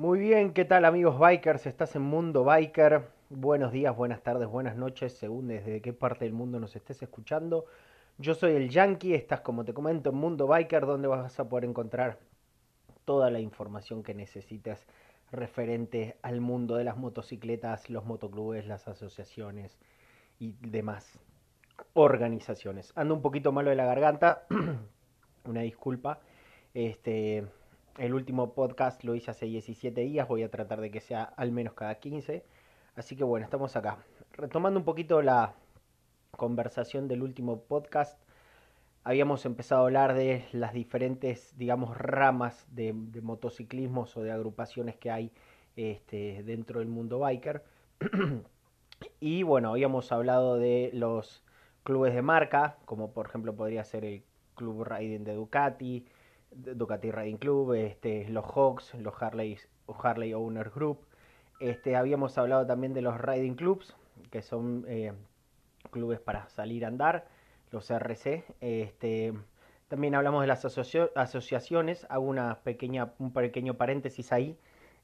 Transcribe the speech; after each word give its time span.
Muy 0.00 0.18
bien, 0.18 0.54
¿qué 0.54 0.64
tal 0.64 0.86
amigos 0.86 1.18
bikers? 1.18 1.66
Estás 1.66 1.94
en 1.94 2.00
Mundo 2.00 2.42
Biker. 2.42 3.02
Buenos 3.28 3.70
días, 3.70 3.94
buenas 3.94 4.22
tardes, 4.22 4.48
buenas 4.48 4.74
noches, 4.74 5.12
según 5.12 5.48
desde 5.48 5.82
qué 5.82 5.92
parte 5.92 6.24
del 6.24 6.32
mundo 6.32 6.58
nos 6.58 6.74
estés 6.74 7.02
escuchando. 7.02 7.66
Yo 8.16 8.34
soy 8.34 8.52
el 8.52 8.70
Yankee, 8.70 9.12
estás 9.12 9.42
como 9.42 9.62
te 9.62 9.74
comento 9.74 10.08
en 10.08 10.16
Mundo 10.16 10.46
Biker, 10.46 10.86
donde 10.86 11.06
vas 11.06 11.38
a 11.38 11.50
poder 11.50 11.66
encontrar 11.66 12.18
toda 13.04 13.30
la 13.30 13.40
información 13.40 14.02
que 14.02 14.14
necesites 14.14 14.86
referente 15.32 16.16
al 16.22 16.40
mundo 16.40 16.76
de 16.76 16.84
las 16.84 16.96
motocicletas, 16.96 17.90
los 17.90 18.06
motoclubes, 18.06 18.66
las 18.66 18.88
asociaciones 18.88 19.78
y 20.38 20.52
demás 20.62 21.20
organizaciones. 21.92 22.90
Ando 22.96 23.12
un 23.12 23.20
poquito 23.20 23.52
malo 23.52 23.68
de 23.68 23.76
la 23.76 23.84
garganta, 23.84 24.46
una 25.44 25.60
disculpa. 25.60 26.20
Este, 26.72 27.44
el 28.00 28.14
último 28.14 28.54
podcast 28.54 29.04
lo 29.04 29.14
hice 29.14 29.30
hace 29.30 29.44
17 29.44 30.00
días, 30.00 30.26
voy 30.26 30.42
a 30.42 30.50
tratar 30.50 30.80
de 30.80 30.90
que 30.90 31.00
sea 31.00 31.22
al 31.22 31.52
menos 31.52 31.74
cada 31.74 31.96
15. 31.96 32.42
Así 32.96 33.14
que 33.14 33.24
bueno, 33.24 33.44
estamos 33.44 33.76
acá. 33.76 33.98
Retomando 34.32 34.80
un 34.80 34.86
poquito 34.86 35.20
la 35.20 35.52
conversación 36.30 37.08
del 37.08 37.22
último 37.22 37.60
podcast, 37.60 38.18
habíamos 39.04 39.44
empezado 39.44 39.82
a 39.82 39.84
hablar 39.84 40.14
de 40.14 40.46
las 40.52 40.72
diferentes, 40.72 41.54
digamos, 41.58 41.94
ramas 41.98 42.66
de, 42.70 42.94
motociclismos 42.94 44.16
o 44.16 44.22
de 44.22 44.32
agrupaciones 44.32 44.96
que 44.96 45.10
hay 45.10 45.30
este, 45.76 46.42
dentro 46.42 46.80
del 46.80 46.88
mundo 46.88 47.18
biker. 47.18 47.62
y 49.20 49.42
bueno, 49.42 49.72
habíamos 49.72 50.10
hablado 50.10 50.56
de 50.56 50.88
los 50.94 51.44
clubes 51.82 52.14
de 52.14 52.22
marca, 52.22 52.78
como 52.86 53.12
por 53.12 53.26
ejemplo 53.26 53.54
podría 53.54 53.84
ser 53.84 54.06
el 54.06 54.22
Club 54.54 54.84
Riding 54.84 55.24
de 55.24 55.34
Ducati, 55.34 56.06
Ducati 56.50 57.10
Riding 57.10 57.38
Club, 57.38 57.74
este, 57.74 58.28
los 58.28 58.44
Hawks, 58.44 58.94
los 58.94 59.14
Harley, 59.20 59.58
Harley 60.02 60.34
Owner 60.34 60.70
Group. 60.70 60.98
Este, 61.60 61.96
habíamos 61.96 62.36
hablado 62.38 62.66
también 62.66 62.94
de 62.94 63.02
los 63.02 63.20
Riding 63.20 63.54
Clubs, 63.54 63.94
que 64.30 64.42
son 64.42 64.84
eh, 64.88 65.12
clubes 65.90 66.20
para 66.20 66.48
salir 66.48 66.84
a 66.84 66.88
andar, 66.88 67.26
los 67.70 67.90
RC. 67.90 68.44
Este, 68.60 69.32
también 69.88 70.14
hablamos 70.14 70.40
de 70.42 70.46
las 70.46 70.64
asociaciones, 70.64 72.06
hago 72.08 72.24
una 72.24 72.60
pequeña, 72.62 73.12
un 73.18 73.32
pequeño 73.32 73.74
paréntesis 73.74 74.32
ahí. 74.32 74.56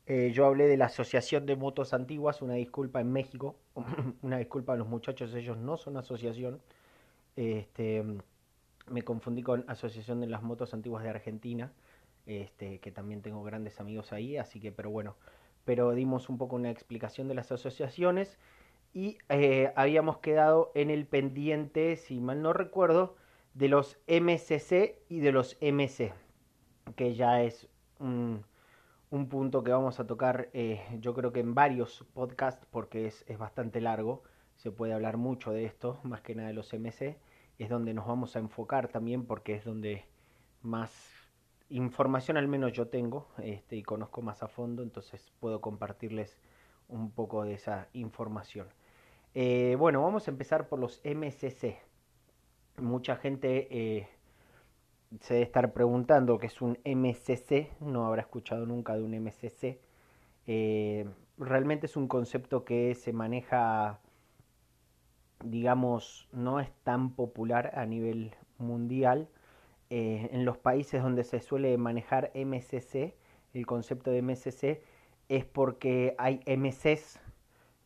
Eh, 0.06 0.30
yo 0.32 0.46
hablé 0.46 0.68
de 0.68 0.76
la 0.76 0.86
Asociación 0.86 1.46
de 1.46 1.56
Motos 1.56 1.92
Antiguas, 1.92 2.40
una 2.40 2.54
disculpa 2.54 3.00
en 3.00 3.12
México, 3.12 3.56
una 4.22 4.38
disculpa 4.38 4.74
a 4.74 4.76
los 4.76 4.86
muchachos, 4.86 5.34
ellos 5.34 5.56
no 5.56 5.76
son 5.76 5.96
asociación. 5.96 6.60
Este, 7.34 8.04
me 8.90 9.02
confundí 9.02 9.42
con 9.42 9.64
Asociación 9.68 10.20
de 10.20 10.26
las 10.26 10.42
Motos 10.42 10.74
Antiguas 10.74 11.02
de 11.02 11.10
Argentina, 11.10 11.72
este, 12.26 12.80
que 12.80 12.90
también 12.90 13.22
tengo 13.22 13.42
grandes 13.42 13.80
amigos 13.80 14.12
ahí, 14.12 14.36
así 14.36 14.60
que, 14.60 14.72
pero 14.72 14.90
bueno, 14.90 15.16
pero 15.64 15.92
dimos 15.92 16.28
un 16.28 16.38
poco 16.38 16.56
una 16.56 16.70
explicación 16.70 17.28
de 17.28 17.34
las 17.34 17.52
asociaciones 17.52 18.38
y 18.92 19.18
eh, 19.28 19.72
habíamos 19.76 20.18
quedado 20.18 20.72
en 20.74 20.90
el 20.90 21.06
pendiente, 21.06 21.96
si 21.96 22.20
mal 22.20 22.42
no 22.42 22.52
recuerdo, 22.52 23.16
de 23.54 23.68
los 23.68 23.98
MCC 24.06 24.98
y 25.08 25.20
de 25.20 25.32
los 25.32 25.56
MC, 25.60 26.12
que 26.94 27.14
ya 27.14 27.42
es 27.42 27.68
un, 27.98 28.44
punto 29.30 29.64
que 29.64 29.72
vamos 29.72 29.98
a 29.98 30.06
tocar 30.06 30.50
eh, 30.52 30.82
yo 31.00 31.14
creo 31.14 31.32
que 31.32 31.40
en 31.40 31.54
varios 31.54 32.04
podcasts 32.12 32.66
porque 32.70 33.06
es, 33.06 33.24
es 33.28 33.38
bastante 33.38 33.80
largo, 33.80 34.22
se 34.56 34.70
puede 34.70 34.92
hablar 34.92 35.16
mucho 35.16 35.52
de 35.52 35.64
esto, 35.64 35.98
más 36.04 36.20
que 36.20 36.34
nada 36.34 36.48
de 36.48 36.54
los 36.54 36.72
MC 36.72 37.16
es 37.58 37.68
donde 37.68 37.94
nos 37.94 38.06
vamos 38.06 38.36
a 38.36 38.38
enfocar 38.38 38.88
también 38.88 39.24
porque 39.24 39.54
es 39.54 39.64
donde 39.64 40.04
más 40.62 40.92
información 41.68 42.36
al 42.36 42.48
menos 42.48 42.72
yo 42.72 42.88
tengo 42.88 43.28
este, 43.38 43.76
y 43.76 43.82
conozco 43.82 44.22
más 44.22 44.42
a 44.42 44.48
fondo, 44.48 44.82
entonces 44.82 45.32
puedo 45.40 45.60
compartirles 45.60 46.38
un 46.88 47.10
poco 47.10 47.44
de 47.44 47.54
esa 47.54 47.88
información. 47.92 48.68
Eh, 49.34 49.76
bueno, 49.78 50.02
vamos 50.02 50.28
a 50.28 50.30
empezar 50.30 50.68
por 50.68 50.78
los 50.78 51.02
MCC. 51.04 51.78
Mucha 52.78 53.16
gente 53.16 53.68
eh, 53.70 54.08
se 55.20 55.34
debe 55.34 55.46
estar 55.46 55.72
preguntando 55.72 56.38
qué 56.38 56.46
es 56.46 56.60
un 56.62 56.78
MCC, 56.84 57.80
no 57.80 58.06
habrá 58.06 58.22
escuchado 58.22 58.66
nunca 58.66 58.94
de 58.94 59.02
un 59.02 59.12
MCC. 59.12 59.80
Eh, 60.46 61.08
realmente 61.38 61.86
es 61.86 61.96
un 61.96 62.06
concepto 62.06 62.64
que 62.64 62.94
se 62.94 63.12
maneja 63.12 64.00
digamos, 65.44 66.28
no 66.32 66.60
es 66.60 66.70
tan 66.84 67.14
popular 67.14 67.72
a 67.74 67.86
nivel 67.86 68.34
mundial. 68.58 69.28
Eh, 69.90 70.28
en 70.32 70.44
los 70.44 70.58
países 70.58 71.02
donde 71.02 71.24
se 71.24 71.40
suele 71.40 71.76
manejar 71.78 72.32
MCC, 72.34 73.14
el 73.54 73.66
concepto 73.66 74.10
de 74.10 74.22
MCC, 74.22 74.82
es 75.28 75.44
porque 75.44 76.14
hay 76.18 76.40
MCs 76.46 77.20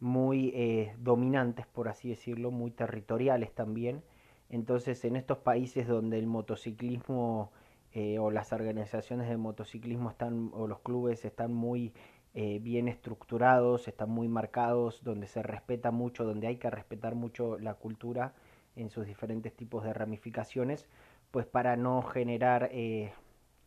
muy 0.00 0.52
eh, 0.54 0.94
dominantes, 0.98 1.66
por 1.66 1.88
así 1.88 2.08
decirlo, 2.08 2.50
muy 2.50 2.70
territoriales 2.70 3.52
también. 3.52 4.02
Entonces, 4.48 5.04
en 5.04 5.16
estos 5.16 5.38
países 5.38 5.86
donde 5.86 6.18
el 6.18 6.26
motociclismo 6.26 7.52
eh, 7.92 8.18
o 8.18 8.30
las 8.30 8.52
organizaciones 8.52 9.28
de 9.28 9.36
motociclismo 9.36 10.10
están, 10.10 10.50
o 10.54 10.66
los 10.66 10.80
clubes 10.80 11.24
están 11.24 11.52
muy 11.52 11.92
eh, 12.32 12.60
bien 12.60 12.86
estructurados, 12.86 13.88
están 13.88 14.10
muy 14.10 14.28
marcados, 14.28 15.02
donde 15.02 15.26
se 15.26 15.42
respeta 15.42 15.90
mucho, 15.90 16.24
donde 16.24 16.46
hay 16.46 16.56
que 16.56 16.70
respetar 16.70 17.16
mucho 17.16 17.58
la 17.58 17.74
cultura 17.74 18.34
en 18.76 18.88
sus 18.90 19.04
diferentes 19.06 19.52
tipos 19.54 19.82
de 19.82 19.92
ramificaciones, 19.92 20.88
pues 21.32 21.46
para 21.46 21.76
no 21.76 22.02
generar 22.02 22.68
eh, 22.72 23.12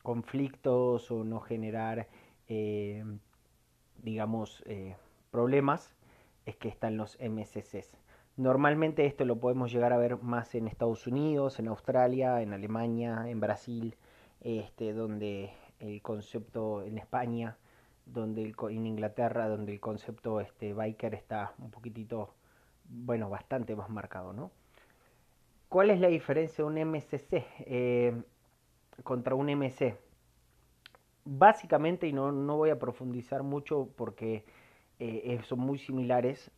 conflictos 0.02 1.12
o 1.12 1.26
no 1.26 1.42
generar, 1.42 2.08
eh, 2.48 3.04
digamos, 4.02 4.64
problemas, 5.30 5.94
es 6.46 6.56
que 6.56 6.70
están 6.70 6.98
los 6.98 7.18
MCCs. 7.20 7.98
Normalmente 8.38 9.06
esto 9.06 9.26
lo 9.26 9.40
podemos 9.40 9.72
llegar 9.72 9.94
a 9.94 9.98
ver 9.98 10.18
más 10.22 10.56
en 10.56 10.68
Estados 10.68 11.06
Unidos, 11.06 11.60
en 11.60 11.68
Australia, 11.68 12.42
en 12.42 12.54
Alemania, 12.54 13.26
en 13.28 13.40
Brasil, 13.40 13.96
este, 14.42 14.94
donde 14.94 15.52
el 15.80 16.02
concepto 16.02 16.82
en 16.84 16.98
España, 16.98 17.58
donde 18.06 18.44
el, 18.44 18.56
en 18.70 18.86
Inglaterra, 18.86 19.48
donde 19.48 19.74
el 19.74 19.80
concepto 19.80 20.40
este, 20.40 20.74
biker 20.74 21.14
está 21.14 21.54
un 21.60 21.72
poquitito, 21.72 22.34
bueno, 22.86 23.30
bastante 23.30 23.76
más 23.76 23.90
marcado, 23.90 24.34
¿no? 24.34 24.52
¿Cuál 25.70 25.90
es 25.90 26.00
la 26.00 26.08
diferencia 26.08 26.64
de 26.64 26.70
un 26.70 26.92
MCC 26.92 27.46
eh, 27.66 28.22
contra 29.04 29.36
un 29.36 29.48
MC? 29.48 29.98
Básicamente, 31.26 32.08
y 32.08 32.14
no, 32.14 32.32
no 32.32 32.58
voy 32.58 32.70
a 32.70 32.78
profundizar 32.78 33.44
mucho 33.44 33.90
porque 33.96 34.46
eh, 35.00 35.40
son 35.48 35.60
muy 35.60 35.80
similares, 35.80 36.52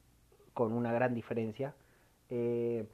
con 0.53 0.73
una 0.73 0.91
gran 0.91 1.13
diferencia. 1.13 1.75
Eh, 2.29 2.85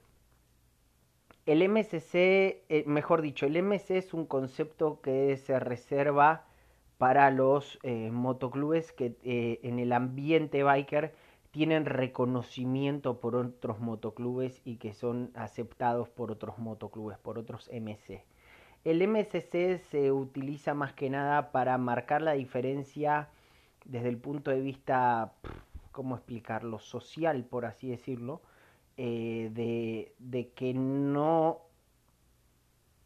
el 1.45 1.67
MCC, 1.67 2.85
mejor 2.85 3.22
dicho, 3.22 3.45
el 3.45 3.61
MC 3.63 3.97
es 3.97 4.13
un 4.13 4.25
concepto 4.25 5.01
que 5.01 5.38
se 5.38 5.59
reserva 5.59 6.45
para 7.01 7.31
los 7.31 7.79
eh, 7.81 8.12
motoclubes 8.12 8.91
que 8.91 9.17
eh, 9.23 9.59
en 9.63 9.79
el 9.79 9.91
ambiente 9.91 10.62
biker 10.62 11.16
tienen 11.50 11.85
reconocimiento 11.85 13.19
por 13.19 13.35
otros 13.35 13.79
motoclubes 13.79 14.62
y 14.66 14.75
que 14.75 14.94
son 14.94 15.31
aceptados 15.34 16.09
por 16.09 16.29
otros 16.29 16.59
motoclubes, 16.59 17.17
por 17.17 17.40
otros 17.40 17.72
MC. 17.73 18.23
El 18.84 19.01
MCC 19.07 19.79
se 19.79 20.11
utiliza 20.11 20.75
más 20.75 20.94
que 20.94 21.09
nada 21.09 21.51
para 21.51 21.75
marcar 21.79 22.22
la 22.22 22.34
diferencia 22.34 23.29
desde 23.84 24.09
el 24.09 24.19
punto 24.19 24.51
de 24.51 24.61
vista, 24.61 25.34
¿cómo 25.91 26.16
explicarlo?, 26.16 26.78
social, 26.78 27.45
por 27.45 27.66
así 27.66 27.90
decirlo, 27.90 28.44
eh, 28.97 29.50
de, 29.53 30.13
de, 30.19 30.50
que 30.50 30.75
no, 30.75 31.61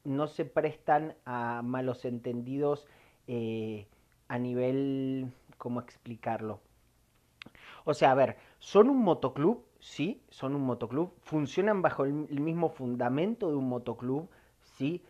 no 0.03 0.27
se 0.27 0.43
prestan 0.43 1.15
a 1.23 1.61
malos 1.63 2.03
entendidos 2.03 2.85
eh, 3.27 3.87
a 4.27 4.37
nivel, 4.37 5.31
¿cómo 5.57 5.79
explicarlo? 5.79 6.59
O 7.83 7.93
sea, 7.93 8.11
a 8.11 8.15
ver, 8.15 8.37
son 8.59 8.89
un 8.89 9.01
motoclub, 9.03 9.63
sí, 9.79 10.21
son 10.29 10.55
un 10.55 10.63
motoclub, 10.63 11.13
funcionan 11.21 11.81
bajo 11.81 12.05
el, 12.05 12.39
mismo 12.39 12.69
fundamento 12.69 13.49
de 13.49 13.55
un 13.55 13.69
motoclub, 13.69 14.29
sí, 14.61 15.03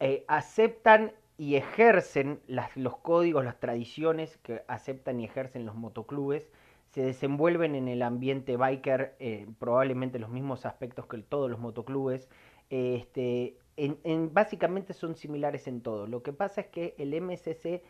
eh, 0.00 0.24
aceptan 0.28 1.12
y 1.36 1.56
ejercen 1.56 2.40
los 2.46 2.96
códigos, 2.98 3.44
las 3.44 3.58
tradiciones 3.60 4.38
que 4.38 4.62
aceptan 4.68 5.20
y 5.20 5.24
ejercen 5.24 5.66
los 5.66 5.74
motoclubes, 5.74 6.48
se 6.88 7.02
desenvuelven 7.02 7.74
en 7.74 7.88
el 7.88 8.02
ambiente 8.02 8.56
biker 8.56 9.16
eh, 9.18 9.46
probablemente 9.58 10.18
los 10.18 10.30
mismos 10.30 10.64
aspectos 10.64 11.06
que 11.06 11.18
todos 11.18 11.50
los 11.50 11.58
motoclubes, 11.58 12.28
este, 12.70 13.58
en, 13.76 14.32
básicamente 14.32 14.92
son 14.92 15.16
similares 15.16 15.66
en 15.66 15.80
todo. 15.80 16.06
Lo 16.06 16.22
que 16.22 16.32
pasa 16.32 16.62
es 16.62 16.66
que 16.68 16.94
el 16.98 17.20
MCC, 17.20 17.82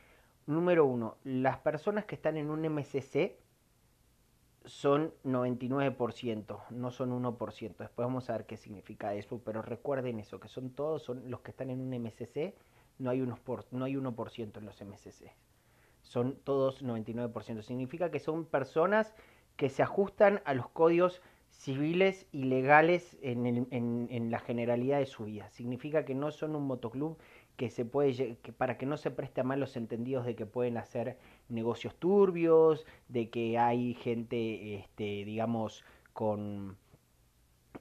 número 0.46 0.84
uno, 0.86 1.16
las 1.24 1.58
personas 1.58 2.04
que 2.04 2.14
están 2.14 2.36
en 2.36 2.50
un 2.50 2.62
MCC 2.62 3.36
son 4.64 5.12
99%, 5.24 6.60
no 6.70 6.90
son 6.90 7.22
1%. 7.22 7.76
Después 7.76 8.06
vamos 8.06 8.30
a 8.30 8.32
ver 8.34 8.46
qué 8.46 8.56
significa 8.56 9.14
eso, 9.14 9.40
pero 9.44 9.62
recuerden 9.62 10.18
eso, 10.18 10.40
que 10.40 10.48
son 10.48 10.70
todos 10.70 11.02
son 11.02 11.30
los 11.30 11.40
que 11.40 11.50
están 11.50 11.70
en 11.70 11.80
un 11.80 11.90
MCC, 11.90 12.54
no 12.98 13.10
hay, 13.10 13.20
unos 13.20 13.40
por, 13.40 13.66
no 13.72 13.84
hay 13.84 13.94
1% 13.94 14.58
en 14.58 14.64
los 14.64 14.80
MCC. 14.80 15.32
son 16.02 16.36
todos 16.36 16.82
99%. 16.82 17.62
Significa 17.62 18.10
que 18.10 18.20
son 18.20 18.44
personas 18.44 19.14
que 19.56 19.68
se 19.68 19.82
ajustan 19.82 20.42
a 20.44 20.54
los 20.54 20.68
códigos 20.68 21.22
civiles 21.58 22.26
y 22.32 22.44
legales 22.44 23.16
en, 23.22 24.30
la 24.30 24.38
generalidad 24.38 24.98
de 24.98 25.06
su 25.06 25.24
vida. 25.24 25.48
Significa 25.50 26.04
que 26.04 26.14
no 26.14 26.30
son 26.30 26.56
un 26.56 26.66
motoclub 26.66 27.18
que 27.56 27.70
se 27.70 27.84
puede 27.84 28.36
que 28.38 28.52
para 28.52 28.76
que 28.76 28.86
no 28.86 28.96
se 28.96 29.10
preste 29.12 29.40
a 29.40 29.44
malos 29.44 29.76
entendidos 29.76 30.26
de 30.26 30.34
que 30.34 30.44
pueden 30.44 30.76
hacer 30.76 31.18
negocios 31.48 31.94
turbios, 31.94 32.84
de 33.08 33.30
que 33.30 33.58
hay 33.58 33.94
gente 33.94 34.74
este, 34.74 35.24
digamos 35.24 35.84
con 36.12 36.76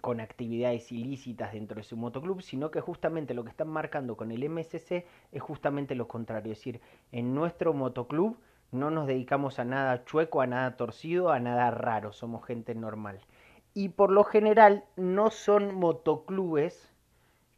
con 0.01 0.19
actividades 0.19 0.91
ilícitas 0.91 1.53
dentro 1.53 1.77
de 1.77 1.83
su 1.83 1.95
motoclub, 1.95 2.41
sino 2.41 2.71
que 2.71 2.81
justamente 2.81 3.33
lo 3.33 3.43
que 3.43 3.51
están 3.51 3.69
marcando 3.69 4.17
con 4.17 4.31
el 4.31 4.49
MSC 4.49 5.05
es 5.31 5.41
justamente 5.41 5.95
lo 5.95 6.07
contrario, 6.07 6.51
es 6.51 6.59
decir, 6.59 6.81
en 7.11 7.33
nuestro 7.33 7.73
motoclub 7.73 8.37
no 8.73 8.89
nos 8.89 9.07
dedicamos 9.07 9.59
a 9.59 9.65
nada 9.65 10.03
chueco, 10.03 10.41
a 10.41 10.47
nada 10.47 10.75
torcido, 10.75 11.31
a 11.31 11.39
nada 11.39 11.71
raro, 11.71 12.11
somos 12.11 12.43
gente 12.45 12.75
normal. 12.75 13.21
Y 13.73 13.89
por 13.89 14.11
lo 14.11 14.23
general 14.23 14.85
no 14.95 15.31
son 15.31 15.75
motoclubes 15.75 16.93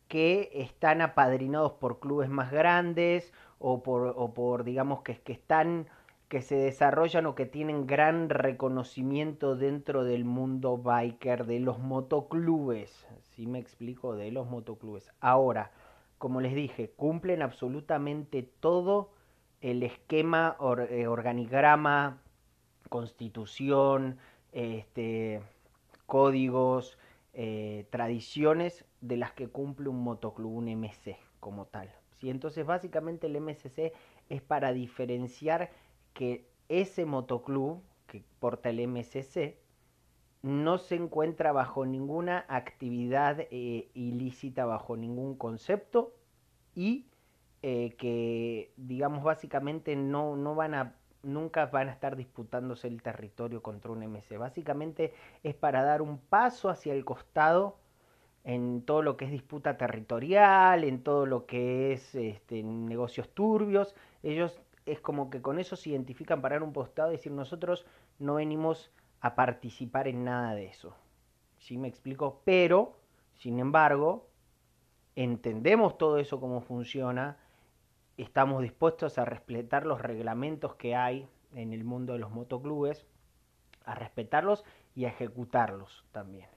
que 0.07 0.50
están 0.53 1.01
apadrinados 1.01 1.73
por 1.73 2.00
clubes 2.00 2.29
más 2.29 2.51
grandes 2.51 3.33
o 3.59 3.83
por, 3.83 4.13
o 4.15 4.33
por 4.33 4.63
digamos, 4.63 5.01
que, 5.01 5.19
que 5.19 5.33
están 5.33 5.88
que 6.29 6.41
se 6.41 6.56
desarrollan 6.56 7.27
o 7.27 7.35
que 7.35 7.45
tienen 7.45 7.85
gran 7.85 8.29
reconocimiento 8.29 9.56
dentro 9.56 10.03
del 10.03 10.25
mundo 10.25 10.77
biker, 10.77 11.45
de 11.45 11.59
los 11.59 11.79
motoclubes. 11.79 13.07
Si 13.21 13.45
me 13.45 13.59
explico? 13.59 14.15
De 14.15 14.31
los 14.31 14.47
motoclubes. 14.50 15.11
Ahora, 15.19 15.71
como 16.18 16.41
les 16.41 16.56
dije, 16.56 16.89
cumplen 16.89 17.41
absolutamente 17.41 18.41
todo 18.41 19.11
el 19.61 19.83
esquema, 19.83 20.57
eh, 20.89 21.07
organigrama, 21.07 22.21
constitución, 22.89 24.18
este, 24.51 25.41
códigos, 26.06 26.98
eh, 27.34 27.88
tradiciones 27.90 28.86
de 29.02 29.18
las 29.18 29.34
que 29.34 29.48
cumple 29.48 29.90
un 29.90 30.04
motoclub, 30.04 30.54
un 30.54 30.68
MC 30.68 31.18
como 31.40 31.66
tal. 31.66 31.94
¿sí? 32.18 32.30
Entonces, 32.30 32.66
básicamente 32.66 33.28
el 33.28 33.40
MSC 33.40 33.94
es 34.30 34.42
para 34.42 34.74
diferenciar 34.74 35.69
que 36.13 36.48
ese 36.69 37.06
motoclub 37.06 37.84
que 38.07 38.24
porta 38.40 38.69
el 38.69 38.88
MSC 38.88 39.57
no 40.42 40.78
se 40.78 40.96
encuentra 40.96 41.52
bajo 41.52 41.86
ninguna 41.86 42.46
actividad 42.48 43.40
eh, 43.52 43.90
ilícita, 43.96 44.66
bajo 44.66 44.96
ningún 44.96 45.36
concepto 45.36 46.13
y 46.75 47.07
eh, 47.63 47.96
que, 47.98 48.72
digamos, 48.78 49.24
básicamente 49.24 49.96
no, 49.96 50.36
no 50.36 50.54
van 50.54 50.75
a, 50.75 50.96
nunca 51.25 51.66
van 51.66 51.89
a 51.89 51.92
estar 51.92 52.16
disputándose 52.16 52.88
el 52.88 53.01
territorio 53.01 53.62
contra 53.62 53.92
un 53.92 54.04
MC. 54.04 54.38
Básicamente 54.38 55.13
es 55.44 55.56
para 55.56 55.83
dar 55.83 56.01
un 56.01 56.18
paso 56.19 56.69
hacia 56.69 56.94
el 56.94 57.04
costado 57.04 57.77
en 58.44 58.83
todo 58.83 59.01
lo 59.01 59.18
que 59.18 59.25
es 59.25 59.31
disputa 59.31 59.75
territorial, 59.77 60.83
en 60.83 61.01
todo 61.01 61.25
lo 61.25 61.45
que 61.45 61.94
es 61.94 62.13
este, 62.16 62.63
negocios 62.63 63.30
turbios. 63.30 63.95
Ellos 64.22 64.62
es 64.86 65.00
como 65.00 65.30
que 65.31 65.42
con 65.42 65.60
eso 65.60 65.75
se 65.75 65.89
identifican 65.89 66.42
parar 66.42 66.62
un 66.62 66.72
postado 66.72 67.12
y 67.12 67.18
decir 67.18 67.31
nosotros 67.31 67.86
no 68.19 68.36
venimos 68.36 68.92
a 69.19 69.33
participar 69.36 70.07
en 70.07 70.24
nada 70.24 70.54
de 70.54 70.68
eso. 70.68 70.95
¿Sí 71.57 71.78
me 71.80 71.88
explico? 71.88 72.42
Pero, 72.45 72.95
sin 73.33 73.60
embargo, 73.60 74.28
entendemos 75.16 75.98
todo 75.98 76.19
eso 76.19 76.39
cómo 76.39 76.62
funciona, 76.62 77.38
estamos 78.17 78.62
dispuestos 78.62 79.17
a 79.17 79.25
respetar 79.25 79.85
los 79.85 80.01
reglamentos 80.01 80.75
que 80.75 80.95
hay 80.95 81.27
en 81.53 81.73
el 81.73 81.83
mundo 81.83 82.13
de 82.13 82.19
los 82.19 82.31
motoclubes, 82.31 83.06
a 83.85 83.95
respetarlos 83.95 84.63
y 84.95 85.06
a 85.06 85.09
ejecutarlos 85.09 86.06
también. 86.12 86.50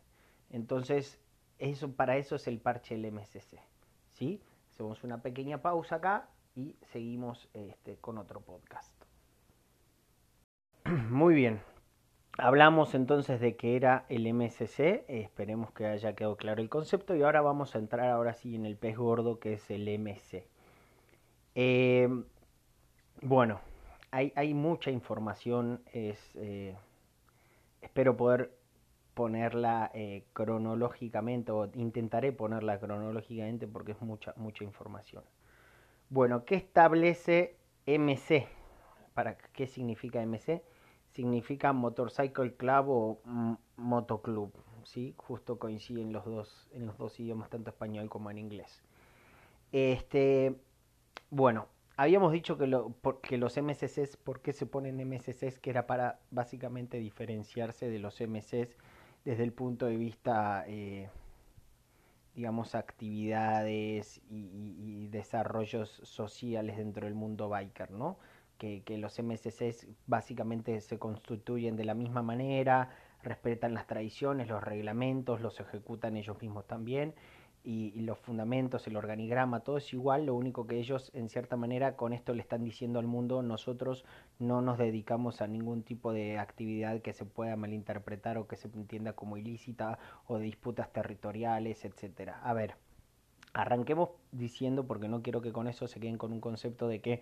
Entonces, 0.50 1.20
eso, 1.58 1.92
para 1.92 2.16
eso 2.16 2.36
es 2.36 2.46
el 2.46 2.58
parche 2.58 2.96
del 2.96 3.12
MSC. 3.12 3.58
¿sí? 4.12 4.40
Hacemos 4.72 5.04
una 5.04 5.22
pequeña 5.22 5.62
pausa 5.62 5.96
acá 5.96 6.28
y 6.54 6.76
seguimos 6.82 7.48
este, 7.54 7.96
con 7.96 8.18
otro 8.18 8.40
podcast. 8.40 8.92
Muy 11.10 11.34
bien. 11.34 11.60
Hablamos 12.40 12.94
entonces 12.94 13.40
de 13.40 13.56
que 13.56 13.74
era 13.74 14.06
el 14.08 14.32
MSC, 14.32 15.04
esperemos 15.08 15.72
que 15.72 15.86
haya 15.86 16.14
quedado 16.14 16.36
claro 16.36 16.62
el 16.62 16.68
concepto 16.68 17.16
y 17.16 17.22
ahora 17.22 17.40
vamos 17.40 17.74
a 17.74 17.78
entrar 17.78 18.08
ahora 18.10 18.34
sí 18.34 18.54
en 18.54 18.64
el 18.64 18.76
pez 18.76 18.96
gordo 18.96 19.40
que 19.40 19.54
es 19.54 19.70
el 19.70 19.88
MC. 19.88 20.46
Em, 21.60 22.24
bueno, 23.20 23.60
hay, 24.12 24.54
mucha 24.54 24.92
información, 24.92 25.82
eh, 25.92 26.76
espero 27.82 28.16
poder 28.16 28.56
ponerla 29.14 29.90
eh, 29.92 30.22
cronológicamente 30.34 31.50
o 31.50 31.68
intentaré 31.74 32.30
ponerla 32.30 32.78
cronológicamente 32.78 33.66
porque 33.66 33.90
es 33.90 34.00
mucha, 34.00 34.34
mucha 34.36 34.62
información. 34.62 35.24
Bueno, 36.10 36.44
¿qué 36.44 36.54
establece 36.54 37.56
MC? 37.86 38.46
¿Para 39.14 39.36
qué 39.36 39.66
significa 39.66 40.24
MC? 40.24 40.62
Significa 41.10 41.72
Motorcycle 41.72 42.54
Club 42.54 42.88
o 42.88 43.20
Motoclub, 43.76 44.52
¿sí? 44.84 45.12
Justo 45.16 45.58
coinciden 45.58 46.12
los 46.12 46.24
dos 46.24 46.68
en 46.70 46.86
los 46.86 46.96
dos 46.98 47.18
idiomas, 47.18 47.50
tanto 47.50 47.70
español 47.70 48.08
como 48.08 48.30
en 48.30 48.38
inglés. 48.38 48.80
Este, 49.72 50.54
bueno, 51.30 51.66
habíamos 51.96 52.32
dicho 52.32 52.56
que, 52.56 52.66
lo, 52.66 52.94
los 53.30 53.56
MCCs, 53.56 54.16
¿por 54.16 54.40
qué 54.40 54.52
se 54.52 54.66
ponen 54.66 54.96
MCCs? 54.96 55.58
Que 55.58 55.70
era 55.70 55.86
para 55.86 56.20
básicamente 56.30 56.98
diferenciarse 56.98 57.88
de 57.88 57.98
los 57.98 58.20
MCs 58.20 58.76
desde 59.24 59.42
el 59.42 59.52
punto 59.52 59.86
de 59.86 59.96
vista 59.96 60.64
eh, 60.68 61.08
digamos, 62.34 62.74
actividades 62.76 64.20
y, 64.30 65.08
desarrollos 65.08 66.00
sociales 66.04 66.76
dentro 66.76 67.06
del 67.06 67.14
mundo 67.14 67.48
biker, 67.48 67.90
¿no? 67.90 68.18
Que, 68.58 68.82
que, 68.84 68.98
los 68.98 69.18
MSCs 69.20 69.88
básicamente 70.06 70.80
se 70.80 70.98
constituyen 70.98 71.76
de 71.76 71.84
la 71.84 71.94
misma 71.94 72.22
manera, 72.22 72.90
respetan 73.22 73.74
las 73.74 73.86
tradiciones, 73.86 74.48
los 74.48 74.62
reglamentos, 74.62 75.40
los 75.40 75.58
ejecutan 75.58 76.16
ellos 76.16 76.40
mismos 76.40 76.66
también 76.66 77.14
y, 77.68 78.00
los 78.00 78.18
fundamentos, 78.18 78.86
el 78.86 78.96
organigrama, 78.96 79.60
todo 79.60 79.76
es 79.76 79.92
igual, 79.92 80.24
lo 80.24 80.34
único 80.34 80.66
que 80.66 80.78
ellos 80.78 81.10
en 81.12 81.28
cierta 81.28 81.54
manera 81.54 81.96
con 81.96 82.14
esto 82.14 82.32
le 82.32 82.40
están 82.40 82.64
diciendo 82.64 82.98
al 82.98 83.06
mundo, 83.06 83.42
nosotros 83.42 84.06
no 84.38 84.62
nos 84.62 84.78
dedicamos 84.78 85.42
a 85.42 85.46
ningún 85.46 85.82
tipo 85.82 86.14
de 86.14 86.38
actividad 86.38 87.02
que 87.02 87.12
se 87.12 87.26
pueda 87.26 87.56
malinterpretar 87.56 88.38
o 88.38 88.48
que 88.48 88.56
se 88.56 88.68
entienda 88.68 89.12
como 89.12 89.36
ilícita 89.36 89.98
o 90.26 90.38
de 90.38 90.44
disputas 90.44 90.90
territoriales, 90.94 91.84
etcétera. 91.84 92.40
A 92.42 92.54
ver, 92.54 92.76
arranquemos 93.52 94.10
diciendo, 94.32 94.86
porque 94.86 95.08
no 95.08 95.20
quiero 95.20 95.42
que 95.42 95.52
con 95.52 95.68
eso 95.68 95.88
se 95.88 96.00
queden 96.00 96.16
con 96.16 96.32
un 96.32 96.40
concepto 96.40 96.88
de 96.88 97.02
que 97.02 97.20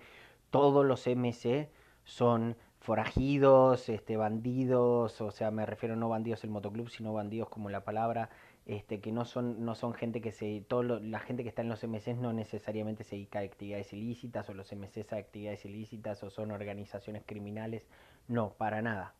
todos 0.50 0.87
los 0.87 1.09
MC 1.09 1.68
son 2.04 2.56
forajidos, 2.78 3.88
este, 3.88 4.16
bandidos, 4.16 5.20
o 5.20 5.32
sea, 5.32 5.50
me 5.50 5.66
refiero 5.66 5.97
no 5.97 6.09
bandidos 6.09 6.44
el 6.44 6.50
motoclub, 6.50 6.88
sino 6.88 7.12
bandidos 7.12 7.49
como 7.49 7.68
la 7.68 7.82
palabra, 7.82 8.30
este, 8.66 9.00
que 9.00 9.12
no 9.12 9.25
son, 9.25 9.64
no 9.64 9.76
son 9.76 9.94
gente 9.94 10.20
que 10.20 10.32
se, 10.32 10.61
todo 10.66 10.82
la 10.82 11.20
gente 11.20 11.44
que 11.44 11.49
está 11.49 11.62
en 11.62 11.68
los 11.68 11.85
MCs 11.85 12.16
no 12.16 12.32
necesariamente 12.32 13.04
se 13.04 13.14
dedica 13.14 13.38
a 13.38 13.42
actividades 13.42 13.92
ilícitas 13.92 14.49
o 14.50 14.54
los 14.54 14.73
MCs 14.73 15.12
a 15.12 15.16
actividades 15.16 15.64
ilícitas 15.64 16.23
o 16.25 16.30
son 16.30 16.50
organizaciones 16.50 17.23
criminales, 17.25 17.87
no, 18.26 18.50
para 18.54 18.82
nada, 18.82 19.14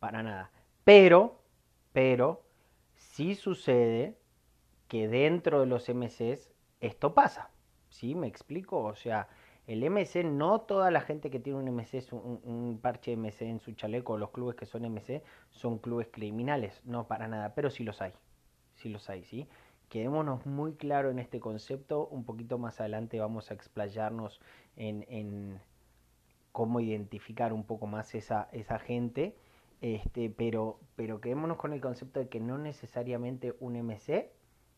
para 0.00 0.22
nada. 0.22 0.50
Pero, 0.84 1.40
pero, 1.94 2.42
sí 2.96 3.34
sucede 3.34 4.18
que 4.86 5.08
dentro 5.08 5.60
de 5.60 5.66
los 5.66 5.88
MCs 5.88 6.52
esto 6.82 7.14
pasa, 7.14 7.50
¿sí? 7.88 8.14
¿Me 8.14 8.26
explico? 8.26 8.82
O 8.82 8.94
sea, 8.94 9.28
el 9.66 9.82
MC, 9.88 10.24
no 10.24 10.60
toda 10.60 10.90
la 10.90 11.00
gente 11.00 11.30
que 11.30 11.40
tiene 11.40 11.58
un 11.58 11.74
MC, 11.74 12.12
un, 12.12 12.40
un 12.44 12.78
parche 12.82 13.16
MC 13.16 13.42
en 13.42 13.60
su 13.60 13.72
chaleco, 13.72 14.18
los 14.18 14.30
clubes 14.30 14.56
que 14.56 14.66
son 14.66 14.82
MC, 14.84 15.22
son 15.48 15.78
clubes 15.78 16.08
criminales, 16.10 16.82
no 16.84 17.06
para 17.06 17.28
nada, 17.28 17.54
pero 17.54 17.70
sí 17.70 17.82
los 17.82 18.02
hay 18.02 18.12
si 18.80 18.88
los 18.88 19.08
hay, 19.10 19.24
¿sí? 19.24 19.46
Quedémonos 19.88 20.46
muy 20.46 20.74
claro 20.74 21.10
en 21.10 21.18
este 21.18 21.40
concepto, 21.40 22.06
un 22.08 22.24
poquito 22.24 22.58
más 22.58 22.80
adelante 22.80 23.18
vamos 23.18 23.50
a 23.50 23.54
explayarnos 23.54 24.40
en, 24.76 25.04
en 25.08 25.60
cómo 26.52 26.80
identificar 26.80 27.52
un 27.52 27.64
poco 27.64 27.86
más 27.86 28.14
esa, 28.14 28.48
esa 28.52 28.78
gente, 28.78 29.36
este, 29.80 30.30
pero, 30.30 30.78
pero 30.96 31.20
quedémonos 31.20 31.56
con 31.56 31.72
el 31.72 31.80
concepto 31.80 32.20
de 32.20 32.28
que 32.28 32.40
no 32.40 32.58
necesariamente 32.58 33.56
un 33.60 33.76
MC 33.76 34.30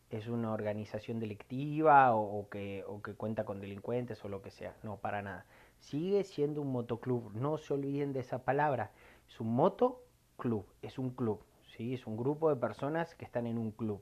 es 0.09 0.27
una 0.27 0.51
organización 0.51 1.19
delictiva 1.19 2.15
o, 2.15 2.47
que, 2.49 2.83
o 2.87 3.01
que 3.01 3.13
cuenta 3.13 3.45
con 3.45 3.59
delincuentes 3.59 4.23
o 4.23 4.29
lo 4.29 4.41
que 4.41 4.51
sea, 4.51 4.75
no, 4.83 4.97
para 4.97 5.21
nada. 5.21 5.45
Sigue 5.79 6.23
siendo 6.23 6.61
un 6.61 6.71
motoclub, 6.71 7.33
no 7.33 7.57
se 7.57 7.73
olviden 7.73 8.13
de 8.13 8.19
esa 8.19 8.43
palabra, 8.43 8.91
es 9.27 9.39
un 9.39 9.53
motoclub, 9.55 10.65
es 10.81 10.99
un 10.99 11.09
club, 11.09 11.43
¿sí? 11.75 11.93
Es 11.93 12.07
un 12.07 12.17
grupo 12.17 12.49
de 12.49 12.55
personas 12.55 13.15
que 13.15 13.25
están 13.25 13.47
en 13.47 13.57
un 13.57 13.71
club 13.71 14.01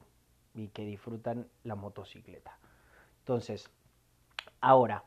y 0.53 0.69
que 0.69 0.85
disfrutan 0.85 1.47
la 1.63 1.75
motocicleta. 1.75 2.57
Entonces, 3.19 3.69
ahora, 4.59 5.03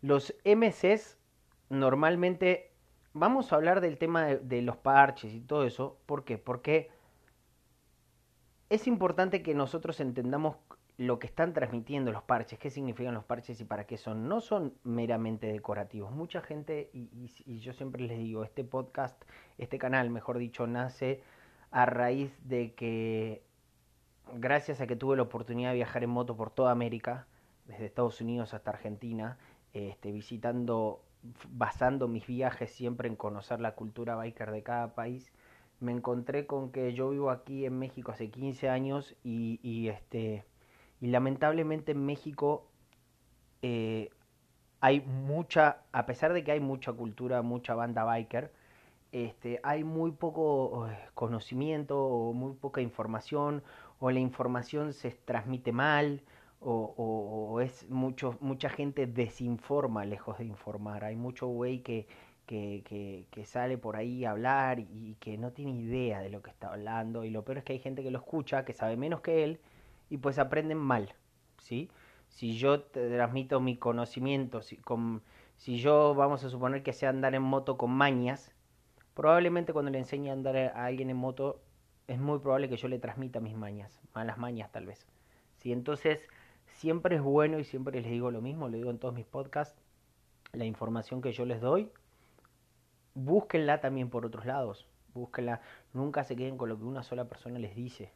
los 0.00 0.34
MCs 0.44 1.18
normalmente 1.68 2.72
vamos 3.12 3.52
a 3.52 3.56
hablar 3.56 3.80
del 3.80 3.98
tema 3.98 4.26
de, 4.26 4.62
los 4.62 4.76
parches 4.76 5.32
y 5.32 5.40
todo 5.40 5.64
eso. 5.64 5.98
¿Por 6.06 6.24
qué? 6.24 6.38
Porque 6.38 6.90
es 8.68 8.86
importante 8.86 9.42
que 9.42 9.54
nosotros 9.54 10.00
entendamos 10.00 10.56
lo 10.96 11.18
que 11.18 11.26
están 11.26 11.52
transmitiendo 11.52 12.12
los 12.12 12.22
parches, 12.22 12.58
qué 12.58 12.70
significan 12.70 13.14
los 13.14 13.24
parches 13.24 13.60
y 13.60 13.64
para 13.64 13.84
qué 13.84 13.96
son. 13.96 14.28
No 14.28 14.40
son 14.40 14.74
meramente 14.84 15.48
decorativos. 15.48 16.12
Mucha 16.12 16.40
gente, 16.40 16.90
y, 16.92 17.08
y, 17.46 17.58
yo 17.58 17.72
siempre 17.72 18.02
les 18.02 18.18
digo, 18.18 18.44
este 18.44 18.62
podcast, 18.62 19.20
este 19.58 19.76
canal, 19.78 20.10
mejor 20.10 20.38
dicho, 20.38 20.66
nace 20.68 21.20
a 21.74 21.86
raíz 21.86 22.32
de 22.44 22.72
que, 22.74 23.42
gracias 24.34 24.80
a 24.80 24.86
que 24.86 24.94
tuve 24.94 25.16
la 25.16 25.22
oportunidad 25.22 25.70
de 25.70 25.74
viajar 25.74 26.04
en 26.04 26.10
moto 26.10 26.36
por 26.36 26.50
toda 26.50 26.70
América, 26.70 27.26
desde 27.66 27.84
Estados 27.86 28.20
Unidos 28.20 28.54
hasta 28.54 28.70
Argentina, 28.70 29.38
este, 29.72 30.12
visitando, 30.12 31.02
basando 31.48 32.06
mis 32.06 32.28
viajes 32.28 32.70
siempre 32.70 33.08
en 33.08 33.16
conocer 33.16 33.60
la 33.60 33.74
cultura 33.74 34.14
biker 34.14 34.52
de 34.52 34.62
cada 34.62 34.94
país, 34.94 35.32
me 35.80 35.90
encontré 35.90 36.46
con 36.46 36.70
que 36.70 36.94
yo 36.94 37.10
vivo 37.10 37.30
aquí 37.30 37.66
en 37.66 37.76
México 37.76 38.12
hace 38.12 38.30
15 38.30 38.68
años 38.68 39.16
y, 39.24 39.88
este 39.88 40.44
y 41.00 41.08
lamentablemente 41.08 41.90
en 41.90 42.06
México 42.06 42.68
eh, 43.62 44.10
hay 44.80 45.00
mucha, 45.00 45.78
a 45.90 46.06
pesar 46.06 46.34
de 46.34 46.44
que 46.44 46.52
hay 46.52 46.60
mucha 46.60 46.92
cultura, 46.92 47.42
mucha 47.42 47.74
banda 47.74 48.04
biker, 48.04 48.52
este, 49.14 49.60
hay 49.62 49.84
muy 49.84 50.10
poco 50.10 50.88
eh, 50.88 50.98
conocimiento 51.14 52.04
o 52.04 52.32
muy 52.32 52.52
poca 52.54 52.80
información 52.80 53.62
o 54.00 54.10
la 54.10 54.18
información 54.18 54.92
se 54.92 55.12
transmite 55.12 55.70
mal 55.70 56.24
o, 56.60 57.60
es 57.60 57.88
mucho, 57.90 58.36
mucha 58.40 58.68
gente 58.70 59.06
desinforma 59.06 60.04
lejos 60.04 60.38
de 60.38 60.46
informar. 60.46 61.04
Hay 61.04 61.14
mucho 61.14 61.46
güey 61.46 61.80
que, 61.80 62.08
que, 62.46 63.44
sale 63.44 63.78
por 63.78 63.94
ahí 63.94 64.24
a 64.24 64.32
hablar 64.32 64.80
y 64.80 65.16
que 65.20 65.38
no 65.38 65.52
tiene 65.52 65.72
idea 65.72 66.20
de 66.20 66.30
lo 66.30 66.42
que 66.42 66.50
está 66.50 66.72
hablando 66.72 67.22
y 67.24 67.30
lo 67.30 67.44
peor 67.44 67.58
es 67.58 67.64
que 67.64 67.74
hay 67.74 67.78
gente 67.78 68.02
que 68.02 68.10
lo 68.10 68.18
escucha, 68.18 68.64
que 68.64 68.72
sabe 68.72 68.96
menos 68.96 69.20
que 69.20 69.44
él 69.44 69.60
y 70.10 70.16
pues 70.16 70.40
aprenden 70.40 70.78
mal, 70.78 71.14
¿sí? 71.58 71.88
Si 72.30 72.56
yo 72.56 72.80
te 72.80 73.08
transmito 73.10 73.60
mi 73.60 73.76
conocimiento, 73.76 74.62
si, 74.62 74.80
si 75.56 75.76
yo 75.78 76.14
vamos 76.16 76.42
a 76.42 76.50
suponer 76.50 76.82
que 76.82 76.92
sea 76.92 77.10
andar 77.10 77.34
en 77.36 77.42
moto 77.42 77.76
con 77.76 77.90
mañas, 77.90 78.54
probablemente 79.14 79.72
cuando 79.72 79.90
le 79.90 79.98
enseñe 79.98 80.30
a 80.30 80.32
andar 80.32 80.56
a 80.56 80.84
alguien 80.84 81.10
en 81.10 81.16
moto, 81.16 81.60
es 82.06 82.18
muy 82.18 82.38
probable 82.38 82.68
que 82.68 82.76
yo 82.76 82.88
le 82.88 82.98
transmita 82.98 83.40
mis 83.40 83.54
mañas, 83.54 84.00
malas 84.14 84.38
mañas 84.38 84.70
tal 84.70 84.86
vez. 84.86 85.06
¿sí? 85.58 85.72
Entonces, 85.72 86.20
siempre 86.66 87.16
es 87.16 87.22
bueno 87.22 87.58
y 87.58 87.64
siempre 87.64 88.00
les 88.00 88.10
digo 88.10 88.30
lo 88.30 88.42
mismo, 88.42 88.68
lo 88.68 88.76
digo 88.76 88.90
en 88.90 88.98
todos 88.98 89.14
mis 89.14 89.26
podcasts, 89.26 89.80
la 90.52 90.64
información 90.64 91.22
que 91.22 91.32
yo 91.32 91.44
les 91.46 91.60
doy, 91.60 91.90
búsquenla 93.14 93.80
también 93.80 94.10
por 94.10 94.26
otros 94.26 94.44
lados, 94.44 94.86
búsquenla, 95.14 95.60
nunca 95.92 96.24
se 96.24 96.36
queden 96.36 96.58
con 96.58 96.68
lo 96.68 96.76
que 96.76 96.84
una 96.84 97.02
sola 97.02 97.24
persona 97.24 97.58
les 97.58 97.74
dice. 97.74 98.12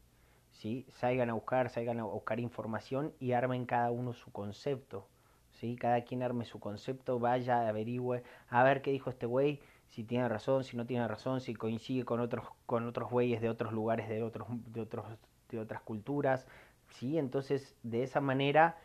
¿sí? 0.52 0.86
Salgan 0.90 1.30
a 1.30 1.34
buscar, 1.34 1.70
salgan 1.70 2.00
a 2.00 2.04
buscar 2.04 2.40
información 2.40 3.14
y 3.20 3.32
armen 3.32 3.66
cada 3.66 3.90
uno 3.90 4.12
su 4.12 4.30
concepto, 4.32 5.08
¿sí? 5.52 5.76
Cada 5.76 6.02
quien 6.02 6.22
arme 6.22 6.44
su 6.44 6.60
concepto, 6.60 7.18
vaya, 7.18 7.68
averigüe, 7.68 8.22
a 8.48 8.62
ver 8.64 8.82
qué 8.82 8.90
dijo 8.90 9.10
este 9.10 9.26
güey, 9.26 9.60
si 9.88 10.04
tiene 10.04 10.28
razón, 10.28 10.64
si 10.64 10.76
no 10.76 10.87
tiene 10.87 11.07
razón, 11.09 11.40
si 11.40 11.54
coincide 11.54 12.04
con 12.04 12.21
otros 12.21 12.47
con 12.66 12.87
otros 12.87 13.11
güeyes 13.11 13.40
de 13.40 13.49
otros 13.49 13.73
lugares, 13.73 14.09
de 14.09 14.23
otros 14.23 14.49
de 14.73 14.80
otros 14.80 15.07
de 15.50 15.59
otras 15.59 15.83
culturas, 15.83 16.47
¿sí? 16.90 17.18
Entonces, 17.18 17.76
de 17.83 18.02
esa 18.02 18.21
manera 18.21 18.78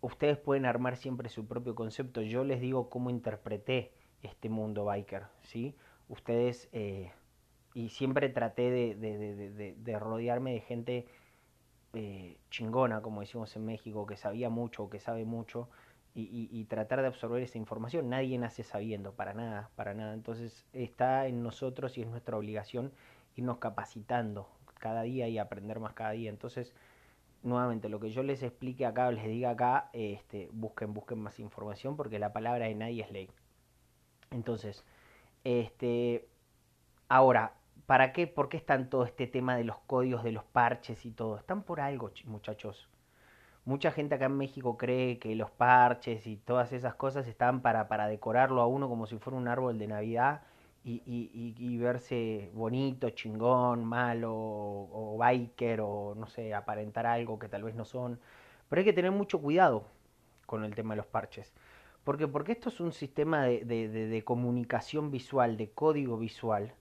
ustedes 0.00 0.38
pueden 0.38 0.64
armar 0.66 0.96
siempre 0.96 1.28
su 1.28 1.46
propio 1.46 1.74
concepto. 1.74 2.22
Yo 2.22 2.44
les 2.44 2.60
digo 2.60 2.88
cómo 2.88 3.10
interpreté 3.10 3.92
este 4.22 4.48
mundo 4.48 4.84
biker, 4.84 5.24
¿sí? 5.42 5.74
Ustedes 6.08 6.68
eh, 6.72 7.12
y 7.74 7.90
siempre 7.90 8.28
traté 8.28 8.70
de, 8.70 8.94
de, 8.94 9.18
de, 9.18 9.74
de 9.74 9.98
rodearme 9.98 10.52
de 10.52 10.60
gente 10.60 11.06
eh, 11.94 12.36
chingona, 12.50 13.00
como 13.02 13.20
decimos 13.20 13.54
en 13.56 13.64
México, 13.64 14.06
que 14.06 14.16
sabía 14.16 14.50
mucho, 14.50 14.90
que 14.90 15.00
sabe 15.00 15.24
mucho, 15.24 15.68
y, 16.22 16.48
y, 16.50 16.64
tratar 16.64 17.00
de 17.00 17.08
absorber 17.08 17.42
esa 17.42 17.58
información. 17.58 18.08
Nadie 18.08 18.38
nace 18.38 18.62
sabiendo, 18.62 19.12
para 19.12 19.34
nada, 19.34 19.70
para 19.76 19.94
nada. 19.94 20.14
Entonces 20.14 20.66
está 20.72 21.26
en 21.26 21.42
nosotros 21.42 21.96
y 21.98 22.02
es 22.02 22.08
nuestra 22.08 22.36
obligación 22.36 22.92
irnos 23.36 23.58
capacitando 23.58 24.48
cada 24.78 25.02
día 25.02 25.28
y 25.28 25.38
aprender 25.38 25.80
más 25.80 25.94
cada 25.94 26.10
día. 26.12 26.30
Entonces, 26.30 26.74
nuevamente, 27.42 27.88
lo 27.88 28.00
que 28.00 28.10
yo 28.10 28.22
les 28.22 28.42
explique 28.42 28.86
acá, 28.86 29.10
les 29.10 29.24
diga 29.24 29.50
acá, 29.50 29.90
este, 29.92 30.48
busquen, 30.52 30.94
busquen 30.94 31.20
más 31.20 31.38
información, 31.38 31.96
porque 31.96 32.18
la 32.18 32.32
palabra 32.32 32.66
de 32.66 32.74
nadie 32.74 33.02
es 33.02 33.10
ley. 33.12 33.30
Entonces, 34.30 34.84
este, 35.44 36.28
ahora, 37.08 37.54
¿Para 37.88 38.12
qué? 38.12 38.26
¿Por 38.26 38.50
qué 38.50 38.58
están 38.58 38.90
todo 38.90 39.04
este 39.06 39.26
tema 39.26 39.56
de 39.56 39.64
los 39.64 39.78
códigos, 39.86 40.22
de 40.22 40.30
los 40.30 40.44
parches 40.44 41.06
y 41.06 41.10
todo? 41.10 41.38
Están 41.38 41.62
por 41.62 41.80
algo, 41.80 42.10
muchachos. 42.26 42.86
Mucha 43.68 43.92
gente 43.92 44.14
acá 44.14 44.24
en 44.24 44.38
México 44.38 44.78
cree 44.78 45.18
que 45.18 45.34
los 45.34 45.50
parches 45.50 46.26
y 46.26 46.38
todas 46.38 46.72
esas 46.72 46.94
cosas 46.94 47.26
están 47.26 47.60
para, 47.60 47.86
para 47.86 48.08
decorarlo 48.08 48.62
a 48.62 48.66
uno 48.66 48.88
como 48.88 49.06
si 49.06 49.18
fuera 49.18 49.36
un 49.36 49.46
árbol 49.46 49.78
de 49.78 49.86
Navidad 49.86 50.40
y, 50.84 51.76
verse 51.76 52.50
bonito, 52.54 53.10
chingón, 53.10 53.84
malo, 53.84 54.32
o, 54.34 55.16
biker, 55.18 55.82
o 55.82 56.14
no 56.16 56.26
sé, 56.28 56.54
aparentar 56.54 57.04
algo 57.04 57.38
que 57.38 57.50
tal 57.50 57.62
vez 57.62 57.74
no 57.74 57.84
son. 57.84 58.18
Pero 58.70 58.80
hay 58.80 58.86
que 58.86 58.94
tener 58.94 59.10
mucho 59.10 59.38
cuidado 59.38 59.84
con 60.46 60.64
el 60.64 60.74
tema 60.74 60.94
de 60.94 60.98
los 61.02 61.06
parches. 61.06 61.52
¿Por 62.04 62.16
qué? 62.16 62.26
Porque 62.26 62.52
esto 62.52 62.70
es 62.70 62.80
un 62.80 62.92
sistema 62.92 63.42
de, 63.42 63.66
de, 63.66 63.88
de 63.88 64.24
comunicación 64.24 65.10
visual, 65.10 65.58
de 65.58 65.70
código 65.72 66.16
visual, 66.16 66.72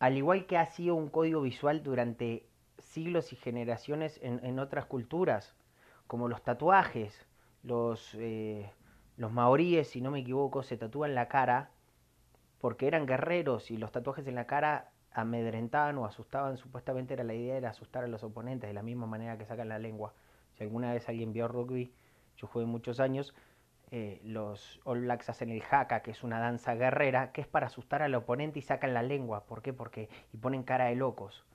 al 0.00 0.16
igual 0.16 0.46
que 0.46 0.58
ha 0.58 0.66
sido 0.66 0.96
un 0.96 1.08
código 1.10 1.42
visual 1.42 1.84
durante 1.84 2.44
siglos 2.78 3.32
y 3.32 3.36
generaciones 3.36 4.18
en, 4.20 4.58
otras 4.58 4.86
culturas, 4.86 5.54
como 6.12 6.28
los 6.28 6.42
tatuajes, 6.42 7.26
los, 7.62 8.14
eh, 8.18 8.70
los 9.16 9.32
maoríes, 9.32 9.88
si 9.88 10.02
no 10.02 10.10
me 10.10 10.18
equivoco, 10.18 10.62
se 10.62 10.76
tatúan 10.76 11.14
la 11.14 11.26
cara 11.26 11.70
porque 12.60 12.86
eran 12.86 13.06
guerreros 13.06 13.70
y 13.70 13.78
los 13.78 13.92
tatuajes 13.92 14.26
en 14.26 14.34
la 14.34 14.46
cara 14.46 14.90
amedrentaban 15.10 15.96
o 15.96 16.04
asustaban, 16.04 16.58
supuestamente 16.58 17.14
era 17.14 17.24
la 17.24 17.32
idea 17.32 17.56
era 17.56 17.70
asustar 17.70 18.04
a 18.04 18.08
los 18.08 18.22
oponentes 18.24 18.68
de 18.68 18.74
la 18.74 18.82
misma 18.82 19.06
manera 19.06 19.38
que 19.38 19.46
sacan 19.46 19.70
la 19.70 19.78
lengua. 19.78 20.12
Si 20.52 20.62
alguna 20.62 20.92
vez 20.92 21.08
alguien 21.08 21.32
vio 21.32 21.48
rugby, 21.48 21.94
yo 22.36 22.46
jugué 22.46 22.66
muchos 22.66 23.00
años, 23.00 23.34
eh, 23.90 24.20
los 24.22 24.82
All 24.84 25.00
Blacks 25.00 25.30
hacen 25.30 25.48
el 25.48 25.62
haka, 25.62 26.02
que 26.02 26.10
es 26.10 26.22
una 26.22 26.40
danza 26.40 26.74
guerrera, 26.74 27.32
que 27.32 27.40
es 27.40 27.46
para 27.46 27.68
asustar 27.68 28.02
al 28.02 28.14
oponente 28.14 28.58
y 28.58 28.62
sacan 28.62 28.92
la 28.92 29.02
lengua. 29.02 29.46
¿Por 29.46 29.62
qué? 29.62 29.72
Porque 29.72 30.10
y 30.34 30.36
ponen 30.36 30.62
cara 30.62 30.88
de 30.88 30.94
locos. 30.94 31.46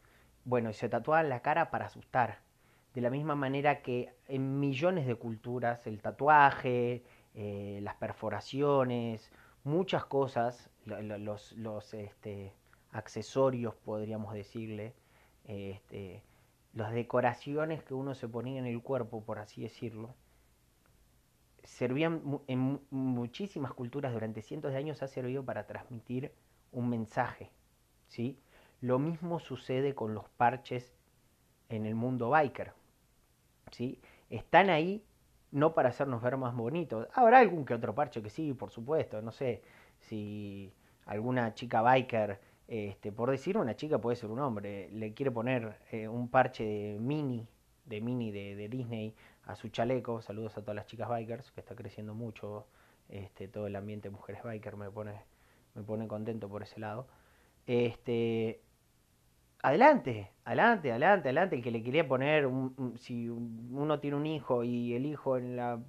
Bueno, 0.45 0.71
y 0.71 0.73
se 0.73 0.89
tatúan 0.89 1.29
la 1.29 1.41
cara 1.43 1.69
para 1.69 1.85
asustar. 1.85 2.46
De 2.97 3.01
la 3.01 3.11
misma 3.11 3.35
manera 3.35 3.83
que 3.83 4.11
en 4.27 4.59
millones 4.59 5.05
de 5.05 5.13
culturas 5.13 5.85
el 5.85 6.01
tatuaje, 6.01 7.03
eh, 7.35 7.79
las 7.83 7.93
perforaciones, 7.93 9.31
muchas 9.63 10.03
cosas, 10.05 10.71
los, 10.83 11.93
este, 11.93 12.53
accesorios, 12.89 13.75
podríamos 13.75 14.33
decirle, 14.33 14.95
este, 15.45 16.23
las 16.73 16.91
decoraciones 16.91 17.83
que 17.83 17.93
uno 17.93 18.15
se 18.15 18.27
ponía 18.27 18.57
en 18.57 18.65
el 18.65 18.81
cuerpo, 18.81 19.23
por 19.23 19.37
así 19.37 19.61
decirlo, 19.61 20.15
servían 21.63 22.39
en 22.47 22.81
muchísimas 22.89 23.73
culturas 23.73 24.11
durante 24.11 24.41
cientos 24.41 24.71
de 24.71 24.79
años 24.79 25.03
ha 25.03 25.07
servido 25.07 25.45
para 25.45 25.67
transmitir 25.67 26.31
un 26.71 26.89
mensaje, 26.89 27.51
¿sí? 28.07 28.39
Lo 28.81 28.97
mismo 28.97 29.39
sucede 29.39 29.93
con 29.93 30.15
los 30.15 30.27
parches 30.29 30.95
en 31.69 31.85
el 31.85 31.93
mundo 31.93 32.31
biker, 32.31 32.73
¿sí? 33.71 33.99
Están 34.29 34.69
ahí 34.69 35.03
no 35.51 35.73
para 35.73 35.89
hacernos 35.89 36.21
ver 36.21 36.37
más 36.37 36.55
bonitos. 36.55 37.07
Habrá 37.13 37.39
algún 37.39 37.65
que 37.65 37.73
otro 37.73 37.95
parche 37.95 38.21
que 38.21 38.29
sí, 38.29 38.53
por 38.53 38.71
supuesto, 38.71 39.21
no 39.21 39.31
sé, 39.31 39.61
si 39.99 40.73
alguna 41.05 41.53
chica 41.53 41.81
biker, 41.81 42.39
este, 42.67 43.11
por 43.11 43.31
decir 43.31 43.57
una 43.57 43.75
chica 43.75 43.99
puede 43.99 44.17
ser 44.17 44.29
un 44.29 44.39
hombre, 44.39 44.89
le 44.91 45.13
quiere 45.13 45.31
poner 45.31 45.77
eh, 45.91 46.07
un 46.07 46.29
parche 46.29 46.63
de 46.65 46.99
mini, 46.99 47.47
de 47.85 48.01
mini 48.01 48.31
de, 48.31 48.67
Disney 48.67 49.15
a 49.45 49.55
su 49.55 49.69
chaleco. 49.69 50.21
Saludos 50.21 50.57
a 50.57 50.61
todas 50.61 50.75
las 50.75 50.87
chicas 50.87 51.07
bikers, 51.09 51.51
que 51.51 51.61
está 51.61 51.75
creciendo 51.75 52.13
mucho 52.13 52.67
este, 53.09 53.47
todo 53.47 53.67
el 53.67 53.75
ambiente 53.75 54.09
de 54.09 54.15
mujeres 54.15 54.43
bikers, 54.43 54.77
me 54.77 54.91
pone, 54.91 55.13
me 55.75 55.83
pone 55.83 56.07
contento 56.07 56.49
por 56.49 56.63
ese 56.63 56.79
lado. 56.79 57.07
Este, 57.65 58.61
adelante, 59.67 60.31
adelante, 60.45 60.91
adelante, 60.91 61.29
adelante. 61.29 61.55
El 61.57 61.63
que 61.63 61.71
le 61.71 61.83
quería 61.83 62.07
poner, 62.07 62.45
un, 62.45 62.95
si 62.99 63.29
uno 63.29 63.99
tiene 63.99 64.17
un 64.17 64.25
hijo 64.25 64.63
y 64.63 64.93
el 64.95 65.05
hijo 65.05 65.37
en 65.37 65.55
la 65.55 65.79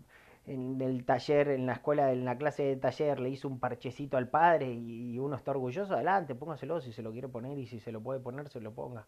en 0.47 0.81
el 0.81 1.05
taller, 1.05 1.49
en 1.49 1.67
la 1.67 1.75
escuela, 1.75 2.11
en 2.11 2.25
la 2.25 2.39
clase 2.39 2.63
de 2.63 2.77
taller, 2.77 3.21
le 3.21 3.29
hizo 3.29 3.49
un 3.49 3.61
parchecito 3.61 4.17
al 4.17 4.29
padre 4.29 4.73
y, 4.73 5.19
uno 5.19 5.37
está 5.37 5.51
orgulloso, 5.51 5.93
adelante, 5.93 6.35
póngaselo 6.35 6.81
si 6.81 6.91
se 6.93 7.03
lo 7.03 7.13
quiere 7.13 7.29
poner 7.29 7.59
y 7.59 7.67
si 7.67 7.81
se 7.81 7.93
lo 7.93 8.01
puede 8.01 8.19
poner, 8.19 8.49
se 8.49 8.61
lo 8.61 8.73
ponga. 8.73 9.07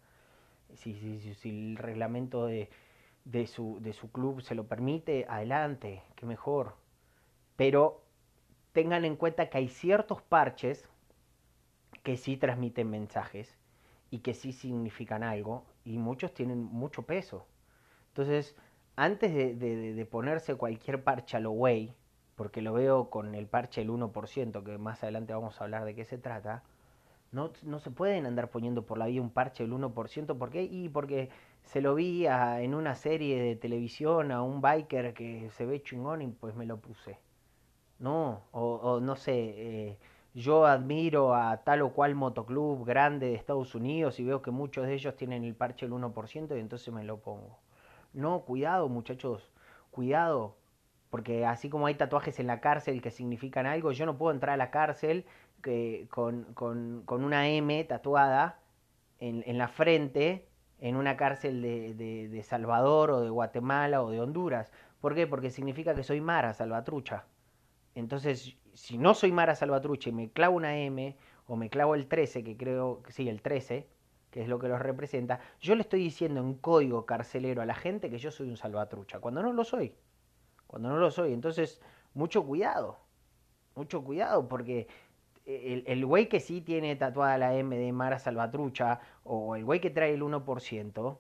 Si, 0.74 0.94
si, 0.94 1.34
si 1.34 1.48
el 1.48 1.76
reglamento 1.78 2.44
de, 2.46 2.68
de 3.24 3.46
su, 3.46 3.78
de 3.80 3.94
su 3.94 4.12
club 4.12 4.42
se 4.42 4.54
lo 4.54 4.66
permite, 4.66 5.24
adelante, 5.30 6.02
que 6.14 6.26
mejor. 6.26 6.74
Pero 7.56 8.02
tengan 8.72 9.06
en 9.06 9.16
cuenta 9.16 9.48
que 9.48 9.58
hay 9.58 9.68
ciertos 9.68 10.20
parches 10.20 10.86
que 12.02 12.18
sí 12.18 12.36
transmiten 12.36 12.90
mensajes 12.90 13.59
y 14.10 14.20
que 14.20 14.34
sí 14.34 14.52
significan 14.52 15.22
algo 15.22 15.64
y 15.84 15.98
muchos 15.98 16.34
tienen 16.34 16.62
mucho 16.64 17.02
peso. 17.02 17.46
Entonces, 18.08 18.56
antes 18.96 19.32
de, 19.32 20.08
ponerse 20.10 20.56
cualquier 20.56 21.02
parche 21.04 21.36
a 21.36 21.40
lo 21.40 21.52
way, 21.52 21.94
porque 22.36 22.62
lo 22.62 22.72
veo 22.72 23.10
con 23.10 23.34
el 23.34 23.46
parche 23.46 23.82
el 23.82 23.90
1%, 23.90 24.64
que 24.64 24.78
más 24.78 25.02
adelante 25.02 25.32
vamos 25.32 25.60
a 25.60 25.64
hablar 25.64 25.84
de 25.84 25.94
qué 25.94 26.04
se 26.04 26.18
trata, 26.18 26.62
no, 27.32 27.52
no 27.62 27.78
se 27.78 27.90
pueden 27.90 28.26
andar 28.26 28.50
poniendo 28.50 28.84
por 28.84 28.98
la 28.98 29.06
vida 29.06 29.22
un 29.22 29.30
parche 29.30 29.62
del 29.62 29.72
1%. 29.72 30.36
¿Por 30.36 30.50
qué? 30.50 30.64
Y 30.64 30.88
porque 30.88 31.30
se 31.64 31.80
lo 31.80 31.94
vi 31.94 32.26
en 32.26 32.74
una 32.74 32.94
serie 32.94 33.40
de 33.40 33.56
televisión 33.56 34.32
a 34.32 34.42
un 34.42 34.60
biker 34.60 35.14
que 35.14 35.50
se 35.50 35.66
ve 35.66 35.82
chingón 35.82 36.22
y 36.22 36.28
pues 36.28 36.56
me 36.56 36.66
lo 36.66 36.78
puse. 36.78 37.18
No, 38.00 38.42
o, 38.52 38.98
no 39.00 39.14
sé, 39.14 39.32
eh, 39.34 39.98
yo 40.34 40.66
admiro 40.66 41.34
a 41.34 41.58
tal 41.64 41.82
o 41.82 41.92
cual 41.92 42.14
motoclub 42.14 42.84
grande 42.84 43.26
de 43.26 43.34
Estados 43.34 43.74
Unidos 43.74 44.20
y 44.20 44.24
veo 44.24 44.42
que 44.42 44.50
muchos 44.50 44.86
de 44.86 44.94
ellos 44.94 45.16
tienen 45.16 45.44
el 45.44 45.54
parche 45.54 45.86
del 45.86 45.94
1% 45.94 46.56
y 46.56 46.60
entonces 46.60 46.92
me 46.94 47.04
lo 47.04 47.18
pongo. 47.18 47.58
No, 48.12 48.40
cuidado 48.42 48.88
muchachos, 48.88 49.50
cuidado, 49.90 50.56
porque 51.10 51.44
así 51.46 51.68
como 51.68 51.86
hay 51.86 51.94
tatuajes 51.94 52.38
en 52.38 52.46
la 52.46 52.60
cárcel 52.60 53.02
que 53.02 53.10
significan 53.10 53.66
algo, 53.66 53.92
yo 53.92 54.06
no 54.06 54.18
puedo 54.18 54.32
entrar 54.32 54.54
a 54.54 54.56
la 54.56 54.70
cárcel 54.70 55.26
que, 55.62 56.06
con, 56.10 56.44
con, 56.54 57.02
con 57.04 57.24
una 57.24 57.48
M 57.48 57.84
tatuada 57.84 58.60
en, 59.18 59.42
en, 59.46 59.58
la 59.58 59.68
frente 59.68 60.48
en 60.80 60.96
una 60.96 61.16
cárcel 61.16 61.62
de, 61.62 61.94
de, 61.94 62.28
de, 62.28 62.42
Salvador 62.42 63.10
o 63.10 63.20
de 63.20 63.30
Guatemala 63.30 64.02
o 64.02 64.10
de 64.10 64.20
Honduras. 64.20 64.72
¿Por 65.00 65.14
qué? 65.14 65.26
Porque 65.26 65.50
significa 65.50 65.94
que 65.94 66.04
soy 66.04 66.20
Mara 66.20 66.54
Salvatrucha. 66.54 67.24
Entonces, 68.00 68.56
si 68.74 68.98
no 68.98 69.14
soy 69.14 69.32
Mara 69.32 69.54
Salvatrucha 69.54 70.10
y 70.10 70.12
me 70.12 70.30
clavo 70.30 70.56
una 70.56 70.76
M 70.78 71.16
o 71.46 71.56
me 71.56 71.70
clavo 71.70 71.94
el 71.94 72.06
13, 72.06 72.42
que 72.42 72.56
creo 72.56 73.02
que 73.02 73.12
sí, 73.12 73.28
el 73.28 73.42
13, 73.42 73.88
que 74.30 74.42
es 74.42 74.48
lo 74.48 74.58
que 74.58 74.68
los 74.68 74.80
representa, 74.80 75.40
yo 75.60 75.74
le 75.74 75.82
estoy 75.82 76.00
diciendo 76.00 76.40
en 76.40 76.54
código 76.54 77.06
carcelero 77.06 77.62
a 77.62 77.66
la 77.66 77.74
gente 77.74 78.10
que 78.10 78.18
yo 78.18 78.30
soy 78.30 78.48
un 78.48 78.56
salvatrucha, 78.56 79.20
cuando 79.20 79.42
no 79.42 79.52
lo 79.52 79.64
soy. 79.64 79.94
Cuando 80.66 80.88
no 80.88 80.96
lo 80.96 81.10
soy. 81.10 81.32
Entonces, 81.32 81.80
mucho 82.14 82.44
cuidado. 82.44 82.98
Mucho 83.74 84.02
cuidado 84.04 84.48
porque 84.48 84.88
el, 85.46 86.06
güey 86.06 86.28
que 86.28 86.40
sí 86.40 86.60
tiene 86.60 86.94
tatuada 86.96 87.38
la 87.38 87.54
M 87.56 87.76
de 87.76 87.92
Mara 87.92 88.18
Salvatrucha 88.18 89.00
o 89.24 89.56
el 89.56 89.64
güey 89.64 89.80
que 89.80 89.90
trae 89.90 90.14
el 90.14 90.22
1%, 90.22 91.18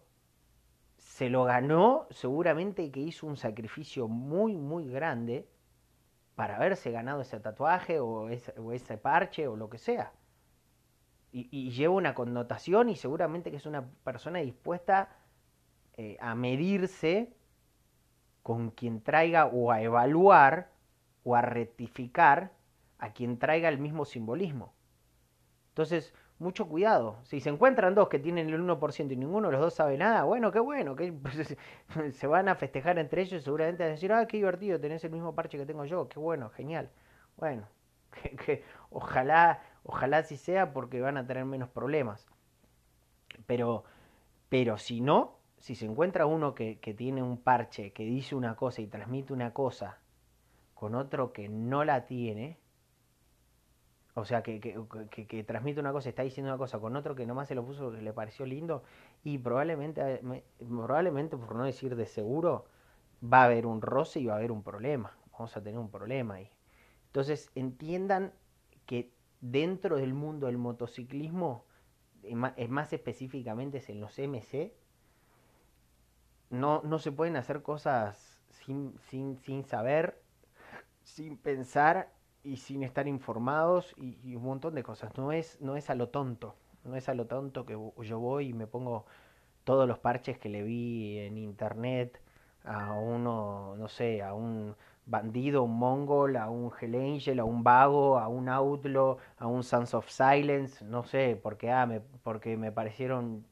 se 0.96 1.30
lo 1.30 1.44
ganó 1.44 2.06
seguramente 2.10 2.90
que 2.90 3.00
hizo 3.00 3.26
un 3.26 3.36
sacrificio 3.36 4.08
muy, 4.08 4.54
muy 4.56 4.88
grande 4.88 5.48
para 6.40 6.56
haberse 6.56 6.90
ganado 6.90 7.20
ese 7.20 7.38
tatuaje 7.38 8.00
o 8.00 8.30
ese, 8.30 8.96
parche 8.96 9.46
o 9.46 9.56
lo 9.56 9.68
que 9.68 9.76
sea. 9.76 10.10
Y, 11.32 11.70
lleva 11.72 11.92
una 11.92 12.14
connotación 12.14 12.88
y 12.88 12.96
seguramente 12.96 13.50
que 13.50 13.58
es 13.58 13.66
una 13.66 13.90
persona 14.04 14.38
dispuesta 14.38 15.10
eh, 15.98 16.16
a 16.18 16.34
medirse 16.34 17.36
con 18.42 18.70
quien 18.70 19.02
traiga 19.02 19.48
o 19.48 19.70
a 19.70 19.82
evaluar 19.82 20.72
o 21.24 21.36
a 21.36 21.42
rectificar 21.42 22.52
a 22.96 23.12
quien 23.12 23.38
traiga 23.38 23.68
el 23.68 23.78
mismo 23.78 24.06
simbolismo. 24.06 24.72
Entonces, 25.68 26.14
mucho 26.40 26.66
cuidado. 26.66 27.18
Si 27.24 27.40
se 27.40 27.50
encuentran 27.50 27.94
dos 27.94 28.08
que 28.08 28.18
tienen 28.18 28.48
el 28.48 28.60
1% 28.60 29.12
y 29.12 29.16
ninguno 29.16 29.48
de 29.48 29.52
los 29.52 29.60
dos 29.60 29.74
sabe 29.74 29.96
nada, 29.98 30.24
bueno, 30.24 30.50
qué 30.50 30.58
bueno, 30.58 30.96
que 30.96 31.14
se 32.12 32.26
van 32.26 32.48
a 32.48 32.54
festejar 32.54 32.98
entre 32.98 33.22
ellos 33.22 33.44
seguramente 33.44 33.84
a 33.84 33.88
decir, 33.88 34.12
ah, 34.12 34.26
qué 34.26 34.38
divertido, 34.38 34.80
tenés 34.80 35.04
el 35.04 35.12
mismo 35.12 35.34
parche 35.34 35.58
que 35.58 35.66
tengo 35.66 35.84
yo, 35.84 36.08
qué 36.08 36.18
bueno, 36.18 36.48
genial. 36.50 36.90
Bueno, 37.36 37.68
que, 38.44 38.64
ojalá, 38.90 39.62
ojalá 39.84 40.18
así 40.18 40.36
sea 40.36 40.72
porque 40.72 41.00
van 41.00 41.18
a 41.18 41.26
tener 41.26 41.44
menos 41.44 41.68
problemas. 41.68 42.26
Pero, 43.46 43.84
pero 44.48 44.78
si 44.78 45.02
no, 45.02 45.36
si 45.58 45.74
se 45.74 45.84
encuentra 45.84 46.24
uno 46.24 46.54
que, 46.54 46.80
que 46.80 46.94
tiene 46.94 47.22
un 47.22 47.36
parche 47.36 47.92
que 47.92 48.04
dice 48.04 48.34
una 48.34 48.56
cosa 48.56 48.80
y 48.80 48.86
transmite 48.86 49.34
una 49.34 49.52
cosa 49.52 49.98
con 50.72 50.94
otro 50.94 51.34
que 51.34 51.50
no 51.50 51.84
la 51.84 52.06
tiene, 52.06 52.58
o 54.20 54.24
sea, 54.24 54.42
que, 54.42 54.60
que, 54.60 55.26
que, 55.26 55.44
transmite 55.44 55.80
una 55.80 55.92
cosa, 55.92 56.08
está 56.08 56.22
diciendo 56.22 56.50
una 56.50 56.58
cosa 56.58 56.78
con 56.78 56.94
otro 56.96 57.14
que 57.14 57.26
nomás 57.26 57.48
se 57.48 57.54
lo 57.54 57.64
puso 57.64 57.84
porque 57.84 58.02
le 58.02 58.12
pareció 58.12 58.46
lindo 58.46 58.82
y 59.24 59.38
probablemente, 59.38 60.20
eh, 60.22 60.44
probablemente, 60.58 61.36
por 61.36 61.54
no 61.54 61.64
decir 61.64 61.96
de 61.96 62.06
seguro, 62.06 62.66
va 63.22 63.42
a 63.42 63.44
haber 63.46 63.66
un 63.66 63.82
roce 63.82 64.20
y 64.20 64.26
va 64.26 64.34
a 64.34 64.36
haber 64.36 64.52
un 64.52 64.62
problema. 64.62 65.16
Vamos 65.32 65.56
a 65.56 65.62
tener 65.62 65.78
un 65.78 65.90
problema 65.90 66.34
ahí. 66.34 66.50
Entonces, 67.06 67.50
entiendan 67.54 68.32
que 68.86 69.12
dentro 69.40 69.96
del 69.96 70.14
mundo 70.14 70.46
del 70.46 70.58
motociclismo, 70.58 71.64
más 72.68 72.92
específicamente 72.92 73.78
es 73.78 73.88
en 73.88 74.00
los 74.00 74.18
MC, 74.18 74.74
no, 76.50 76.82
no 76.82 76.98
se 76.98 77.12
pueden 77.12 77.36
hacer 77.36 77.62
cosas 77.62 78.42
sin, 78.50 78.98
sin, 79.08 79.38
sin 79.38 79.64
saber, 79.64 80.20
sin 81.02 81.38
pensar 81.38 82.12
y 82.42 82.56
sin 82.56 82.82
estar 82.82 83.06
informados 83.08 83.94
y, 83.96 84.34
un 84.34 84.42
montón 84.42 84.74
de 84.74 84.82
cosas. 84.82 85.16
No 85.16 85.32
es, 85.32 85.60
no 85.60 85.76
es 85.76 85.90
a 85.90 85.94
lo 85.94 86.08
tonto, 86.08 86.54
no 86.84 86.96
es 86.96 87.08
a 87.08 87.14
lo 87.14 87.26
tonto 87.26 87.66
que 87.66 87.78
yo 88.02 88.18
voy 88.18 88.48
y 88.48 88.52
me 88.52 88.66
pongo 88.66 89.06
todos 89.64 89.86
los 89.86 89.98
parches 89.98 90.38
que 90.38 90.48
le 90.48 90.62
vi 90.62 91.18
en 91.18 91.36
internet 91.38 92.20
a 92.64 92.92
uno, 92.92 93.74
no 93.76 93.88
sé, 93.88 94.22
a 94.22 94.34
un 94.34 94.74
bandido, 95.06 95.64
un 95.64 95.78
mongol, 95.78 96.36
a 96.36 96.50
un 96.50 96.70
Hell 96.78 96.94
Angel, 96.94 97.40
a 97.40 97.44
un 97.44 97.62
vago, 97.64 98.18
a 98.18 98.28
un 98.28 98.48
outlaw, 98.48 99.18
a 99.38 99.46
un 99.46 99.62
Sons 99.64 99.94
of 99.94 100.08
Silence, 100.08 100.84
no 100.84 101.04
sé, 101.04 101.38
porque, 101.42 101.70
ah, 101.70 101.86
me, 101.86 102.00
porque 102.00 102.56
me 102.56 102.70
parecieron 102.72 103.44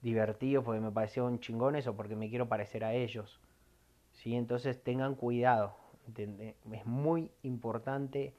divertidos, 0.00 0.64
porque 0.64 0.80
me 0.80 0.90
parecieron 0.90 1.40
chingones 1.40 1.86
o 1.86 1.96
porque 1.96 2.16
me 2.16 2.28
quiero 2.28 2.48
parecer 2.48 2.84
a 2.84 2.94
ellos. 2.94 3.40
¿Sí? 4.12 4.34
Entonces 4.36 4.82
tengan 4.82 5.14
cuidado, 5.14 5.74
es 6.16 6.86
muy 6.86 7.30
importante 7.42 8.34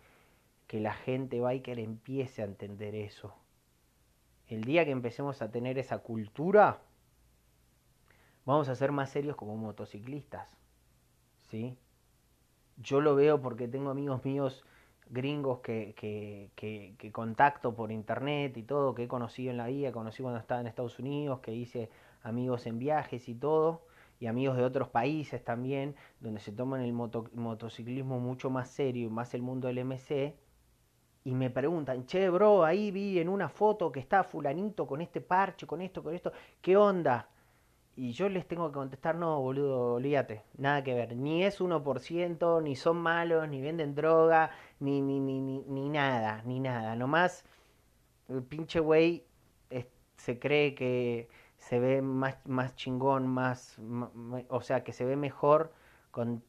que 0.68 0.80
la 0.80 0.94
gente 0.94 1.40
biker 1.40 1.80
empiece 1.80 2.42
a 2.42 2.46
entender 2.46 2.96
eso. 2.96 3.34
El 4.48 4.64
día 4.64 4.86
que 4.86 4.92
empecemos 4.92 5.42
a 5.42 5.52
tener 5.52 5.78
esa 5.78 6.00
cultura, 6.00 6.82
vamos 8.46 8.70
a 8.70 8.76
ser 8.76 8.92
más 8.92 9.10
serios 9.10 9.36
como 9.36 9.56
motociclistas. 9.56 10.50
¿Sí? 11.50 11.78
Yo 12.78 13.02
lo 13.02 13.16
veo 13.16 13.42
porque 13.42 13.68
tengo 13.68 13.92
amigos 13.92 14.26
míos 14.26 14.66
gringos 15.10 15.60
que, 15.60 15.94
que, 15.96 16.50
que, 16.56 16.96
que, 16.98 17.12
contacto 17.12 17.76
por 17.76 17.92
internet 17.92 18.58
y 18.58 18.64
todo, 18.64 18.96
que 18.96 19.04
he 19.04 19.08
conocido 19.08 19.52
en 19.52 19.58
la 19.58 19.68
vida, 19.68 19.92
conocí 19.92 20.24
cuando 20.24 20.40
estaba 20.40 20.62
en 20.62 20.68
Estados 20.68 20.98
Unidos, 20.98 21.40
que 21.42 21.54
hice 21.54 21.90
amigos 22.24 22.66
en 22.66 22.80
viajes 22.80 23.30
y 23.30 23.36
todo 23.36 23.82
y 24.24 24.28
amigos 24.28 24.56
de 24.56 24.64
otros 24.64 24.88
países 24.88 25.44
también, 25.44 25.98
donde 26.22 26.40
se 26.40 26.54
toman 26.54 26.80
el 26.80 26.94
motociclismo 26.94 28.22
mucho 28.22 28.50
más 28.50 28.70
serio 28.70 29.08
y 29.08 29.10
más 29.10 29.34
el 29.34 29.42
mundo 29.42 29.68
del 29.68 29.84
MC, 29.84 30.34
y 31.26 31.36
me 31.36 31.50
preguntan, 31.50 32.06
che, 32.06 32.30
bro, 32.30 32.64
ahí 32.64 32.90
vi 32.90 33.20
en 33.20 33.28
una 33.28 33.50
foto 33.50 33.92
que 33.92 34.00
está 34.00 34.24
fulanito 34.24 34.88
con 34.88 35.02
este 35.02 35.20
parche, 35.20 35.68
con 35.68 35.82
esto, 35.82 36.02
con 36.02 36.16
esto, 36.16 36.32
¿qué 36.62 36.78
onda? 36.78 37.28
Y 37.98 38.14
yo 38.14 38.30
les 38.30 38.48
tengo 38.48 38.70
que 38.70 38.76
contestar, 38.76 39.16
no, 39.18 39.42
boludo, 39.42 39.96
olvídate, 39.96 40.44
nada 40.58 40.82
que 40.86 40.94
ver, 40.94 41.18
ni 41.18 41.44
es 41.44 41.60
1%, 41.60 42.64
ni 42.64 42.78
son 42.78 42.98
malos, 43.00 43.50
ni 43.50 43.60
venden 43.60 43.94
droga, 43.94 44.52
ni, 44.80 45.02
ni, 45.02 45.20
ni, 45.20 45.42
ni, 45.42 45.66
ni 45.68 45.90
nada, 45.90 46.42
ni 46.46 46.62
nada, 46.62 46.96
nomás 46.96 47.44
el 48.30 48.42
pinche 48.42 48.80
güey 48.80 49.26
se 50.16 50.40
cree 50.40 50.76
que 50.76 51.28
se 51.68 51.80
ve 51.80 52.02
más, 52.02 52.38
más 52.46 52.76
chingón, 52.76 53.28
más, 53.28 53.78
o 54.50 54.62
sea, 54.62 54.84
que 54.84 54.92
se 54.92 55.06
ve 55.06 55.16
mejor 55.16 55.72
con 56.12 56.44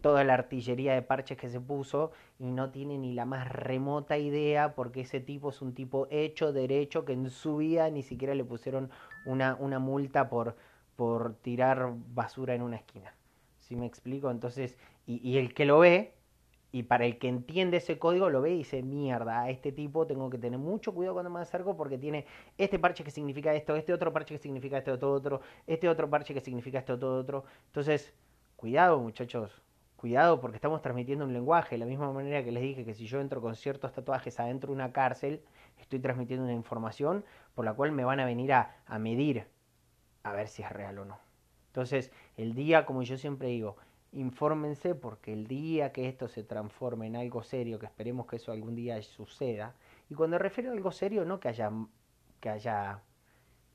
toda 0.00 0.22
la 0.24 0.34
artillería 0.34 0.94
de 0.94 1.02
parches 1.02 1.36
que 1.36 1.50
se 1.50 1.60
puso 1.60 2.12
y 2.38 2.50
no 2.50 2.70
tiene 2.70 2.96
ni 2.96 3.12
la 3.12 3.24
más 3.24 3.50
remota 3.50 4.16
idea 4.16 4.74
porque 4.74 5.02
ese 5.02 5.20
tipo 5.20 5.50
es 5.50 5.60
un 5.60 5.74
tipo 5.74 6.06
hecho, 6.10 6.52
derecho, 6.52 7.04
que 7.04 7.12
en 7.12 7.30
su 7.30 7.56
vida 7.58 7.90
ni 7.90 8.02
siquiera 8.02 8.34
le 8.34 8.44
pusieron 8.44 8.90
una, 9.26 9.56
una 9.56 9.78
multa 9.80 10.28
por, 10.28 10.56
por 10.96 11.34
tirar 11.34 11.92
basura 12.14 12.54
en 12.54 12.62
una 12.62 12.76
esquina. 12.76 13.14
¿Sí 13.58 13.74
me 13.76 13.86
explico? 13.86 14.30
Entonces, 14.30 14.78
y, 15.04 15.16
y 15.28 15.38
el 15.38 15.52
que 15.52 15.64
lo 15.64 15.80
ve 15.80 16.14
y 16.72 16.84
para 16.84 17.04
el 17.04 17.18
que 17.18 17.28
entiende 17.28 17.78
ese 17.78 17.98
código 17.98 18.30
lo 18.30 18.40
ve 18.42 18.50
y 18.52 18.58
dice, 18.58 18.82
mierda, 18.82 19.42
a 19.42 19.50
este 19.50 19.72
tipo 19.72 20.06
tengo 20.06 20.30
que 20.30 20.38
tener 20.38 20.58
mucho 20.58 20.94
cuidado 20.94 21.14
cuando 21.14 21.30
me 21.30 21.40
acerco 21.40 21.76
porque 21.76 21.98
tiene 21.98 22.26
este 22.58 22.78
parche 22.78 23.02
que 23.02 23.10
significa 23.10 23.52
esto, 23.54 23.74
este 23.74 23.92
otro 23.92 24.12
parche 24.12 24.34
que 24.34 24.38
significa 24.38 24.78
esto, 24.78 24.98
todo 24.98 25.12
otro, 25.12 25.40
este 25.66 25.88
otro 25.88 26.08
parche 26.08 26.32
que 26.32 26.40
significa 26.40 26.78
esto, 26.78 26.98
todo 26.98 27.18
otro. 27.18 27.44
Entonces, 27.66 28.14
cuidado 28.56 29.00
muchachos, 29.00 29.62
cuidado 29.96 30.40
porque 30.40 30.56
estamos 30.56 30.80
transmitiendo 30.80 31.24
un 31.24 31.32
lenguaje. 31.32 31.74
De 31.74 31.78
la 31.78 31.86
misma 31.86 32.12
manera 32.12 32.44
que 32.44 32.52
les 32.52 32.62
dije 32.62 32.84
que 32.84 32.94
si 32.94 33.06
yo 33.06 33.20
entro 33.20 33.40
con 33.40 33.56
ciertos 33.56 33.92
tatuajes 33.92 34.38
adentro 34.38 34.68
de 34.68 34.74
una 34.74 34.92
cárcel, 34.92 35.42
estoy 35.78 35.98
transmitiendo 35.98 36.44
una 36.44 36.54
información 36.54 37.24
por 37.54 37.64
la 37.64 37.74
cual 37.74 37.90
me 37.90 38.04
van 38.04 38.20
a 38.20 38.24
venir 38.24 38.52
a, 38.52 38.76
a 38.86 38.98
medir 38.98 39.46
a 40.22 40.32
ver 40.32 40.48
si 40.48 40.62
es 40.62 40.70
real 40.70 40.98
o 40.98 41.04
no. 41.04 41.18
Entonces, 41.68 42.12
el 42.36 42.54
día, 42.54 42.84
como 42.86 43.02
yo 43.02 43.16
siempre 43.16 43.48
digo, 43.48 43.76
infórmense 44.12 44.94
porque 44.94 45.32
el 45.32 45.46
día 45.46 45.92
que 45.92 46.08
esto 46.08 46.28
se 46.28 46.42
transforme 46.42 47.06
en 47.06 47.16
algo 47.16 47.42
serio, 47.42 47.78
que 47.78 47.86
esperemos 47.86 48.26
que 48.26 48.36
eso 48.36 48.52
algún 48.52 48.74
día 48.74 49.00
suceda, 49.02 49.74
y 50.08 50.14
cuando 50.14 50.38
refiero 50.38 50.70
a 50.70 50.74
algo 50.74 50.90
serio, 50.90 51.24
no 51.24 51.38
que 51.40 51.48
haya, 51.48 51.70
que 52.40 52.50
haya 52.50 53.02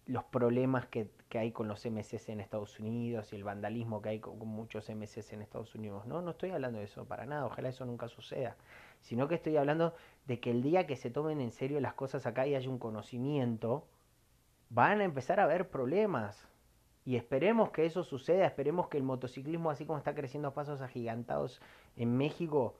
los 0.06 0.24
problemas 0.26 0.86
que, 0.88 1.10
hay 1.34 1.52
con 1.52 1.68
los 1.68 1.86
MCs 1.86 2.30
en 2.30 2.40
Estados 2.40 2.80
Unidos 2.80 3.34
y 3.34 3.36
el 3.36 3.44
vandalismo 3.44 4.02
que 4.02 4.10
hay 4.10 4.20
con, 4.20 4.38
muchos 4.48 4.90
MCs 4.90 5.34
en 5.34 5.42
Estados 5.42 5.76
Unidos. 5.76 6.06
No, 6.06 6.22
no 6.22 6.32
estoy 6.32 6.52
hablando 6.52 6.80
de 6.80 6.86
eso 6.86 7.06
para 7.06 7.26
nada, 7.26 7.46
ojalá 7.46 7.70
eso 7.70 7.86
nunca 7.86 8.08
suceda, 8.08 8.56
sino 9.02 9.28
que 9.28 9.36
estoy 9.36 9.58
hablando 9.58 9.94
de 10.28 10.40
que 10.40 10.52
el 10.52 10.62
día 10.62 10.88
que 10.88 10.96
se 10.96 11.10
tomen 11.10 11.42
en 11.42 11.52
serio 11.52 11.80
las 11.82 11.94
cosas 11.94 12.26
acá 12.26 12.48
y 12.48 12.56
haya 12.56 12.70
un 12.70 12.80
conocimiento, 12.80 13.86
van 14.70 15.02
a 15.02 15.04
empezar 15.04 15.40
a 15.40 15.44
haber 15.44 15.70
problemas. 15.70 16.48
Y 17.06 17.16
esperemos 17.18 17.70
que 17.70 17.86
eso 17.86 18.04
suceda, 18.04 18.48
esperemos 18.48 18.88
que 18.88 18.98
el 18.98 19.04
motociclismo, 19.04 19.70
así 19.70 19.86
como 19.86 20.00
está 20.00 20.16
creciendo 20.16 20.50
a 20.50 20.54
pasos 20.54 20.82
agigantados 20.82 21.62
en 21.96 22.18
México, 22.18 22.76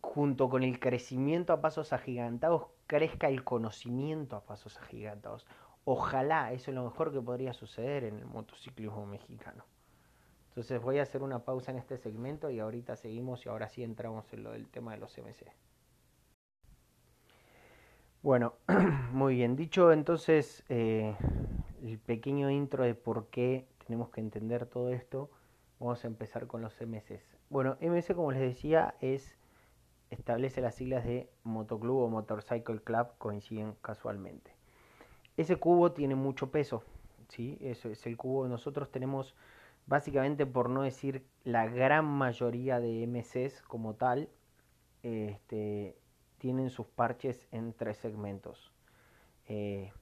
junto 0.00 0.48
con 0.48 0.62
el 0.62 0.80
crecimiento 0.80 1.52
a 1.52 1.60
pasos 1.60 1.92
agigantados, 1.92 2.66
crezca 2.86 3.28
el 3.28 3.44
conocimiento 3.44 4.36
a 4.36 4.44
pasos 4.44 4.78
agigantados. 4.78 5.46
Ojalá, 5.84 6.52
eso 6.52 6.70
es 6.70 6.74
lo 6.74 6.84
mejor 6.84 7.12
que 7.12 7.20
podría 7.20 7.52
suceder 7.52 8.04
en 8.04 8.18
el 8.18 8.26
motociclismo 8.26 9.04
mexicano. 9.04 9.64
Entonces 10.48 10.80
voy 10.80 10.98
a 10.98 11.02
hacer 11.02 11.22
una 11.22 11.40
pausa 11.40 11.72
en 11.72 11.78
este 11.78 11.98
segmento 11.98 12.48
y 12.48 12.60
ahorita 12.60 12.96
seguimos 12.96 13.44
y 13.44 13.48
ahora 13.48 13.68
sí 13.68 13.82
entramos 13.82 14.32
en 14.32 14.44
lo 14.44 14.52
del 14.52 14.68
tema 14.68 14.92
de 14.92 14.98
los 14.98 15.18
MC. 15.18 15.52
Bueno, 18.22 18.54
muy 19.12 19.34
bien. 19.34 19.56
Dicho 19.56 19.92
entonces 19.92 20.64
eh, 20.68 21.16
el 21.84 21.98
pequeño 21.98 22.50
intro 22.50 22.84
de 22.84 22.94
por 22.94 23.28
qué 23.28 23.66
tenemos 23.86 24.10
que 24.10 24.20
entender 24.20 24.66
todo 24.66 24.90
esto, 24.90 25.30
vamos 25.78 26.02
a 26.04 26.06
empezar 26.06 26.46
con 26.46 26.62
los 26.62 26.80
MCs. 26.80 27.36
Bueno, 27.50 27.76
MC 27.80 28.14
como 28.14 28.32
les 28.32 28.40
decía 28.40 28.94
es 29.00 29.36
establece 30.10 30.60
las 30.60 30.76
siglas 30.76 31.04
de 31.04 31.28
Motoclub 31.42 31.98
o 31.98 32.08
Motorcycle 32.08 32.80
Club, 32.80 33.08
coinciden 33.18 33.74
casualmente. 33.82 34.52
Ese 35.36 35.56
cubo 35.56 35.92
tiene 35.92 36.14
mucho 36.14 36.50
peso, 36.50 36.84
¿sí? 37.28 37.58
Eso 37.60 37.88
es 37.88 38.06
el 38.06 38.16
cubo. 38.16 38.46
Nosotros 38.46 38.90
tenemos, 38.90 39.34
básicamente, 39.86 40.46
por 40.46 40.70
no 40.70 40.82
decir 40.82 41.26
la 41.42 41.66
gran 41.66 42.04
mayoría 42.04 42.78
de 42.78 43.06
MCs 43.06 43.62
como 43.62 43.94
tal, 43.94 44.28
este, 45.02 45.98
tienen 46.38 46.70
sus 46.70 46.86
parches 46.86 47.48
en 47.50 47.72
tres 47.72 47.98
segmentos. 47.98 48.72
Eh, 49.46 49.92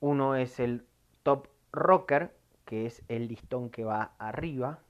uno 0.00 0.34
es 0.34 0.58
el 0.60 0.86
top 1.22 1.48
rocker, 1.72 2.34
que 2.64 2.86
es 2.86 3.02
el 3.08 3.28
listón 3.28 3.70
que 3.70 3.84
va 3.84 4.14
arriba. 4.18 4.80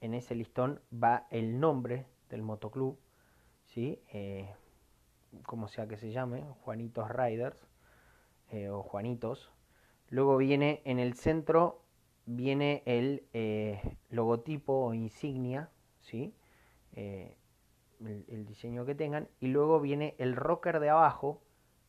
En 0.00 0.14
ese 0.14 0.34
listón 0.34 0.80
va 0.92 1.26
el 1.30 1.60
nombre 1.60 2.06
del 2.30 2.42
motoclub. 2.42 2.98
Eh, 3.76 4.54
como 5.46 5.68
sea 5.68 5.88
que 5.88 5.96
se 5.96 6.12
llame, 6.12 6.44
Juanitos 6.62 7.10
Riders. 7.10 7.56
Eh, 8.50 8.68
o 8.68 8.82
Juanitos. 8.82 9.50
Luego 10.08 10.36
viene 10.36 10.82
en 10.84 10.98
el 10.98 11.14
centro, 11.14 11.82
viene 12.26 12.82
el 12.84 13.24
eh, 13.32 13.96
logotipo 14.10 14.74
o 14.84 14.94
insignia, 14.94 15.70
¿sí? 16.00 16.34
El, 16.92 18.44
diseño 18.46 18.84
que 18.84 18.94
tengan. 18.94 19.28
Y 19.40 19.48
luego 19.48 19.80
viene 19.80 20.14
el 20.18 20.36
rocker 20.36 20.80
de 20.80 20.90
abajo, 20.90 21.40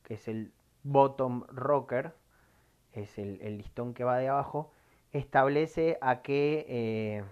que 0.04 0.14
es 0.14 0.28
el 0.30 0.54
bottom 0.84 1.44
rocker, 1.48 2.14
es 2.94 3.18
el, 3.18 3.40
el 3.42 3.58
listón 3.58 3.94
que 3.94 4.04
va 4.04 4.18
de 4.18 4.30
abajo. 4.30 4.72
Establece 5.12 5.98
a 6.02 6.22
qué, 6.22 7.24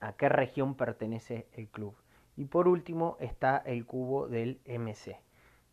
a 0.00 0.12
qué 0.14 0.28
región 0.28 0.74
pertenece 0.74 1.46
el 1.52 1.68
club. 1.68 1.94
Y 2.36 2.46
por 2.46 2.68
último 2.68 3.16
está 3.20 3.58
el 3.58 3.84
cubo 3.84 4.28
del 4.28 4.60
MC 4.66 5.16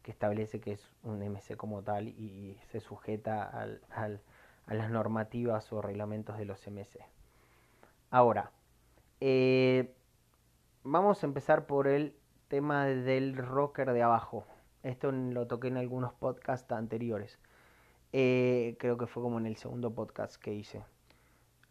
que 0.02 0.12
establece 0.12 0.60
que 0.60 0.74
es 0.74 0.92
un 1.04 1.20
MC 1.20 1.56
como 1.56 1.84
tal 1.84 2.08
y 2.08 2.58
se 2.72 2.80
sujeta 2.80 3.44
al, 3.44 3.82
a 4.66 4.74
las 4.74 4.90
normativas 4.90 5.72
o 5.74 5.82
reglamentos 5.82 6.38
de 6.38 6.46
los 6.46 6.66
MC. 6.68 7.00
Ahora, 8.10 8.52
eh, 9.20 9.94
vamos 10.84 11.24
a 11.24 11.28
empezar 11.28 11.66
por 11.66 11.88
el 11.88 12.16
tema 12.48 12.86
del 12.86 13.38
rocker 13.38 13.94
de 13.94 14.02
abajo. 14.02 14.46
Esto 14.84 15.12
lo 15.12 15.48
toqué 15.48 15.68
en 15.68 15.78
algunos 15.78 16.14
podcasts 16.14 16.72
anteriores. 16.72 17.38
Eh, 18.14 18.76
creo 18.80 18.98
que 18.98 19.08
fue 19.08 19.24
como 19.24 19.40
en 19.40 19.46
el 19.46 19.56
segundo 19.56 19.94
podcast 19.94 20.36
que 20.36 20.54
hice, 20.54 20.84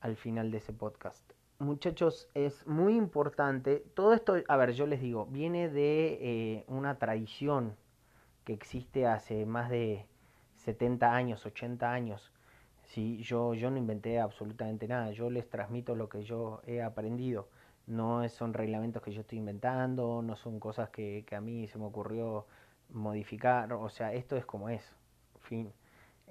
al 0.01 0.17
final 0.17 0.51
de 0.51 0.59
ese 0.59 0.73
podcast. 0.73 1.33
Muchachos, 1.59 2.29
es 2.35 2.67
muy 2.67 2.97
importante. 2.97 3.85
Todo 3.95 4.15
esto, 4.15 4.37
a 4.49 4.57
ver, 4.57 4.73
yo 4.73 4.87
les 4.87 5.01
digo, 5.01 5.27
viene 5.27 5.69
de 5.69 6.19
eh, 6.21 6.65
una 6.69 6.99
tradición 6.99 7.77
que 8.45 8.55
existe 8.55 9.07
hace 9.07 9.45
más 9.45 9.69
de 9.69 10.07
70 10.57 11.15
años, 11.15 11.45
80 11.45 11.93
años. 11.93 12.33
¿sí? 12.85 13.19
Yo, 13.23 13.55
yo 13.55 13.71
no 13.71 13.77
inventé 13.77 14.19
absolutamente 14.21 14.89
nada, 14.89 15.11
yo 15.13 15.31
les 15.31 15.49
transmito 15.49 15.95
lo 15.95 16.09
que 16.09 16.23
yo 16.23 16.61
he 16.67 16.83
aprendido. 16.83 17.49
No 17.87 18.29
son 18.29 18.55
reglamentos 18.55 19.03
que 19.03 19.13
yo 19.13 19.23
estoy 19.23 19.39
inventando, 19.39 20.23
no 20.23 20.37
son 20.37 20.61
cosas 20.61 20.91
que, 20.91 21.25
a 21.33 21.41
mí 21.41 21.67
se 21.69 21.79
me 21.79 21.85
ocurrió 21.87 22.47
modificar, 22.91 23.73
o 23.73 23.89
sea, 23.89 24.13
esto 24.13 24.37
es 24.37 24.45
como 24.47 24.69
es, 24.69 24.83
fin. 25.41 25.73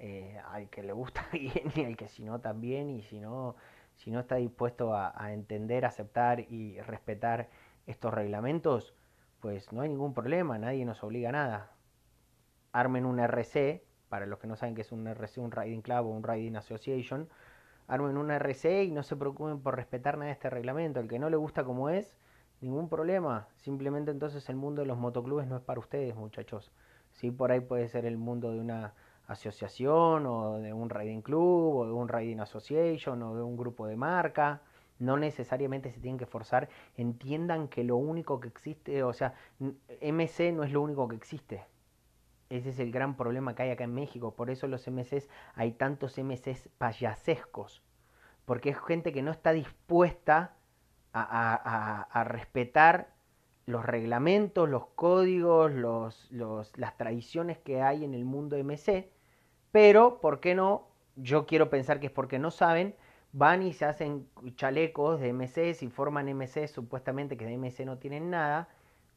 Eh, 0.02 0.40
al 0.48 0.70
que 0.70 0.82
le 0.82 0.94
gusta 0.94 1.28
bien 1.32 1.70
y 1.76 1.84
al 1.84 1.96
que 1.96 2.08
si 2.08 2.24
no 2.24 2.40
también, 2.40 2.90
y 2.90 3.02
si 3.02 3.20
no, 3.20 3.56
si 3.96 4.10
no 4.10 4.20
está 4.20 4.36
dispuesto 4.36 4.94
a, 4.94 5.32
entender, 5.32 5.84
aceptar 5.84 6.40
y 6.40 6.80
respetar 6.80 7.50
estos 7.86 8.12
reglamentos, 8.14 8.94
pues 9.40 9.72
no 9.72 9.82
hay 9.82 9.90
ningún 9.90 10.14
problema, 10.14 10.58
nadie 10.58 10.86
nos 10.86 11.04
obliga 11.04 11.28
a 11.28 11.32
nada 11.32 11.70
armen 12.72 13.04
un 13.04 13.18
RC, 13.20 13.84
para 14.08 14.26
los 14.26 14.38
que 14.38 14.46
no 14.46 14.56
saben 14.56 14.74
qué 14.74 14.82
es 14.82 14.92
un 14.92 15.06
RC, 15.06 15.40
un 15.40 15.52
Riding 15.52 15.82
Club 15.82 16.06
o 16.06 16.10
un 16.10 16.22
Riding 16.22 16.56
Association, 16.56 17.28
armen 17.86 18.16
un 18.16 18.30
RC 18.30 18.84
y 18.84 18.90
no 18.92 19.02
se 19.02 19.16
preocupen 19.16 19.60
por 19.60 19.76
respetar 19.76 20.16
nada 20.16 20.26
de 20.26 20.32
este 20.32 20.50
reglamento. 20.50 21.00
El 21.00 21.08
que 21.08 21.18
no 21.18 21.30
le 21.30 21.36
gusta 21.36 21.64
como 21.64 21.88
es, 21.90 22.16
ningún 22.60 22.88
problema. 22.88 23.48
Simplemente 23.56 24.10
entonces 24.10 24.48
el 24.48 24.56
mundo 24.56 24.82
de 24.82 24.88
los 24.88 24.98
motoclubes 24.98 25.46
no 25.46 25.56
es 25.56 25.62
para 25.62 25.80
ustedes, 25.80 26.14
muchachos. 26.14 26.72
Sí, 27.12 27.30
por 27.30 27.52
ahí 27.52 27.60
puede 27.60 27.88
ser 27.88 28.06
el 28.06 28.16
mundo 28.16 28.52
de 28.52 28.60
una 28.60 28.94
asociación 29.30 30.26
o 30.26 30.58
de 30.58 30.72
un 30.72 30.90
riding 30.90 31.22
club 31.22 31.76
o 31.76 31.86
de 31.86 31.92
un 31.92 32.08
riding 32.08 32.40
association 32.40 33.22
o 33.22 33.36
de 33.36 33.42
un 33.42 33.56
grupo 33.56 33.86
de 33.86 33.96
marca. 33.96 34.62
No 34.98 35.16
necesariamente 35.16 35.90
se 35.90 36.00
tienen 36.00 36.18
que 36.18 36.26
forzar. 36.26 36.68
Entiendan 36.96 37.68
que 37.68 37.84
lo 37.84 37.96
único 37.96 38.40
que 38.40 38.48
existe, 38.48 39.02
o 39.02 39.12
sea, 39.12 39.34
MC 39.58 40.52
no 40.52 40.64
es 40.64 40.72
lo 40.72 40.82
único 40.82 41.08
que 41.08 41.16
existe. 41.16 41.64
Ese 42.50 42.70
es 42.70 42.80
el 42.80 42.90
gran 42.90 43.16
problema 43.16 43.54
que 43.54 43.62
hay 43.62 43.70
acá 43.70 43.84
en 43.84 43.94
México. 43.94 44.34
Por 44.34 44.50
eso 44.50 44.66
los 44.66 44.86
MCs, 44.88 45.28
hay 45.54 45.72
tantos 45.72 46.18
MCs 46.18 46.68
payasescos. 46.76 47.82
Porque 48.44 48.70
es 48.70 48.78
gente 48.80 49.12
que 49.12 49.22
no 49.22 49.30
está 49.30 49.52
dispuesta 49.52 50.56
a, 51.12 52.24
respetar 52.26 53.14
los 53.66 53.86
reglamentos, 53.86 54.68
los 54.68 54.86
códigos, 54.96 55.70
los, 55.72 56.28
las 56.30 56.96
tradiciones 56.96 57.58
que 57.58 57.80
hay 57.80 58.04
en 58.04 58.14
el 58.14 58.24
mundo 58.24 58.56
MC. 58.56 59.08
Pero, 59.72 60.20
¿por 60.20 60.40
qué 60.40 60.54
no? 60.54 60.88
Yo 61.16 61.46
quiero 61.46 61.70
pensar 61.70 62.00
que 62.00 62.06
es 62.06 62.12
porque 62.12 62.38
no 62.38 62.50
saben. 62.50 62.94
Van 63.32 63.62
y 63.62 63.72
se 63.72 63.84
hacen 63.84 64.28
chalecos 64.56 65.20
de 65.20 65.32
MCs 65.32 65.82
y 65.82 65.88
forman 65.88 66.34
MCs 66.34 66.72
supuestamente 66.72 67.36
que 67.36 67.46
de 67.46 67.56
MC 67.56 67.84
no 67.84 67.98
tienen 67.98 68.30
nada 68.30 68.68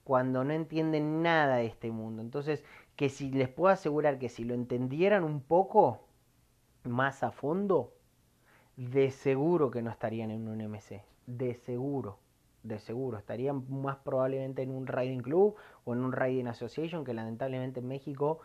cuando 0.04 0.44
no 0.44 0.54
entienden 0.54 1.24
nada 1.24 1.58
de 1.58 1.66
este 1.66 1.90
mundo. 1.92 2.22
Entonces, 2.22 2.64
que 2.96 3.10
si 3.10 3.32
les 3.32 3.50
puedo 3.50 3.74
asegurar 3.74 4.20
que 4.20 4.30
si 4.30 4.44
lo 4.44 4.54
entendieran 4.54 5.24
un 5.24 5.42
poco 5.42 6.02
más 6.84 7.24
a 7.24 7.32
fondo, 7.32 7.94
de 8.76 9.12
seguro 9.12 9.72
que 9.72 9.82
no 9.82 9.92
estarían 9.92 10.32
en 10.32 10.48
un 10.48 10.62
MC. 10.62 11.04
De 11.26 11.54
seguro, 11.56 12.20
de 12.64 12.80
seguro. 12.80 13.18
Estarían 13.18 13.66
más 13.70 13.98
probablemente 13.98 14.62
en 14.62 14.72
un 14.72 14.88
Riding 14.88 15.22
Club 15.22 15.56
o 15.86 15.94
en 15.94 16.04
un 16.04 16.12
Riding 16.12 16.48
Association, 16.48 17.04
que 17.04 17.14
lamentablemente 17.14 17.80
en 17.80 17.88
México 17.88 18.40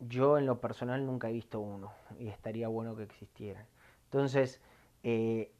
yo 0.00 0.38
en 0.38 0.46
lo 0.46 0.60
personal 0.60 1.04
nunca 1.06 1.28
he 1.28 1.32
visto 1.32 1.60
uno. 1.60 1.92
Y 2.18 2.28
estaría 2.28 2.68
bueno 2.68 2.96
que 2.96 3.02
existieran. 3.04 3.66
Entonces, 4.04 4.60
eh, 5.02 5.52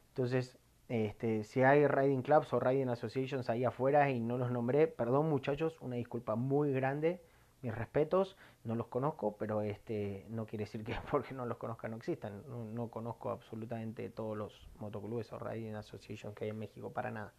Entonces, 0.08 0.58
este, 0.88 1.44
si 1.44 1.62
hay 1.62 1.86
riding 1.86 2.22
clubs 2.22 2.52
o 2.52 2.60
riding 2.60 2.90
associations 2.90 3.48
ahí 3.48 3.64
afuera 3.64 4.10
y 4.10 4.20
no 4.20 4.36
los 4.36 4.50
nombré, 4.50 4.86
perdón 4.86 5.30
muchachos, 5.30 5.80
una 5.80 5.96
disculpa 5.96 6.34
muy 6.34 6.72
grande. 6.72 7.22
Mis 7.64 7.74
respetos, 7.74 8.36
no 8.62 8.74
los 8.74 8.88
conozco, 8.88 9.36
pero 9.38 9.62
este 9.62 10.26
no 10.28 10.44
quiere 10.44 10.66
decir 10.66 10.84
que 10.84 10.94
porque 11.10 11.34
no 11.34 11.46
los 11.46 11.56
conozca 11.56 11.88
no 11.88 11.96
existan. 11.96 12.42
No, 12.74 12.88
conozco 12.90 13.30
absolutamente 13.30 14.10
todos 14.10 14.36
los 14.36 14.68
motoclubes 14.78 15.32
o 15.32 15.38
Riding 15.38 15.74
Association 15.74 16.34
que 16.34 16.44
hay 16.44 16.50
en 16.50 16.58
México, 16.58 16.92
para 16.92 17.10
nada. 17.10 17.32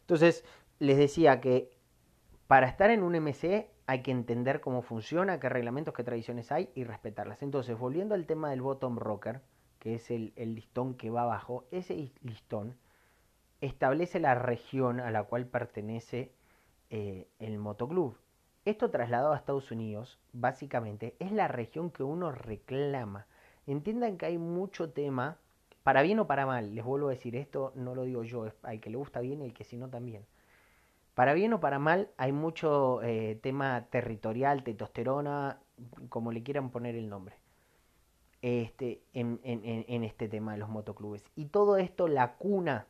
Entonces, 0.00 0.44
les 0.78 0.98
decía 0.98 1.40
que 1.40 1.70
para 2.46 2.68
estar 2.68 2.90
en 2.90 3.02
un 3.02 3.14
MC 3.14 3.70
hay 3.86 4.02
que 4.02 4.10
entender 4.10 4.60
cómo 4.60 4.82
funciona, 4.82 5.40
qué 5.40 5.48
reglamentos, 5.48 5.94
qué 5.94 6.04
tradiciones 6.04 6.52
hay 6.52 6.70
y 6.74 6.84
respetarlas. 6.84 7.42
Entonces, 7.42 7.78
volviendo 7.78 8.14
al 8.14 8.26
tema 8.26 8.50
del 8.50 8.60
bottom 8.60 8.98
rocker, 8.98 9.40
que 9.78 9.94
es 9.94 10.10
el, 10.10 10.34
listón 10.36 10.94
que 10.94 11.08
va 11.08 11.22
abajo, 11.22 11.64
ese 11.70 12.12
listón 12.20 12.76
establece 13.62 14.20
la 14.20 14.34
región 14.34 15.00
a 15.00 15.10
la 15.10 15.24
cual 15.24 15.46
pertenece 15.46 16.34
eh, 16.90 17.26
el 17.38 17.58
motoclub. 17.58 18.18
Esto 18.64 18.90
trasladado 18.90 19.32
a 19.32 19.36
Estados 19.36 19.72
Unidos, 19.72 20.20
básicamente, 20.32 21.16
es 21.18 21.32
la 21.32 21.48
región 21.48 21.90
que 21.90 22.04
uno 22.04 22.30
reclama. 22.30 23.26
Entiendan 23.66 24.16
que 24.16 24.26
hay 24.26 24.38
mucho 24.38 24.90
tema, 24.90 25.38
para 25.82 26.02
bien 26.02 26.20
o 26.20 26.28
para 26.28 26.46
mal, 26.46 26.72
les 26.72 26.84
vuelvo 26.84 27.08
a 27.08 27.10
decir 27.10 27.34
esto, 27.34 27.72
no 27.74 27.96
lo 27.96 28.04
digo 28.04 28.22
yo, 28.22 28.52
hay 28.62 28.78
que 28.78 28.90
le 28.90 28.98
gusta 28.98 29.18
bien 29.18 29.42
y 29.42 29.46
el 29.46 29.52
que 29.52 29.64
si 29.64 29.76
no 29.76 29.88
también. 29.88 30.24
Para 31.14 31.34
bien 31.34 31.52
o 31.54 31.60
para 31.60 31.80
mal, 31.80 32.10
hay 32.16 32.30
mucho 32.30 33.02
eh, 33.02 33.36
tema 33.42 33.86
territorial, 33.90 34.62
testosterona, 34.62 35.58
como 36.08 36.30
le 36.30 36.44
quieran 36.44 36.70
poner 36.70 36.94
el 36.94 37.08
nombre, 37.08 37.34
este, 38.42 39.02
en, 39.12 39.40
en 39.42 40.04
este 40.04 40.28
tema 40.28 40.52
de 40.52 40.58
los 40.58 40.68
motoclubes. 40.68 41.24
Y 41.34 41.46
todo 41.46 41.78
esto, 41.78 42.06
la 42.06 42.34
cuna 42.34 42.86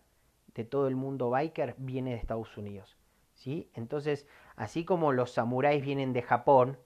de 0.55 0.65
todo 0.65 0.87
el 0.87 0.97
mundo 0.97 1.31
biker, 1.31 1.77
viene 1.79 2.11
de 2.11 2.17
Estados 2.17 2.59
Unidos. 2.59 2.99
¿sí? 3.35 3.69
Entonces, 3.75 4.27
así 4.57 4.85
como 4.85 5.13
los 5.13 5.33
samuráis 5.33 5.83
vienen 5.83 6.13
de 6.13 6.23
Japón 6.23 6.79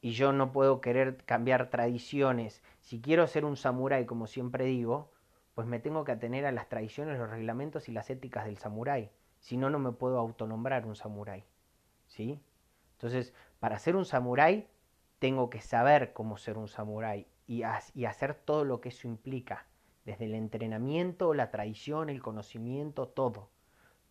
y 0.00 0.12
yo 0.12 0.32
no 0.32 0.52
puedo 0.52 0.80
querer 0.80 1.16
cambiar 1.24 1.70
tradiciones, 1.70 2.62
si 2.80 3.00
quiero 3.00 3.26
ser 3.26 3.44
un 3.44 3.56
samurái, 3.56 4.04
como 4.04 4.26
siempre 4.26 4.66
digo, 4.66 5.10
pues 5.54 5.66
me 5.66 5.78
tengo 5.78 6.04
que 6.04 6.12
atener 6.12 6.44
a 6.46 6.52
las 6.52 6.68
tradiciones, 6.68 7.18
los 7.18 7.30
reglamentos 7.30 7.88
y 7.88 7.92
las 7.92 8.10
éticas 8.10 8.44
del 8.44 8.58
samurái. 8.58 9.10
Si 9.40 9.56
no, 9.56 9.70
no 9.70 9.78
me 9.78 9.92
puedo 9.92 10.18
autonombrar 10.18 10.86
un 10.86 10.96
samurái. 10.96 11.44
¿Sí? 12.06 12.40
Entonces, 12.92 13.32
para 13.60 13.78
ser 13.78 13.96
un 13.96 14.04
samurái, 14.04 14.68
tengo 15.18 15.48
que 15.48 15.60
saber 15.60 16.12
cómo 16.12 16.36
ser 16.36 16.58
un 16.58 16.68
samurái 16.68 17.26
y, 17.46 17.62
y 17.94 18.04
hacer 18.04 18.34
todo 18.34 18.64
lo 18.64 18.80
que 18.80 18.90
eso 18.90 19.08
implica, 19.08 19.66
desde 20.04 20.26
el 20.26 20.34
entrenamiento, 20.34 21.32
la 21.32 21.50
tradición, 21.50 22.10
el 22.10 22.20
conocimiento, 22.20 23.08
todo. 23.08 23.48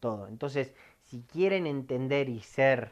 Todo. 0.03 0.27
Entonces, 0.27 0.75
si 1.03 1.21
quieren 1.21 1.65
entender 1.65 2.27
y 2.27 2.41
ser 2.41 2.91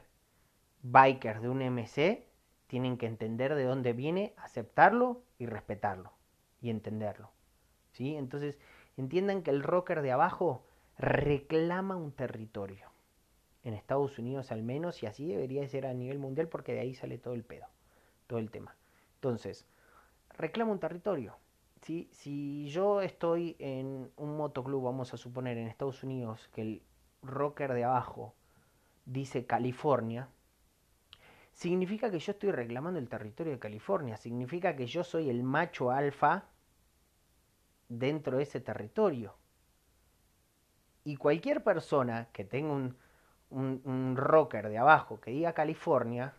bikers 0.81 1.41
de 1.41 1.49
un 1.49 1.61
MC, 1.61 2.25
tienen 2.67 2.97
que 2.97 3.05
entender 3.05 3.53
de 3.53 3.65
dónde 3.65 3.91
viene, 3.91 4.33
aceptarlo 4.37 5.21
y 5.37 5.45
respetarlo 5.45 6.13
y 6.61 6.69
entenderlo. 6.69 7.29
¿Sí? 7.91 8.15
Entonces, 8.15 8.57
entiendan 8.95 9.43
que 9.43 9.51
el 9.51 9.61
rocker 9.61 10.01
de 10.01 10.13
abajo 10.13 10.63
reclama 10.97 11.97
un 11.97 12.13
territorio. 12.13 12.87
En 13.65 13.73
Estados 13.73 14.17
Unidos 14.17 14.53
al 14.53 14.63
menos, 14.63 15.03
y 15.03 15.05
así 15.05 15.27
debería 15.27 15.67
ser 15.67 15.87
a 15.87 15.93
nivel 15.93 16.17
mundial 16.17 16.47
porque 16.47 16.71
de 16.71 16.79
ahí 16.79 16.93
sale 16.93 17.17
todo 17.17 17.33
el 17.33 17.43
pedo, 17.43 17.67
todo 18.27 18.39
el 18.39 18.51
tema. 18.51 18.77
Entonces, 19.15 19.67
reclama 20.29 20.71
un 20.71 20.79
territorio. 20.79 21.35
¿sí? 21.81 22.07
Si 22.13 22.69
yo 22.69 23.01
estoy 23.01 23.57
en 23.59 24.09
un 24.15 24.37
motoclub, 24.37 24.83
vamos 24.83 25.13
a 25.13 25.17
suponer 25.17 25.57
en 25.57 25.67
Estados 25.67 26.03
Unidos, 26.03 26.47
que 26.53 26.61
el 26.61 26.81
rocker 27.21 27.73
de 27.73 27.83
abajo 27.83 28.35
dice 29.05 29.45
California, 29.45 30.29
significa 31.51 32.09
que 32.09 32.19
yo 32.19 32.31
estoy 32.31 32.51
reclamando 32.51 32.99
el 32.99 33.09
territorio 33.09 33.53
de 33.53 33.59
California, 33.59 34.17
significa 34.17 34.75
que 34.75 34.87
yo 34.87 35.03
soy 35.03 35.29
el 35.29 35.43
macho 35.43 35.91
alfa 35.91 36.45
dentro 37.89 38.37
de 38.37 38.43
ese 38.43 38.61
territorio. 38.61 39.35
Y 41.03 41.17
cualquier 41.17 41.63
persona 41.63 42.29
que 42.31 42.45
tenga 42.45 42.73
un, 42.73 42.95
un, 43.49 44.15
rocker 44.15 44.69
de 44.69 44.77
abajo 44.77 45.19
que 45.19 45.31
diga 45.31 45.53
California, 45.53 46.33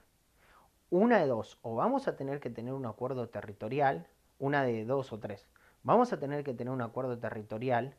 una 0.90 1.18
de 1.18 1.26
dos, 1.26 1.58
o 1.62 1.74
vamos 1.74 2.08
a 2.08 2.16
tener 2.16 2.40
que 2.40 2.50
tener 2.50 2.72
un 2.72 2.86
acuerdo 2.86 3.28
territorial, 3.28 4.06
una 4.38 4.62
de 4.62 4.84
dos 4.84 5.12
o 5.12 5.18
tres, 5.18 5.48
vamos 5.82 6.12
a 6.12 6.18
tener 6.18 6.44
que 6.44 6.54
tener 6.54 6.72
un 6.72 6.82
acuerdo 6.82 7.18
territorial 7.18 7.96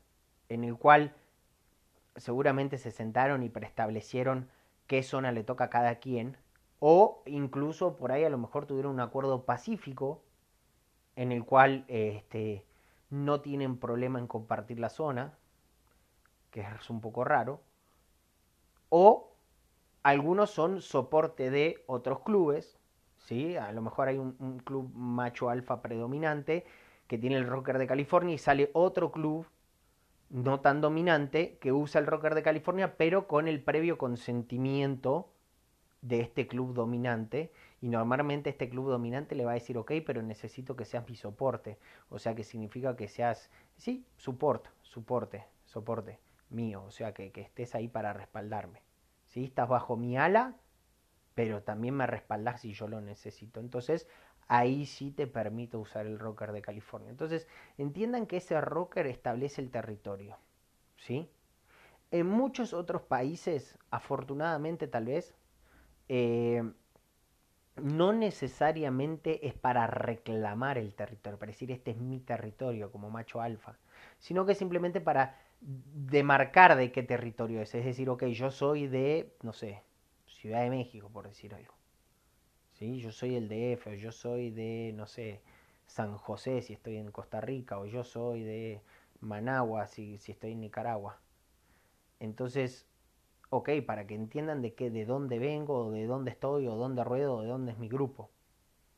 en 0.50 0.64
el 0.64 0.78
cual 0.78 1.14
seguramente 2.16 2.78
se 2.78 2.92
sentaron 2.92 3.44
y 3.44 3.50
preestablecieron 3.50 4.50
qué 4.88 5.04
zona 5.04 5.32
le 5.32 5.44
toca 5.44 5.66
a 5.66 5.70
cada 5.70 5.96
quien, 5.96 6.38
o 6.80 7.24
incluso 7.26 7.96
por 7.96 8.12
ahí 8.12 8.24
a 8.24 8.30
lo 8.30 8.38
mejor 8.38 8.66
tuvieron 8.66 8.94
un 8.94 9.00
acuerdo 9.00 9.46
pacífico 9.46 10.22
en 11.16 11.32
el 11.32 11.46
cual 11.46 11.86
este, 11.88 12.66
no 13.10 13.42
tienen 13.42 13.78
problema 13.78 14.20
en 14.20 14.28
compartir 14.28 14.80
la 14.80 14.90
zona, 14.90 15.38
que 16.52 16.62
es 16.62 16.90
un 16.90 17.02
poco 17.02 17.24
raro, 17.24 17.62
o 18.90 19.32
algunos 20.04 20.52
son 20.52 20.82
soporte 20.82 21.50
de 21.50 21.84
otros 21.88 22.20
clubes, 22.20 22.78
¿sí? 23.18 23.56
a 23.56 23.72
lo 23.72 23.82
mejor 23.82 24.10
hay 24.10 24.18
un, 24.18 24.36
un 24.40 24.60
club 24.60 24.92
macho 24.94 25.50
alfa 25.50 25.82
predominante 25.82 26.66
que 27.08 27.18
tiene 27.18 27.38
el 27.38 27.48
rocker 27.48 27.78
de 27.78 27.88
California 27.88 28.36
y 28.36 28.38
sale 28.38 28.70
otro 28.74 29.12
club 29.12 29.48
no 30.34 30.62
tan 30.62 30.82
dominante 30.82 31.60
que 31.60 31.72
usa 31.72 32.02
el 32.02 32.08
rocker 32.08 32.34
de 32.34 32.42
California, 32.42 32.98
pero 32.98 33.28
con 33.28 33.48
el 33.48 33.62
previo 33.62 34.00
consentimiento 34.00 35.30
de 36.02 36.22
este 36.22 36.48
club 36.48 36.74
dominante. 36.74 37.54
Y 37.82 37.88
normalmente 37.88 38.50
este 38.50 38.68
club 38.68 38.90
dominante 38.90 39.36
le 39.36 39.46
va 39.46 39.52
a 39.52 39.56
decir, 39.56 39.78
ok, 39.78 39.92
pero 40.04 40.24
necesito 40.24 40.76
que 40.76 40.86
seas 40.86 41.08
mi 41.08 41.16
soporte. 41.16 41.78
O 42.10 42.18
sea 42.18 42.34
que 42.34 42.44
significa 42.44 42.96
que 42.96 43.08
seas, 43.08 43.52
sí, 43.78 44.08
support, 44.18 44.66
soporte, 44.82 45.46
soporte 45.66 46.20
mío. 46.50 46.84
O 46.84 46.90
sea 46.90 47.14
que, 47.14 47.32
que 47.32 47.42
estés 47.42 47.76
ahí 47.76 47.88
para 47.88 48.12
respaldarme. 48.12 48.82
¿Sí? 49.28 49.44
Estás 49.44 49.70
bajo 49.70 49.98
mi 49.98 50.18
ala, 50.18 50.56
pero 51.36 51.62
también 51.62 51.94
me 51.94 52.08
respaldas 52.08 52.62
si 52.62 52.74
yo 52.74 52.88
lo 52.88 53.02
necesito. 53.02 53.60
Entonces 53.60 54.08
ahí 54.48 54.86
sí 54.86 55.12
te 55.12 55.28
permito 55.28 55.80
usar 55.80 56.06
el 56.06 56.20
rocker 56.20 56.52
de 56.52 56.62
California. 56.62 57.10
Entonces, 57.10 57.48
entiendan 57.78 58.26
que 58.28 58.38
ese 58.38 58.60
rocker 58.62 59.08
establece 59.08 59.62
el 59.62 59.72
territorio, 59.72 60.38
¿sí? 60.98 61.30
En 62.12 62.28
muchos 62.28 62.74
otros 62.74 63.02
países, 63.04 63.78
afortunadamente 63.90 64.88
tal 64.88 65.06
vez, 65.06 65.36
eh, 66.10 66.64
no 67.76 68.14
necesariamente 68.14 69.48
es 69.48 69.54
para 69.56 69.88
reclamar 69.88 70.78
el 70.78 70.94
territorio, 70.94 71.40
para 71.40 71.52
decir 71.52 71.72
este 71.72 71.92
es 71.92 71.98
mi 71.98 72.20
territorio 72.20 72.92
como 72.92 73.10
macho 73.10 73.42
alfa, 73.42 73.78
sino 74.20 74.46
que 74.46 74.54
simplemente 74.54 75.02
para 75.02 75.40
demarcar 75.60 76.76
de 76.76 76.92
qué 76.92 77.04
territorio 77.04 77.62
es. 77.62 77.74
Es 77.74 77.86
decir, 77.86 78.10
ok, 78.10 78.26
yo 78.26 78.52
soy 78.52 78.88
de, 78.88 79.36
no 79.42 79.54
sé, 79.54 79.82
Ciudad 80.28 80.62
de 80.62 80.70
México, 80.70 81.10
por 81.10 81.28
decir 81.28 81.54
algo. 81.56 81.74
Yo 82.92 83.12
soy 83.12 83.36
el 83.36 83.48
DF, 83.48 83.90
o 83.90 83.94
yo 83.94 84.12
soy 84.12 84.52
de, 84.52 84.92
no 84.96 85.08
sé, 85.08 85.42
San 85.88 86.18
José 86.18 86.62
si 86.62 86.74
estoy 86.74 86.98
en 86.98 87.12
Costa 87.12 87.42
Rica, 87.42 87.80
o 87.80 87.86
yo 87.86 88.04
soy 88.04 88.44
de 88.44 88.82
Managua 89.22 89.88
si, 89.88 90.18
si 90.18 90.32
estoy 90.32 90.52
en 90.52 90.62
Nicaragua. 90.62 91.20
Entonces, 92.20 92.88
ok, 93.50 93.70
para 93.86 94.08
que 94.08 94.16
entiendan 94.16 94.62
de 94.62 94.74
qué, 94.74 94.90
de 94.90 95.06
dónde 95.06 95.40
vengo, 95.40 95.86
o 95.86 95.92
de 95.92 96.06
dónde 96.06 96.32
estoy, 96.32 96.68
o 96.68 96.76
dónde 96.76 97.04
ruedo, 97.04 97.36
o 97.36 97.42
de 97.42 97.48
dónde 97.48 97.72
es 97.72 97.78
mi 97.78 97.88
grupo. 97.88 98.30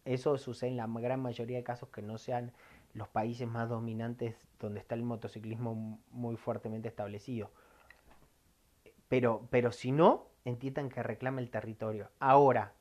Eso 0.05 0.37
sucede 0.37 0.69
en 0.69 0.77
la 0.77 0.87
gran 0.87 1.21
mayoría 1.21 1.57
de 1.57 1.63
casos 1.63 1.89
que 1.89 2.01
no 2.01 2.17
sean 2.17 2.53
los 2.93 3.07
países 3.07 3.47
más 3.47 3.69
dominantes 3.69 4.35
donde 4.59 4.79
está 4.79 4.95
el 4.95 5.03
motociclismo 5.03 5.99
muy 6.11 6.37
fuertemente 6.37 6.87
establecido. 6.87 7.51
Pero, 9.09 9.47
pero 9.49 9.71
si 9.71 9.91
no, 9.91 10.27
entiendan 10.45 10.89
que 10.89 11.03
reclama 11.03 11.41
el 11.41 11.49
territorio. 11.49 12.09
Ahora, 12.19 12.73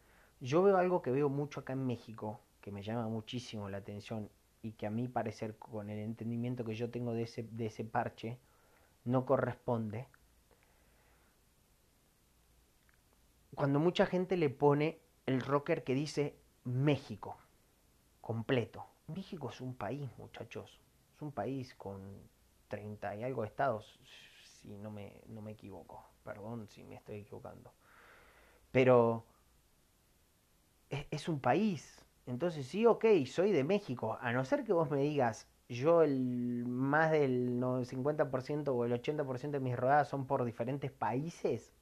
yo 0.44 0.62
veo 0.62 0.76
algo 0.76 1.00
que 1.00 1.10
veo 1.10 1.30
mucho 1.30 1.60
acá 1.60 1.72
en 1.72 1.86
México, 1.86 2.38
que 2.60 2.70
me 2.70 2.82
llama 2.82 3.08
muchísimo 3.08 3.70
la 3.70 3.78
atención 3.78 4.28
y 4.60 4.72
que 4.72 4.86
a 4.86 4.90
mí 4.90 5.08
parecer 5.08 5.56
con 5.56 5.88
el 5.88 5.98
entendimiento 5.98 6.66
que 6.66 6.74
yo 6.74 6.90
tengo 6.90 7.14
de 7.14 7.22
ese, 7.22 7.44
de 7.44 7.66
ese 7.66 7.82
parche, 7.82 8.38
no 9.04 9.24
corresponde. 9.24 10.06
Cuando 13.54 13.78
mucha 13.78 14.04
gente 14.04 14.36
le 14.36 14.50
pone 14.50 15.00
el 15.24 15.40
rocker 15.40 15.82
que 15.82 15.94
dice 15.94 16.36
México, 16.64 17.38
completo. 18.20 18.84
México 19.06 19.48
es 19.48 19.62
un 19.62 19.74
país, 19.74 20.10
muchachos. 20.18 20.78
Es 21.16 21.22
un 21.22 21.32
país 21.32 21.74
con 21.74 22.00
30 22.68 23.16
y 23.16 23.22
algo 23.22 23.44
estados, 23.44 23.98
si 24.44 24.76
no 24.76 24.90
me, 24.90 25.22
no 25.26 25.40
me 25.40 25.52
equivoco. 25.52 26.04
Perdón 26.22 26.68
si 26.68 26.84
me 26.84 26.96
estoy 26.96 27.20
equivocando. 27.20 27.72
Pero 28.72 29.24
es, 31.10 31.28
un 31.28 31.40
país. 31.40 32.04
Entonces, 32.26 32.66
sí, 32.66 32.86
ok, 32.86 33.04
soy 33.26 33.52
de 33.52 33.64
México. 33.64 34.18
A 34.20 34.32
no 34.32 34.44
ser 34.44 34.64
que 34.64 34.72
vos 34.72 34.90
me 34.90 34.98
digas, 34.98 35.48
yo 35.68 36.02
el 36.02 36.64
más 36.66 37.10
del 37.10 37.60
50% 37.60 38.68
o 38.68 38.84
el 38.84 38.92
80% 38.92 39.50
de 39.50 39.60
mis 39.60 39.76
rodadas 39.76 40.08
son 40.08 40.26
por 40.26 40.44
diferentes 40.44 40.90
países. 40.90 41.72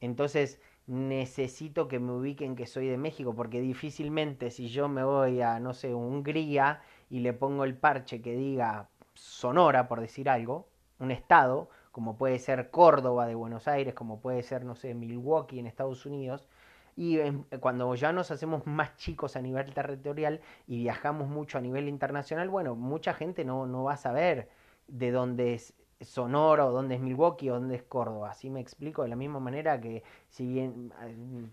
Entonces, 0.00 0.60
necesito 0.86 1.88
que 1.88 1.98
me 1.98 2.12
ubiquen 2.12 2.56
que 2.56 2.66
soy 2.66 2.88
de 2.88 2.98
México, 2.98 3.34
porque 3.34 3.60
difícilmente 3.60 4.50
si 4.50 4.68
yo 4.68 4.88
me 4.88 5.02
voy 5.04 5.40
a, 5.40 5.60
no 5.60 5.72
sé, 5.72 5.94
Hungría 5.94 6.82
y 7.08 7.20
le 7.20 7.32
pongo 7.32 7.64
el 7.64 7.76
parche 7.76 8.20
que 8.20 8.36
diga 8.36 8.90
Sonora, 9.14 9.88
por 9.88 10.00
decir 10.00 10.28
algo, 10.28 10.68
un 10.98 11.10
estado, 11.10 11.70
como 11.92 12.16
puede 12.18 12.38
ser 12.38 12.70
Córdoba 12.70 13.26
de 13.26 13.34
Buenos 13.34 13.68
Aires, 13.68 13.94
como 13.94 14.20
puede 14.20 14.42
ser, 14.42 14.64
no 14.64 14.74
sé, 14.74 14.94
Milwaukee 14.94 15.58
en 15.58 15.66
Estados 15.66 16.06
Unidos, 16.06 16.48
y 16.96 17.18
cuando 17.60 17.94
ya 17.94 18.12
nos 18.12 18.30
hacemos 18.30 18.66
más 18.66 18.96
chicos 18.96 19.36
a 19.36 19.42
nivel 19.42 19.72
territorial 19.74 20.40
y 20.66 20.78
viajamos 20.78 21.28
mucho 21.28 21.58
a 21.58 21.60
nivel 21.60 21.88
internacional, 21.88 22.48
bueno, 22.48 22.76
mucha 22.76 23.14
gente 23.14 23.44
no, 23.44 23.66
no 23.66 23.84
va 23.84 23.94
a 23.94 23.96
saber 23.96 24.48
de 24.86 25.10
dónde 25.10 25.54
es 25.54 25.74
Sonora 26.00 26.66
o 26.66 26.72
dónde 26.72 26.96
es 26.96 27.00
Milwaukee 27.00 27.50
o 27.50 27.54
dónde 27.54 27.76
es 27.76 27.82
Córdoba. 27.82 28.30
Así 28.30 28.50
me 28.50 28.60
explico 28.60 29.02
de 29.02 29.08
la 29.08 29.16
misma 29.16 29.40
manera 29.40 29.80
que 29.80 30.02
si 30.28 30.46
bien 30.46 30.92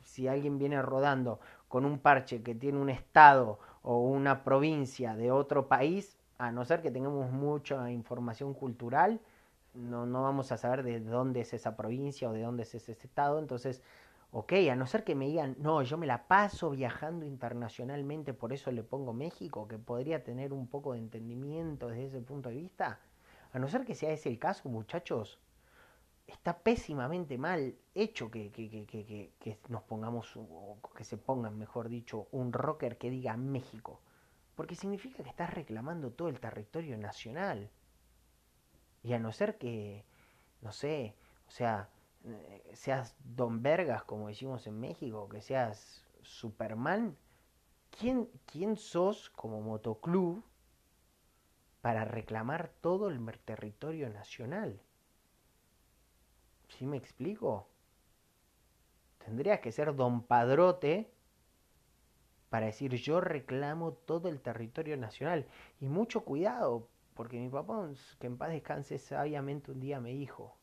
si 0.03 0.27
alguien 0.27 0.57
viene 0.57 0.81
rodando 0.81 1.39
con 1.67 1.85
un 1.85 1.99
parche 1.99 2.43
que 2.43 2.53
tiene 2.55 2.79
un 2.79 2.89
estado 2.89 3.59
o 3.81 3.99
una 3.99 4.43
provincia 4.43 5.15
de 5.15 5.31
otro 5.31 5.67
país, 5.67 6.17
a 6.37 6.51
no 6.51 6.65
ser 6.65 6.81
que 6.81 6.91
tengamos 6.91 7.31
mucha 7.31 7.89
información 7.91 8.53
cultural, 8.53 9.21
no, 9.73 10.05
no 10.05 10.23
vamos 10.23 10.51
a 10.51 10.57
saber 10.57 10.83
de 10.83 10.99
dónde 10.99 11.41
es 11.41 11.53
esa 11.53 11.77
provincia 11.77 12.29
o 12.29 12.33
de 12.33 12.41
dónde 12.41 12.63
es 12.63 12.75
ese 12.75 12.91
estado. 12.91 13.39
Entonces, 13.39 13.81
ok, 14.31 14.53
a 14.71 14.75
no 14.75 14.85
ser 14.87 15.03
que 15.03 15.15
me 15.15 15.27
digan, 15.27 15.55
no, 15.59 15.81
yo 15.83 15.97
me 15.97 16.07
la 16.07 16.27
paso 16.27 16.69
viajando 16.71 17.25
internacionalmente, 17.25 18.33
por 18.33 18.53
eso 18.53 18.71
le 18.71 18.83
pongo 18.83 19.13
México, 19.13 19.67
que 19.67 19.77
podría 19.77 20.23
tener 20.23 20.53
un 20.53 20.67
poco 20.67 20.93
de 20.93 20.99
entendimiento 20.99 21.89
desde 21.89 22.05
ese 22.07 22.21
punto 22.21 22.49
de 22.49 22.55
vista 22.55 22.99
a 23.53 23.59
no 23.59 23.67
ser 23.67 23.85
que 23.85 23.95
sea 23.95 24.11
ese 24.11 24.29
el 24.29 24.39
caso, 24.39 24.69
muchachos, 24.69 25.39
está 26.25 26.59
pésimamente 26.59 27.37
mal 27.37 27.75
hecho 27.93 28.31
que, 28.31 28.51
que, 28.51 29.59
nos 29.67 29.83
pongamos, 29.83 30.31
o 30.37 30.77
que 30.95 31.03
se 31.03 31.17
pongan, 31.17 31.57
mejor 31.57 31.89
dicho, 31.89 32.27
un 32.31 32.53
rocker 32.53 32.97
que 32.97 33.09
diga 33.09 33.35
México. 33.35 33.99
Porque 34.55 34.75
significa 34.75 35.23
que 35.23 35.29
estás 35.29 35.53
reclamando 35.53 36.11
todo 36.11 36.29
el 36.29 36.39
territorio 36.39 36.97
nacional. 36.97 37.69
Y 39.03 39.13
a 39.13 39.19
no 39.19 39.31
ser 39.31 39.57
que, 39.57 40.05
no 40.61 40.71
sé, 40.71 41.15
o 41.47 41.51
sea, 41.51 41.89
seas 42.73 43.15
Don 43.23 43.61
Vergas, 43.61 44.03
como 44.03 44.27
decimos 44.27 44.67
en 44.67 44.79
México, 44.79 45.27
que 45.29 45.41
seas 45.41 46.05
Superman, 46.21 47.17
¿quién, 47.89 48.29
quién 48.45 48.77
sos 48.77 49.29
como 49.29 49.61
motoclub 49.61 50.43
para 51.81 52.05
reclamar 52.05 52.71
todo 52.81 53.09
el 53.09 53.19
territorio 53.39 54.09
nacional. 54.09 54.79
¿Sí 56.69 56.85
me 56.85 56.97
explico? 56.97 57.67
Tendrías 59.17 59.59
que 59.59 59.71
ser 59.71 59.95
don 59.95 60.23
Padrote 60.23 61.11
para 62.49 62.67
decir 62.67 62.95
yo 62.95 63.19
reclamo 63.19 63.93
todo 63.93 64.29
el 64.29 64.41
territorio 64.41 64.95
nacional. 64.95 65.47
Y 65.79 65.87
mucho 65.87 66.23
cuidado, 66.23 66.87
porque 67.15 67.39
mi 67.39 67.49
papá, 67.49 67.89
que 68.19 68.27
en 68.27 68.37
paz 68.37 68.51
descanse, 68.51 68.99
sabiamente 68.99 69.71
un 69.71 69.79
día 69.79 69.99
me 69.99 70.11
dijo, 70.11 70.55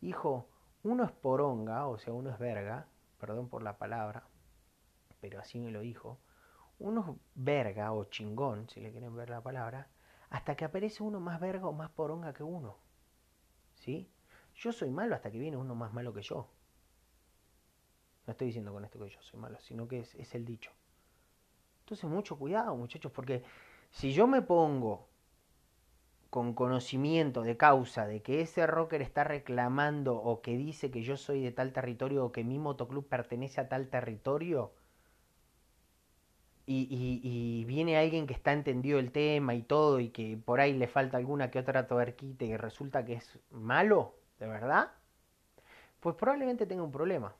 hijo, 0.00 0.48
uno 0.84 1.04
es 1.04 1.12
poronga, 1.12 1.86
o 1.86 1.98
sea, 1.98 2.12
uno 2.12 2.30
es 2.30 2.38
verga, 2.38 2.86
perdón 3.18 3.48
por 3.48 3.62
la 3.62 3.78
palabra, 3.78 4.24
pero 5.20 5.40
así 5.40 5.58
me 5.58 5.70
lo 5.70 5.80
dijo, 5.80 6.18
uno 6.78 7.00
es 7.00 7.20
verga 7.34 7.92
o 7.92 8.04
chingón, 8.04 8.68
si 8.68 8.80
le 8.80 8.90
quieren 8.90 9.16
ver 9.16 9.30
la 9.30 9.42
palabra, 9.42 9.88
hasta 10.28 10.56
que 10.56 10.64
aparece 10.64 11.02
uno 11.02 11.20
más 11.20 11.40
verga 11.40 11.66
o 11.66 11.72
más 11.72 11.90
poronga 11.90 12.34
que 12.34 12.42
uno. 12.42 12.76
¿Sí? 13.76 14.10
Yo 14.54 14.72
soy 14.72 14.90
malo 14.90 15.14
hasta 15.14 15.30
que 15.30 15.38
viene 15.38 15.56
uno 15.56 15.74
más 15.74 15.92
malo 15.92 16.12
que 16.12 16.22
yo. 16.22 16.48
No 18.26 18.30
estoy 18.30 18.48
diciendo 18.48 18.72
con 18.72 18.84
esto 18.84 18.98
que 18.98 19.08
yo 19.08 19.22
soy 19.22 19.40
malo, 19.40 19.58
sino 19.60 19.88
que 19.88 20.00
es, 20.00 20.14
es 20.14 20.34
el 20.34 20.44
dicho. 20.44 20.70
Entonces 21.80 22.08
mucho 22.08 22.38
cuidado 22.38 22.76
muchachos, 22.76 23.12
porque 23.12 23.42
si 23.90 24.12
yo 24.12 24.26
me 24.26 24.42
pongo 24.42 25.08
con 26.34 26.52
conocimiento 26.52 27.42
de 27.42 27.56
causa 27.56 28.08
de 28.08 28.20
que 28.20 28.40
ese 28.40 28.66
rocker 28.66 29.02
está 29.02 29.22
reclamando 29.22 30.16
o 30.16 30.42
que 30.42 30.56
dice 30.56 30.90
que 30.90 31.04
yo 31.04 31.16
soy 31.16 31.40
de 31.40 31.52
tal 31.52 31.72
territorio 31.72 32.24
o 32.24 32.32
que 32.32 32.42
mi 32.42 32.58
motoclub 32.58 33.06
pertenece 33.06 33.60
a 33.60 33.68
tal 33.68 33.86
territorio, 33.86 34.72
y, 36.66 37.64
viene 37.68 37.96
alguien 37.96 38.26
que 38.26 38.34
está 38.34 38.52
entendido 38.52 38.98
el 38.98 39.12
tema 39.12 39.54
y 39.54 39.62
todo 39.62 40.00
y 40.00 40.08
que 40.08 40.36
por 40.36 40.60
ahí 40.60 40.72
le 40.72 40.88
falta 40.88 41.18
alguna 41.18 41.52
que 41.52 41.60
otra 41.60 41.86
tuerquita 41.86 42.44
y 42.44 42.56
resulta 42.56 43.04
que 43.04 43.12
es 43.14 43.38
malo, 43.52 44.16
de 44.40 44.48
verdad, 44.48 44.90
pues 46.00 46.16
probablemente 46.16 46.66
tenga 46.66 46.82
un 46.82 46.90
problema. 46.90 47.32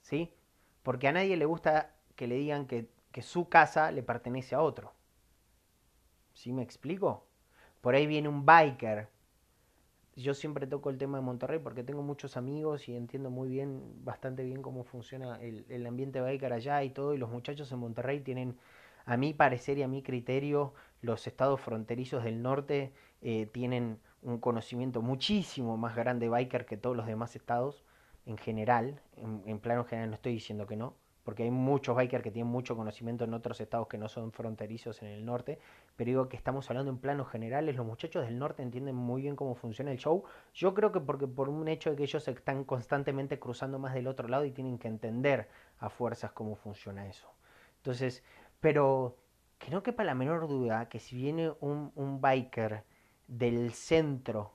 ¿Sí? 0.00 0.32
Porque 0.84 1.08
a 1.08 1.12
nadie 1.12 1.36
le 1.36 1.44
gusta 1.44 1.90
que 2.14 2.28
le 2.28 2.36
digan 2.36 2.68
que, 2.68 2.88
que 3.10 3.22
su 3.22 3.48
casa 3.48 3.90
le 3.90 4.04
pertenece 4.04 4.54
a 4.54 4.62
otro. 4.62 4.92
¿Sí 6.34 6.52
me 6.52 6.62
explico? 6.62 7.26
Por 7.84 7.94
ahí 7.94 8.06
viene 8.08 8.28
un 8.28 8.44
biker 8.44 9.08
yo 10.16 10.34
siempre 10.34 10.66
toco 10.66 10.90
el 10.90 10.98
tema 10.98 11.18
de 11.18 11.24
Monterrey 11.24 11.58
porque 11.58 11.82
tengo 11.82 12.02
muchos 12.02 12.36
amigos 12.36 12.88
y 12.88 12.96
entiendo 12.96 13.30
muy 13.30 13.48
bien, 13.48 13.82
bastante 14.04 14.44
bien 14.44 14.62
cómo 14.62 14.84
funciona 14.84 15.40
el, 15.40 15.66
el 15.68 15.86
ambiente 15.86 16.20
biker 16.20 16.52
allá 16.52 16.82
y 16.84 16.90
todo. 16.90 17.14
Y 17.14 17.18
los 17.18 17.30
muchachos 17.30 17.70
en 17.72 17.80
Monterrey 17.80 18.20
tienen, 18.20 18.56
a 19.06 19.16
mi 19.16 19.34
parecer 19.34 19.78
y 19.78 19.82
a 19.82 19.88
mi 19.88 20.02
criterio, 20.02 20.74
los 21.02 21.26
estados 21.26 21.60
fronterizos 21.60 22.22
del 22.24 22.42
norte 22.42 22.92
eh, 23.22 23.46
tienen 23.46 23.98
un 24.22 24.38
conocimiento 24.38 25.02
muchísimo 25.02 25.76
más 25.76 25.96
grande 25.96 26.28
biker 26.28 26.64
que 26.64 26.76
todos 26.76 26.96
los 26.96 27.06
demás 27.06 27.34
estados 27.34 27.84
en 28.24 28.38
general. 28.38 29.00
En, 29.16 29.42
en 29.46 29.58
plano 29.58 29.84
general 29.84 30.10
no 30.10 30.16
estoy 30.16 30.32
diciendo 30.34 30.66
que 30.66 30.76
no 30.76 30.94
porque 31.24 31.42
hay 31.42 31.50
muchos 31.50 31.96
bikers 31.96 32.22
que 32.22 32.30
tienen 32.30 32.52
mucho 32.52 32.76
conocimiento 32.76 33.24
en 33.24 33.34
otros 33.34 33.60
estados 33.60 33.88
que 33.88 33.98
no 33.98 34.08
son 34.08 34.30
fronterizos 34.30 35.02
en 35.02 35.08
el 35.08 35.24
norte, 35.24 35.58
pero 35.96 36.08
digo 36.08 36.28
que 36.28 36.36
estamos 36.36 36.68
hablando 36.70 36.90
en 36.90 36.98
planos 36.98 37.28
generales, 37.30 37.74
los 37.74 37.86
muchachos 37.86 38.24
del 38.24 38.38
norte 38.38 38.62
entienden 38.62 38.94
muy 38.94 39.22
bien 39.22 39.34
cómo 39.34 39.54
funciona 39.54 39.90
el 39.90 39.98
show, 39.98 40.24
yo 40.52 40.74
creo 40.74 40.92
que 40.92 41.00
porque 41.00 41.26
por 41.26 41.48
un 41.48 41.66
hecho 41.66 41.90
de 41.90 41.96
que 41.96 42.04
ellos 42.04 42.28
están 42.28 42.64
constantemente 42.64 43.38
cruzando 43.38 43.78
más 43.78 43.94
del 43.94 44.06
otro 44.06 44.28
lado 44.28 44.44
y 44.44 44.52
tienen 44.52 44.78
que 44.78 44.88
entender 44.88 45.48
a 45.78 45.88
fuerzas 45.88 46.32
cómo 46.32 46.56
funciona 46.56 47.08
eso. 47.08 47.28
Entonces, 47.78 48.22
pero 48.60 49.16
que 49.58 49.70
no 49.70 49.82
quepa 49.82 50.04
la 50.04 50.14
menor 50.14 50.46
duda 50.46 50.88
que 50.88 51.00
si 51.00 51.16
viene 51.16 51.52
un, 51.60 51.90
un 51.94 52.20
biker 52.20 52.84
del 53.26 53.72
centro 53.72 54.52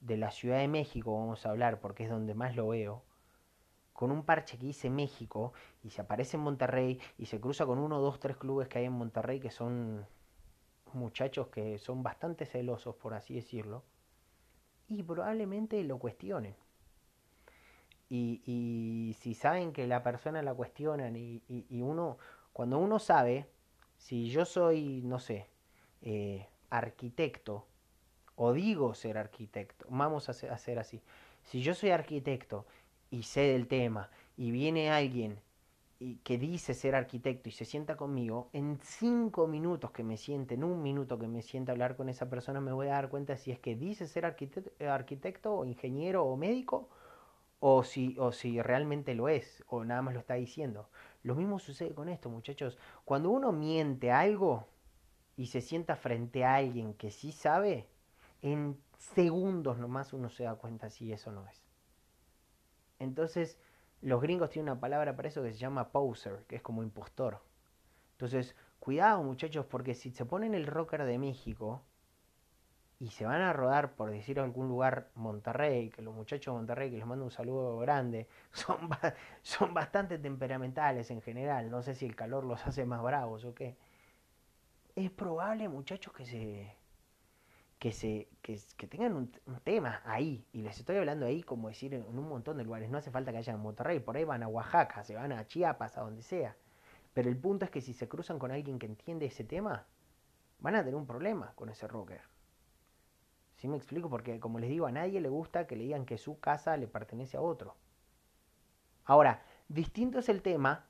de 0.00 0.18
la 0.18 0.30
Ciudad 0.30 0.58
de 0.58 0.68
México, 0.68 1.18
vamos 1.18 1.46
a 1.46 1.50
hablar 1.50 1.80
porque 1.80 2.04
es 2.04 2.10
donde 2.10 2.34
más 2.34 2.54
lo 2.54 2.68
veo, 2.68 3.02
con 3.94 4.10
un 4.10 4.24
parche 4.24 4.58
que 4.58 4.66
dice 4.66 4.90
México 4.90 5.54
y 5.82 5.90
se 5.90 6.02
aparece 6.02 6.36
en 6.36 6.42
Monterrey 6.42 7.00
y 7.16 7.26
se 7.26 7.40
cruza 7.40 7.64
con 7.64 7.78
uno, 7.78 8.00
dos, 8.00 8.20
tres 8.20 8.36
clubes 8.36 8.68
que 8.68 8.80
hay 8.80 8.84
en 8.84 8.92
Monterrey 8.92 9.40
que 9.40 9.50
son 9.50 10.04
muchachos 10.92 11.46
que 11.48 11.78
son 11.78 12.02
bastante 12.02 12.44
celosos, 12.44 12.96
por 12.96 13.14
así 13.14 13.34
decirlo, 13.34 13.82
y 14.88 15.02
probablemente 15.02 15.82
lo 15.84 15.98
cuestionen. 15.98 16.54
Y, 18.10 18.42
y 18.44 19.14
si 19.20 19.34
saben 19.34 19.72
que 19.72 19.86
la 19.86 20.02
persona 20.02 20.42
la 20.42 20.54
cuestionan 20.54 21.16
y, 21.16 21.42
y, 21.48 21.80
uno, 21.80 22.18
cuando 22.52 22.78
uno 22.78 22.98
sabe, 22.98 23.48
si 23.96 24.28
yo 24.28 24.44
soy, 24.44 25.02
no 25.02 25.18
sé, 25.18 25.48
eh, 26.02 26.46
arquitecto, 26.70 27.66
o 28.36 28.52
digo 28.52 28.94
ser 28.94 29.18
arquitecto, 29.18 29.86
vamos 29.88 30.28
a 30.28 30.32
hacer 30.32 30.78
así, 30.78 31.00
si 31.44 31.62
yo 31.62 31.74
soy 31.74 31.90
arquitecto 31.90 32.66
y 33.14 33.22
sé 33.22 33.42
del 33.42 33.68
tema 33.68 34.10
y 34.36 34.50
viene 34.50 34.90
alguien 34.90 35.38
y 36.00 36.16
que 36.16 36.36
dice 36.36 36.74
ser 36.74 36.96
arquitecto 36.96 37.48
y 37.48 37.52
se 37.52 37.64
sienta 37.64 37.96
conmigo, 37.96 38.50
en 38.52 38.78
cinco 38.82 39.46
minutos 39.46 39.92
que 39.92 40.02
me 40.02 40.16
siente, 40.16 40.54
en 40.54 40.64
un 40.64 40.82
minuto 40.82 41.18
que 41.18 41.28
me 41.28 41.40
sienta 41.40 41.72
hablar 41.72 41.96
con 41.96 42.08
esa 42.08 42.28
persona, 42.28 42.60
me 42.60 42.72
voy 42.72 42.88
a 42.88 42.94
dar 42.94 43.08
cuenta 43.08 43.36
si 43.36 43.52
es 43.52 43.60
que 43.60 43.76
dice 43.76 44.08
ser 44.08 44.26
arquitecto, 44.26 44.70
arquitecto 44.90 45.54
o 45.54 45.64
ingeniero 45.64 46.24
o 46.24 46.36
médico 46.36 46.88
o 47.60 47.84
si, 47.84 48.16
o 48.18 48.32
si 48.32 48.60
realmente 48.60 49.14
lo 49.14 49.28
es 49.28 49.62
o 49.68 49.84
nada 49.84 50.02
más 50.02 50.14
lo 50.14 50.20
está 50.20 50.34
diciendo. 50.34 50.88
Lo 51.22 51.36
mismo 51.36 51.58
sucede 51.60 51.94
con 51.94 52.08
esto, 52.08 52.28
muchachos. 52.28 52.76
Cuando 53.04 53.30
uno 53.30 53.52
miente 53.52 54.10
algo 54.10 54.66
y 55.36 55.46
se 55.46 55.60
sienta 55.60 55.94
frente 55.96 56.44
a 56.44 56.56
alguien 56.56 56.94
que 56.94 57.12
sí 57.12 57.30
sabe, 57.32 57.86
en 58.42 58.76
segundos 58.98 59.78
nomás 59.78 60.12
uno 60.12 60.28
se 60.28 60.44
da 60.44 60.56
cuenta 60.56 60.90
si 60.90 61.12
eso 61.12 61.30
no 61.30 61.46
es. 61.46 61.63
Entonces, 62.98 63.58
los 64.00 64.20
gringos 64.20 64.50
tienen 64.50 64.72
una 64.72 64.80
palabra 64.80 65.16
para 65.16 65.28
eso 65.28 65.42
que 65.42 65.52
se 65.52 65.58
llama 65.58 65.90
poser, 65.90 66.44
que 66.46 66.56
es 66.56 66.62
como 66.62 66.82
impostor. 66.82 67.40
Entonces, 68.12 68.56
cuidado 68.78 69.22
muchachos, 69.22 69.66
porque 69.66 69.94
si 69.94 70.10
se 70.10 70.24
ponen 70.26 70.54
el 70.54 70.66
rocker 70.66 71.04
de 71.04 71.18
México 71.18 71.82
y 73.00 73.08
se 73.10 73.24
van 73.24 73.40
a 73.40 73.52
rodar, 73.52 73.94
por 73.94 74.10
decir 74.10 74.38
algún 74.40 74.68
lugar, 74.68 75.10
Monterrey, 75.14 75.90
que 75.90 76.02
los 76.02 76.14
muchachos 76.14 76.54
de 76.54 76.58
Monterrey, 76.58 76.90
que 76.90 76.98
les 76.98 77.06
mando 77.06 77.24
un 77.24 77.30
saludo 77.30 77.78
grande, 77.78 78.28
son, 78.52 78.88
son 79.42 79.74
bastante 79.74 80.18
temperamentales 80.18 81.10
en 81.10 81.20
general, 81.22 81.70
no 81.70 81.82
sé 81.82 81.94
si 81.94 82.06
el 82.06 82.16
calor 82.16 82.44
los 82.44 82.66
hace 82.66 82.84
más 82.84 83.02
bravos 83.02 83.44
o 83.44 83.54
qué. 83.54 83.76
Es 84.96 85.10
probable, 85.10 85.68
muchachos, 85.68 86.12
que 86.12 86.24
se, 86.24 86.76
que, 87.78 87.92
se, 87.92 88.28
que, 88.42 88.58
tengan 88.86 89.14
un, 89.14 89.30
tema 89.62 90.00
ahí. 90.04 90.44
Y 90.52 90.62
les 90.62 90.78
estoy 90.78 90.96
hablando 90.96 91.26
ahí, 91.26 91.42
como 91.42 91.68
decir, 91.68 91.94
en 91.94 92.18
un 92.18 92.28
montón 92.28 92.56
de 92.56 92.64
lugares. 92.64 92.90
No 92.90 92.98
hace 92.98 93.10
falta 93.10 93.30
que 93.30 93.38
vayan 93.38 93.56
a 93.56 93.62
Monterrey, 93.62 94.00
por 94.00 94.16
ahí 94.16 94.24
van 94.24 94.42
a 94.42 94.48
Oaxaca, 94.48 95.04
se 95.04 95.14
van 95.14 95.32
a 95.32 95.46
Chiapas, 95.46 95.98
a 95.98 96.02
donde 96.02 96.22
sea. 96.22 96.56
Pero 97.12 97.28
el 97.28 97.36
punto 97.36 97.64
es 97.64 97.70
que 97.70 97.80
si 97.80 97.92
se 97.92 98.08
cruzan 98.08 98.38
con 98.38 98.50
alguien 98.50 98.78
que 98.78 98.86
entiende 98.86 99.26
ese 99.26 99.44
tema, 99.44 99.86
van 100.60 100.74
a 100.74 100.80
tener 100.80 100.96
un 100.96 101.06
problema 101.06 101.52
con 101.54 101.68
ese 101.68 101.86
rocker. 101.86 102.22
¿Sí 103.56 103.68
me 103.68 103.76
explico? 103.76 104.10
Porque, 104.10 104.40
como 104.40 104.58
les 104.58 104.68
digo, 104.68 104.86
a 104.86 104.92
nadie 104.92 105.20
le 105.20 105.28
gusta 105.28 105.66
que 105.66 105.76
le 105.76 105.84
digan 105.84 106.06
que 106.06 106.18
su 106.18 106.40
casa 106.40 106.76
le 106.76 106.88
pertenece 106.88 107.36
a 107.36 107.40
otro. 107.40 107.76
Ahora, 109.04 109.42
distinto 109.68 110.18
es 110.18 110.28
el 110.28 110.42
tema, 110.42 110.86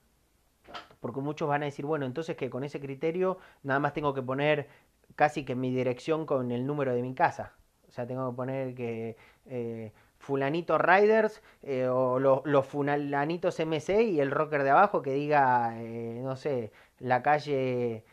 porque 1.01 1.21
muchos 1.21 1.49
van 1.49 1.63
a 1.63 1.67
decir, 1.67 1.85
bueno, 1.85 2.07
entonces 2.07 2.37
que 2.37 2.49
con 2.49 2.65
ese 2.65 2.81
criterio 2.81 3.39
nada 3.63 3.81
más 3.81 3.93
tengo 3.93 4.15
que 4.15 4.23
poner 4.23 4.69
casi 5.17 5.45
que 5.45 5.55
mi 5.55 5.75
dirección 5.75 6.27
con 6.27 6.51
el 6.51 6.67
número 6.67 6.95
de 6.95 7.03
mi 7.03 7.15
casa. 7.15 7.53
O 7.89 7.93
sea, 7.93 8.07
tengo 8.07 8.31
que 8.31 8.37
poner 8.37 8.75
que 8.75 9.17
eh, 9.47 9.93
fulanito 10.19 10.79
Riders 10.79 11.43
eh, 11.63 11.87
o 11.89 12.19
los 12.19 12.67
fulanitos 12.67 13.61
MC 13.61 14.03
y 14.03 14.21
el 14.21 14.31
rocker 14.31 14.63
de 14.65 14.71
abajo 14.71 15.03
que 15.03 15.13
diga, 15.13 15.81
eh, 15.81 16.21
no 16.23 16.37
sé, 16.37 16.73
la 16.99 17.23
calle 17.23 18.05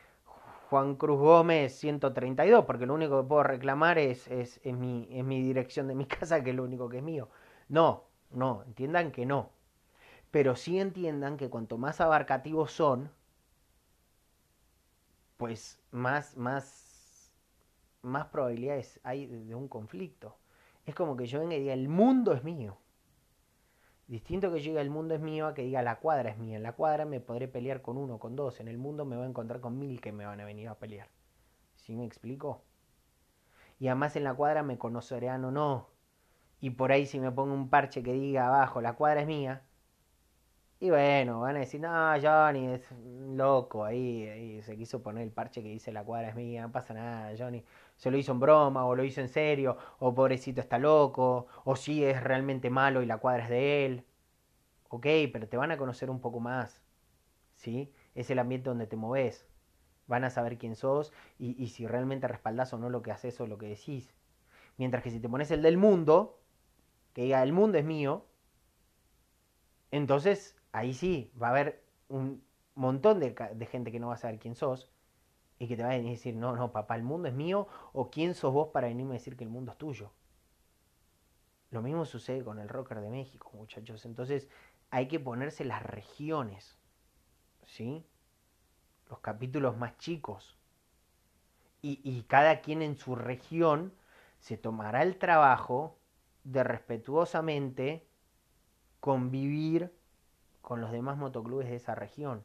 Juan 0.69 0.95
Cruz 0.95 1.19
Gómez 1.19 1.73
132, 1.79 2.65
porque 2.65 2.85
lo 2.85 2.93
único 2.93 3.21
que 3.21 3.27
puedo 3.27 3.43
reclamar 3.43 3.97
es, 3.97 4.27
es, 4.29 4.61
mi, 4.65 5.07
es 5.11 5.23
mi 5.23 5.41
dirección 5.41 5.87
de 5.87 5.95
mi 5.95 6.05
casa, 6.07 6.43
que 6.43 6.51
es 6.51 6.55
lo 6.55 6.63
único 6.63 6.89
que 6.89 6.97
es 6.97 7.03
mío. 7.03 7.29
No, 7.69 8.05
no, 8.31 8.63
entiendan 8.65 9.11
que 9.11 9.25
no. 9.25 9.49
Pero 10.31 10.55
sí 10.55 10.79
entiendan 10.79 11.37
que 11.37 11.49
cuanto 11.49 11.77
más 11.77 12.01
abarcativos 12.01 12.71
son, 12.71 13.11
pues 15.37 15.79
más, 15.91 16.37
más 16.37 16.90
más 18.01 18.27
probabilidades 18.27 18.99
hay 19.03 19.27
de 19.27 19.55
un 19.55 19.67
conflicto. 19.67 20.37
Es 20.85 20.95
como 20.95 21.15
que 21.15 21.25
yo 21.27 21.39
venga 21.39 21.55
y 21.55 21.59
diga, 21.59 21.73
el 21.73 21.89
mundo 21.89 22.33
es 22.33 22.43
mío. 22.43 22.77
Distinto 24.07 24.51
que 24.51 24.59
yo 24.59 24.71
diga, 24.71 24.81
el 24.81 24.89
mundo 24.89 25.15
es 25.15 25.21
mío, 25.21 25.47
a 25.47 25.53
que 25.53 25.61
diga, 25.63 25.81
la 25.81 25.99
cuadra 25.99 26.31
es 26.31 26.37
mía. 26.37 26.57
En 26.57 26.63
la 26.63 26.73
cuadra 26.73 27.05
me 27.05 27.19
podré 27.19 27.47
pelear 27.47 27.81
con 27.81 27.97
uno, 27.97 28.19
con 28.19 28.35
dos. 28.35 28.59
En 28.59 28.67
el 28.67 28.77
mundo 28.77 29.05
me 29.05 29.15
voy 29.15 29.25
a 29.25 29.29
encontrar 29.29 29.61
con 29.61 29.79
mil 29.79 30.01
que 30.01 30.11
me 30.11 30.25
van 30.25 30.41
a 30.41 30.45
venir 30.45 30.67
a 30.67 30.75
pelear. 30.75 31.07
¿Sí 31.75 31.95
me 31.95 32.05
explico? 32.05 32.61
Y 33.79 33.87
además 33.87 34.15
en 34.15 34.23
la 34.23 34.33
cuadra 34.33 34.63
me 34.63 34.77
conocerán 34.77 35.45
o 35.45 35.51
no. 35.51 35.87
Y 36.59 36.71
por 36.71 36.91
ahí 36.91 37.05
si 37.05 37.19
me 37.19 37.31
pongo 37.31 37.53
un 37.53 37.69
parche 37.69 38.03
que 38.03 38.13
diga 38.13 38.47
abajo, 38.47 38.81
la 38.81 38.93
cuadra 38.93 39.21
es 39.21 39.27
mía, 39.27 39.63
y 40.81 40.89
bueno, 40.89 41.41
van 41.41 41.57
a 41.57 41.59
decir, 41.59 41.79
no, 41.79 41.89
Johnny 42.19 42.73
es 42.73 42.91
loco, 43.35 43.85
ahí, 43.85 44.27
ahí, 44.27 44.61
se 44.63 44.75
quiso 44.75 45.03
poner 45.03 45.21
el 45.23 45.31
parche 45.31 45.61
que 45.61 45.69
dice 45.69 45.91
la 45.91 46.03
cuadra 46.03 46.29
es 46.29 46.35
mía, 46.35 46.63
no 46.63 46.71
pasa 46.71 46.95
nada, 46.95 47.35
Johnny 47.37 47.63
se 47.97 48.09
lo 48.09 48.17
hizo 48.17 48.31
en 48.31 48.39
broma, 48.39 48.83
o 48.85 48.95
lo 48.95 49.03
hizo 49.03 49.21
en 49.21 49.29
serio, 49.29 49.77
o 49.99 50.15
pobrecito 50.15 50.59
está 50.59 50.79
loco, 50.79 51.45
o 51.65 51.75
si 51.75 52.03
es 52.03 52.23
realmente 52.23 52.71
malo 52.71 53.03
y 53.03 53.05
la 53.05 53.19
cuadra 53.19 53.43
es 53.43 53.49
de 53.51 53.85
él. 53.85 54.05
Ok, 54.89 55.05
pero 55.31 55.47
te 55.47 55.55
van 55.55 55.71
a 55.71 55.77
conocer 55.77 56.09
un 56.09 56.19
poco 56.19 56.39
más, 56.39 56.81
¿sí? 57.55 57.93
Es 58.15 58.31
el 58.31 58.39
ambiente 58.39 58.69
donde 58.69 58.87
te 58.87 58.95
moves. 58.95 59.47
Van 60.07 60.23
a 60.23 60.31
saber 60.31 60.57
quién 60.57 60.75
sos 60.75 61.13
y, 61.37 61.61
y 61.63 61.67
si 61.67 61.85
realmente 61.85 62.27
respaldás 62.27 62.73
o 62.73 62.79
no 62.79 62.89
lo 62.89 63.03
que 63.03 63.11
haces 63.11 63.39
o 63.39 63.45
lo 63.45 63.59
que 63.59 63.67
decís. 63.67 64.15
Mientras 64.77 65.03
que 65.03 65.11
si 65.11 65.19
te 65.19 65.29
pones 65.29 65.51
el 65.51 65.61
del 65.61 65.77
mundo, 65.77 66.39
que 67.13 67.21
diga 67.23 67.43
el 67.43 67.53
mundo 67.53 67.77
es 67.77 67.85
mío, 67.85 68.25
entonces 69.91 70.55
ahí 70.71 70.93
sí, 70.93 71.31
va 71.41 71.47
a 71.47 71.51
haber 71.51 71.83
un 72.07 72.43
montón 72.75 73.19
de, 73.19 73.67
gente 73.69 73.91
que 73.91 73.99
no 73.99 74.07
va 74.07 74.15
a 74.15 74.17
saber 74.17 74.39
quién 74.39 74.55
sos 74.55 74.89
y 75.59 75.67
que 75.67 75.75
te 75.75 75.83
va 75.83 75.91
a 75.91 75.99
decir, 75.99 76.35
no, 76.35 76.55
no, 76.55 76.71
papá, 76.71 76.95
el 76.95 77.03
mundo 77.03 77.27
es 77.27 77.33
mío, 77.33 77.67
o 77.93 78.09
quién 78.09 78.33
sos 78.33 78.53
vos 78.53 78.69
para 78.69 78.87
venirme 78.87 79.11
a 79.11 79.19
decir 79.19 79.37
que 79.37 79.43
el 79.43 79.49
mundo 79.49 79.71
es 79.71 79.77
tuyo. 79.77 80.11
Lo 81.69 81.81
mismo 81.81 82.03
sucede 82.05 82.43
con 82.43 82.59
el 82.59 82.67
rocker 82.67 82.99
de 82.99 83.09
México, 83.09 83.51
muchachos. 83.53 84.05
Entonces 84.05 84.49
hay 84.89 85.07
que 85.07 85.19
ponerse 85.19 85.63
las 85.63 85.83
regiones, 85.83 86.77
¿sí? 87.65 88.05
Los 89.09 89.19
capítulos 89.19 89.77
más 89.77 89.97
chicos. 89.97 90.57
Y, 91.81 92.01
y 92.03 92.23
cada 92.23 92.61
quien 92.61 92.81
en 92.81 92.97
su 92.97 93.15
región 93.15 93.93
se 94.39 94.57
tomará 94.57 95.03
el 95.03 95.17
trabajo 95.17 95.97
de 96.43 96.63
respetuosamente 96.63 98.07
convivir 98.99 99.93
con 100.61 100.81
los 100.81 100.91
demás 100.91 101.17
motoclubes 101.17 101.69
de 101.69 101.75
esa 101.75 101.95
región. 101.95 102.43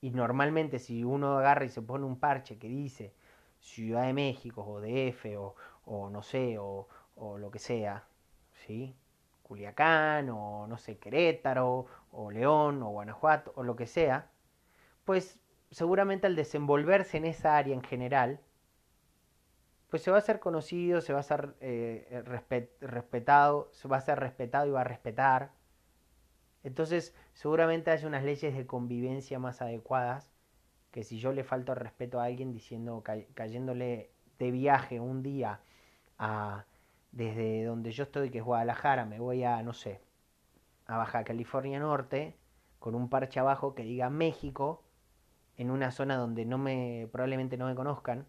Y 0.00 0.10
normalmente 0.10 0.78
si 0.78 1.04
uno 1.04 1.38
agarra 1.38 1.64
y 1.64 1.68
se 1.68 1.82
pone 1.82 2.04
un 2.04 2.18
parche 2.18 2.58
que 2.58 2.68
dice 2.68 3.14
Ciudad 3.60 4.02
de 4.06 4.12
México 4.12 4.64
o 4.64 4.80
DF 4.80 5.36
o, 5.38 5.56
o 5.84 6.10
no 6.10 6.22
sé, 6.22 6.58
o, 6.58 6.88
o, 7.16 7.38
lo 7.38 7.50
que 7.50 7.58
sea, 7.58 8.04
¿sí? 8.52 8.94
Culiacán 9.42 10.30
o 10.30 10.66
no 10.68 10.78
sé, 10.78 10.98
Querétaro 10.98 11.86
o 12.12 12.30
León 12.30 12.82
o 12.82 12.90
Guanajuato 12.90 13.52
o 13.56 13.64
lo 13.64 13.74
que 13.76 13.86
sea, 13.86 14.30
pues 15.04 15.40
seguramente 15.70 16.26
al 16.26 16.36
desenvolverse 16.36 17.16
en 17.16 17.24
esa 17.24 17.56
área 17.56 17.74
en 17.74 17.82
general, 17.82 18.40
pues 19.90 20.02
se 20.02 20.10
va 20.10 20.18
a 20.18 20.22
ser 20.22 20.38
conocido, 20.38 21.00
se 21.00 21.12
va 21.12 21.20
a 21.20 21.22
ser 21.22 21.54
eh, 21.60 22.22
respetado, 22.80 23.70
se 23.72 23.88
va 23.88 23.96
a 23.96 24.00
ser 24.02 24.20
respetado 24.20 24.66
y 24.66 24.70
va 24.70 24.82
a 24.82 24.84
respetar, 24.84 25.52
entonces, 26.68 27.14
seguramente 27.32 27.90
hay 27.90 28.04
unas 28.04 28.24
leyes 28.24 28.54
de 28.54 28.66
convivencia 28.66 29.38
más 29.38 29.62
adecuadas 29.62 30.30
que 30.90 31.02
si 31.02 31.18
yo 31.18 31.32
le 31.32 31.44
falto 31.44 31.72
el 31.72 31.78
respeto 31.78 32.20
a 32.20 32.24
alguien 32.24 32.52
diciendo, 32.52 33.02
cayéndole 33.34 34.10
de 34.38 34.50
viaje 34.50 35.00
un 35.00 35.22
día 35.22 35.60
a 36.18 36.64
desde 37.12 37.64
donde 37.64 37.90
yo 37.92 38.04
estoy, 38.04 38.30
que 38.30 38.38
es 38.38 38.44
Guadalajara, 38.44 39.06
me 39.06 39.18
voy 39.18 39.44
a, 39.44 39.62
no 39.62 39.72
sé, 39.72 40.00
a 40.86 40.98
Baja 40.98 41.24
California 41.24 41.78
Norte, 41.78 42.36
con 42.78 42.94
un 42.94 43.08
parche 43.08 43.40
abajo 43.40 43.74
que 43.74 43.82
diga 43.82 44.10
México, 44.10 44.84
en 45.56 45.70
una 45.70 45.90
zona 45.90 46.16
donde 46.16 46.44
no 46.44 46.58
me, 46.58 47.08
probablemente 47.10 47.56
no 47.56 47.66
me 47.66 47.74
conozcan, 47.74 48.26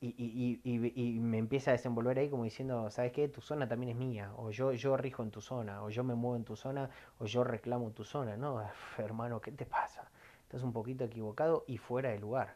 y, 0.00 0.60
y, 0.64 0.92
y, 0.94 1.18
me 1.20 1.38
empieza 1.38 1.70
a 1.70 1.72
desenvolver 1.72 2.18
ahí 2.18 2.28
como 2.28 2.44
diciendo, 2.44 2.90
¿sabes 2.90 3.12
qué? 3.12 3.28
Tu 3.28 3.40
zona 3.40 3.68
también 3.68 3.90
es 3.90 3.96
mía, 3.96 4.32
o 4.36 4.50
yo, 4.50 4.72
yo 4.72 4.96
rijo 4.96 5.22
en 5.22 5.30
tu 5.30 5.40
zona, 5.40 5.82
o 5.82 5.90
yo 5.90 6.04
me 6.04 6.14
muevo 6.14 6.36
en 6.36 6.44
tu 6.44 6.56
zona, 6.56 6.90
o 7.18 7.26
yo 7.26 7.44
reclamo 7.44 7.90
tu 7.92 8.04
zona. 8.04 8.36
No, 8.36 8.62
hermano, 8.98 9.40
¿qué 9.40 9.52
te 9.52 9.66
pasa? 9.66 10.10
Estás 10.42 10.62
un 10.62 10.72
poquito 10.72 11.04
equivocado 11.04 11.64
y 11.66 11.78
fuera 11.78 12.10
de 12.10 12.18
lugar. 12.18 12.54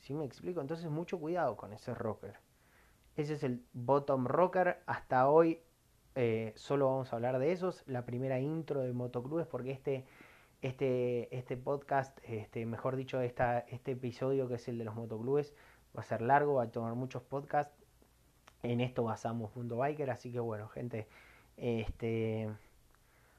¿Sí 0.00 0.14
me 0.14 0.24
explico? 0.24 0.60
Entonces 0.60 0.90
mucho 0.90 1.18
cuidado 1.18 1.56
con 1.56 1.72
ese 1.72 1.94
rocker. 1.94 2.38
Ese 3.16 3.34
es 3.34 3.42
el 3.42 3.64
bottom 3.72 4.26
rocker. 4.26 4.82
Hasta 4.86 5.28
hoy 5.28 5.60
eh, 6.14 6.52
solo 6.56 6.86
vamos 6.86 7.12
a 7.12 7.16
hablar 7.16 7.38
de 7.38 7.52
esos. 7.52 7.84
La 7.86 8.04
primera 8.04 8.40
intro 8.40 8.80
de 8.80 8.92
motoclubes 8.92 9.46
porque 9.46 9.70
este, 9.70 10.06
este, 10.62 11.34
este 11.36 11.56
podcast, 11.56 12.18
este, 12.24 12.66
mejor 12.66 12.96
dicho, 12.96 13.20
esta, 13.20 13.60
este 13.60 13.92
episodio 13.92 14.48
que 14.48 14.54
es 14.54 14.68
el 14.68 14.78
de 14.78 14.84
los 14.84 14.94
motoclubes, 14.94 15.54
va 15.96 16.00
a 16.00 16.04
ser 16.04 16.22
largo, 16.22 16.54
va 16.54 16.64
a 16.64 16.70
tomar 16.70 16.94
muchos 16.94 17.22
podcasts. 17.22 17.74
En 18.62 18.80
esto 18.80 19.04
basamos 19.04 19.54
Mundo 19.56 19.76
Biker, 19.76 20.10
así 20.10 20.30
que 20.30 20.40
bueno, 20.40 20.68
gente, 20.68 21.08
este 21.56 22.48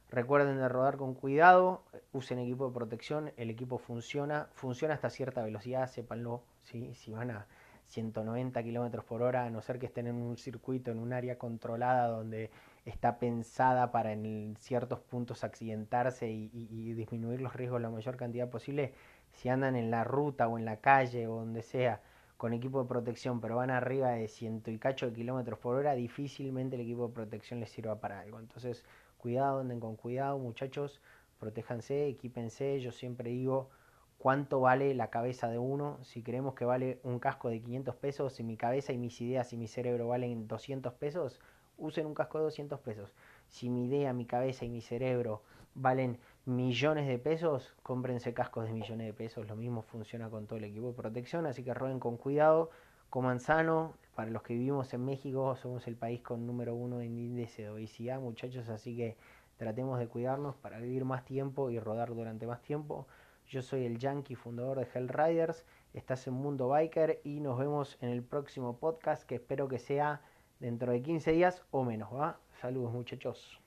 recuerden 0.09 0.57
de 0.57 0.67
rodar 0.67 0.97
con 0.97 1.13
cuidado, 1.13 1.83
usen 2.11 2.39
equipo 2.39 2.67
de 2.67 2.73
protección, 2.73 3.31
el 3.37 3.49
equipo 3.49 3.77
funciona, 3.77 4.49
funciona 4.53 4.95
hasta 4.95 5.09
cierta 5.09 5.41
velocidad, 5.43 5.87
sépanlo, 5.87 6.43
si 6.63 7.11
van 7.11 7.31
a 7.31 7.47
190 7.87 8.63
kilómetros 8.63 9.05
por 9.05 9.21
hora, 9.21 9.45
a 9.45 9.49
no 9.49 9.61
ser 9.61 9.79
que 9.79 9.85
estén 9.85 10.07
en 10.07 10.15
un 10.15 10.37
circuito, 10.37 10.91
en 10.91 10.99
un 10.99 11.13
área 11.13 11.37
controlada 11.37 12.07
donde 12.07 12.49
está 12.85 13.19
pensada 13.19 13.91
para 13.91 14.13
en 14.13 14.55
ciertos 14.59 14.99
puntos 14.99 15.43
accidentarse 15.43 16.29
y 16.29 16.93
disminuir 16.93 17.41
los 17.41 17.53
riesgos 17.55 17.81
la 17.81 17.89
mayor 17.89 18.17
cantidad 18.17 18.49
posible, 18.49 18.93
si 19.33 19.49
andan 19.49 19.75
en 19.75 19.91
la 19.91 20.03
ruta 20.03 20.47
o 20.47 20.57
en 20.57 20.65
la 20.65 20.77
calle 20.77 21.27
o 21.27 21.35
donde 21.35 21.61
sea, 21.61 22.01
con 22.41 22.53
equipo 22.53 22.81
de 22.81 22.89
protección, 22.89 23.39
pero 23.39 23.57
van 23.57 23.69
arriba 23.69 24.09
de 24.09 24.27
ciento 24.27 24.71
y 24.71 24.79
cacho 24.79 25.05
de 25.05 25.13
kilómetros 25.13 25.59
por 25.59 25.75
hora, 25.75 25.93
difícilmente 25.93 26.75
el 26.75 26.81
equipo 26.81 27.07
de 27.07 27.13
protección 27.13 27.59
les 27.59 27.69
sirva 27.69 27.99
para 27.99 28.19
algo. 28.19 28.39
Entonces, 28.39 28.83
cuidado, 29.19 29.59
anden 29.59 29.79
con 29.79 29.95
cuidado, 29.95 30.39
muchachos, 30.39 31.01
protéjanse, 31.39 32.07
equípense. 32.07 32.81
Yo 32.81 32.91
siempre 32.91 33.29
digo 33.29 33.69
cuánto 34.17 34.59
vale 34.59 34.95
la 34.95 35.11
cabeza 35.11 35.49
de 35.49 35.59
uno. 35.59 35.99
Si 36.01 36.23
creemos 36.23 36.55
que 36.55 36.65
vale 36.65 36.99
un 37.03 37.19
casco 37.19 37.47
de 37.47 37.61
500 37.61 37.95
pesos, 37.97 38.33
si 38.33 38.43
mi 38.43 38.57
cabeza 38.57 38.91
y 38.91 38.97
mis 38.97 39.21
ideas 39.21 39.53
y 39.53 39.57
mi 39.57 39.67
cerebro 39.67 40.07
valen 40.07 40.47
200 40.47 40.93
pesos, 40.93 41.39
usen 41.77 42.07
un 42.07 42.15
casco 42.15 42.39
de 42.39 42.45
200 42.45 42.79
pesos. 42.79 43.13
Si 43.49 43.69
mi 43.69 43.85
idea, 43.85 44.13
mi 44.13 44.25
cabeza 44.25 44.65
y 44.65 44.69
mi 44.69 44.81
cerebro 44.81 45.43
valen 45.75 46.17
millones 46.45 47.07
de 47.07 47.19
pesos, 47.19 47.75
cómprense 47.83 48.33
cascos 48.33 48.65
de 48.65 48.73
millones 48.73 49.07
de 49.07 49.13
pesos, 49.13 49.47
lo 49.47 49.55
mismo 49.55 49.81
funciona 49.83 50.29
con 50.29 50.47
todo 50.47 50.57
el 50.57 50.65
equipo 50.65 50.87
de 50.87 50.93
protección, 50.93 51.45
así 51.45 51.63
que 51.63 51.73
roben 51.73 51.99
con 51.99 52.17
cuidado, 52.17 52.71
coman 53.09 53.39
sano, 53.39 53.93
para 54.15 54.31
los 54.31 54.41
que 54.41 54.53
vivimos 54.53 54.93
en 54.93 55.05
México 55.05 55.55
somos 55.55 55.87
el 55.87 55.95
país 55.95 56.21
con 56.21 56.47
número 56.47 56.75
uno 56.75 57.01
en 57.01 57.17
índice 57.17 57.63
de 57.63 57.69
obesidad, 57.69 58.19
muchachos, 58.19 58.69
así 58.69 58.95
que 58.95 59.17
tratemos 59.57 59.99
de 59.99 60.07
cuidarnos 60.07 60.55
para 60.55 60.79
vivir 60.79 61.05
más 61.05 61.25
tiempo 61.25 61.69
y 61.69 61.79
rodar 61.79 62.15
durante 62.15 62.47
más 62.47 62.61
tiempo. 62.61 63.07
Yo 63.47 63.61
soy 63.61 63.85
el 63.85 63.99
Yankee, 63.99 64.35
fundador 64.35 64.79
de 64.79 64.87
Hell 64.93 65.09
Riders, 65.09 65.65
estás 65.93 66.25
en 66.27 66.33
Mundo 66.33 66.69
Biker 66.69 67.21
y 67.23 67.39
nos 67.41 67.59
vemos 67.59 67.97
en 68.01 68.09
el 68.09 68.23
próximo 68.23 68.77
podcast 68.77 69.23
que 69.23 69.35
espero 69.35 69.67
que 69.67 69.77
sea 69.77 70.21
dentro 70.59 70.91
de 70.91 71.01
15 71.01 71.31
días 71.33 71.63
o 71.71 71.83
menos, 71.83 72.13
¿va? 72.13 72.39
Saludos 72.61 72.93
muchachos. 72.93 73.59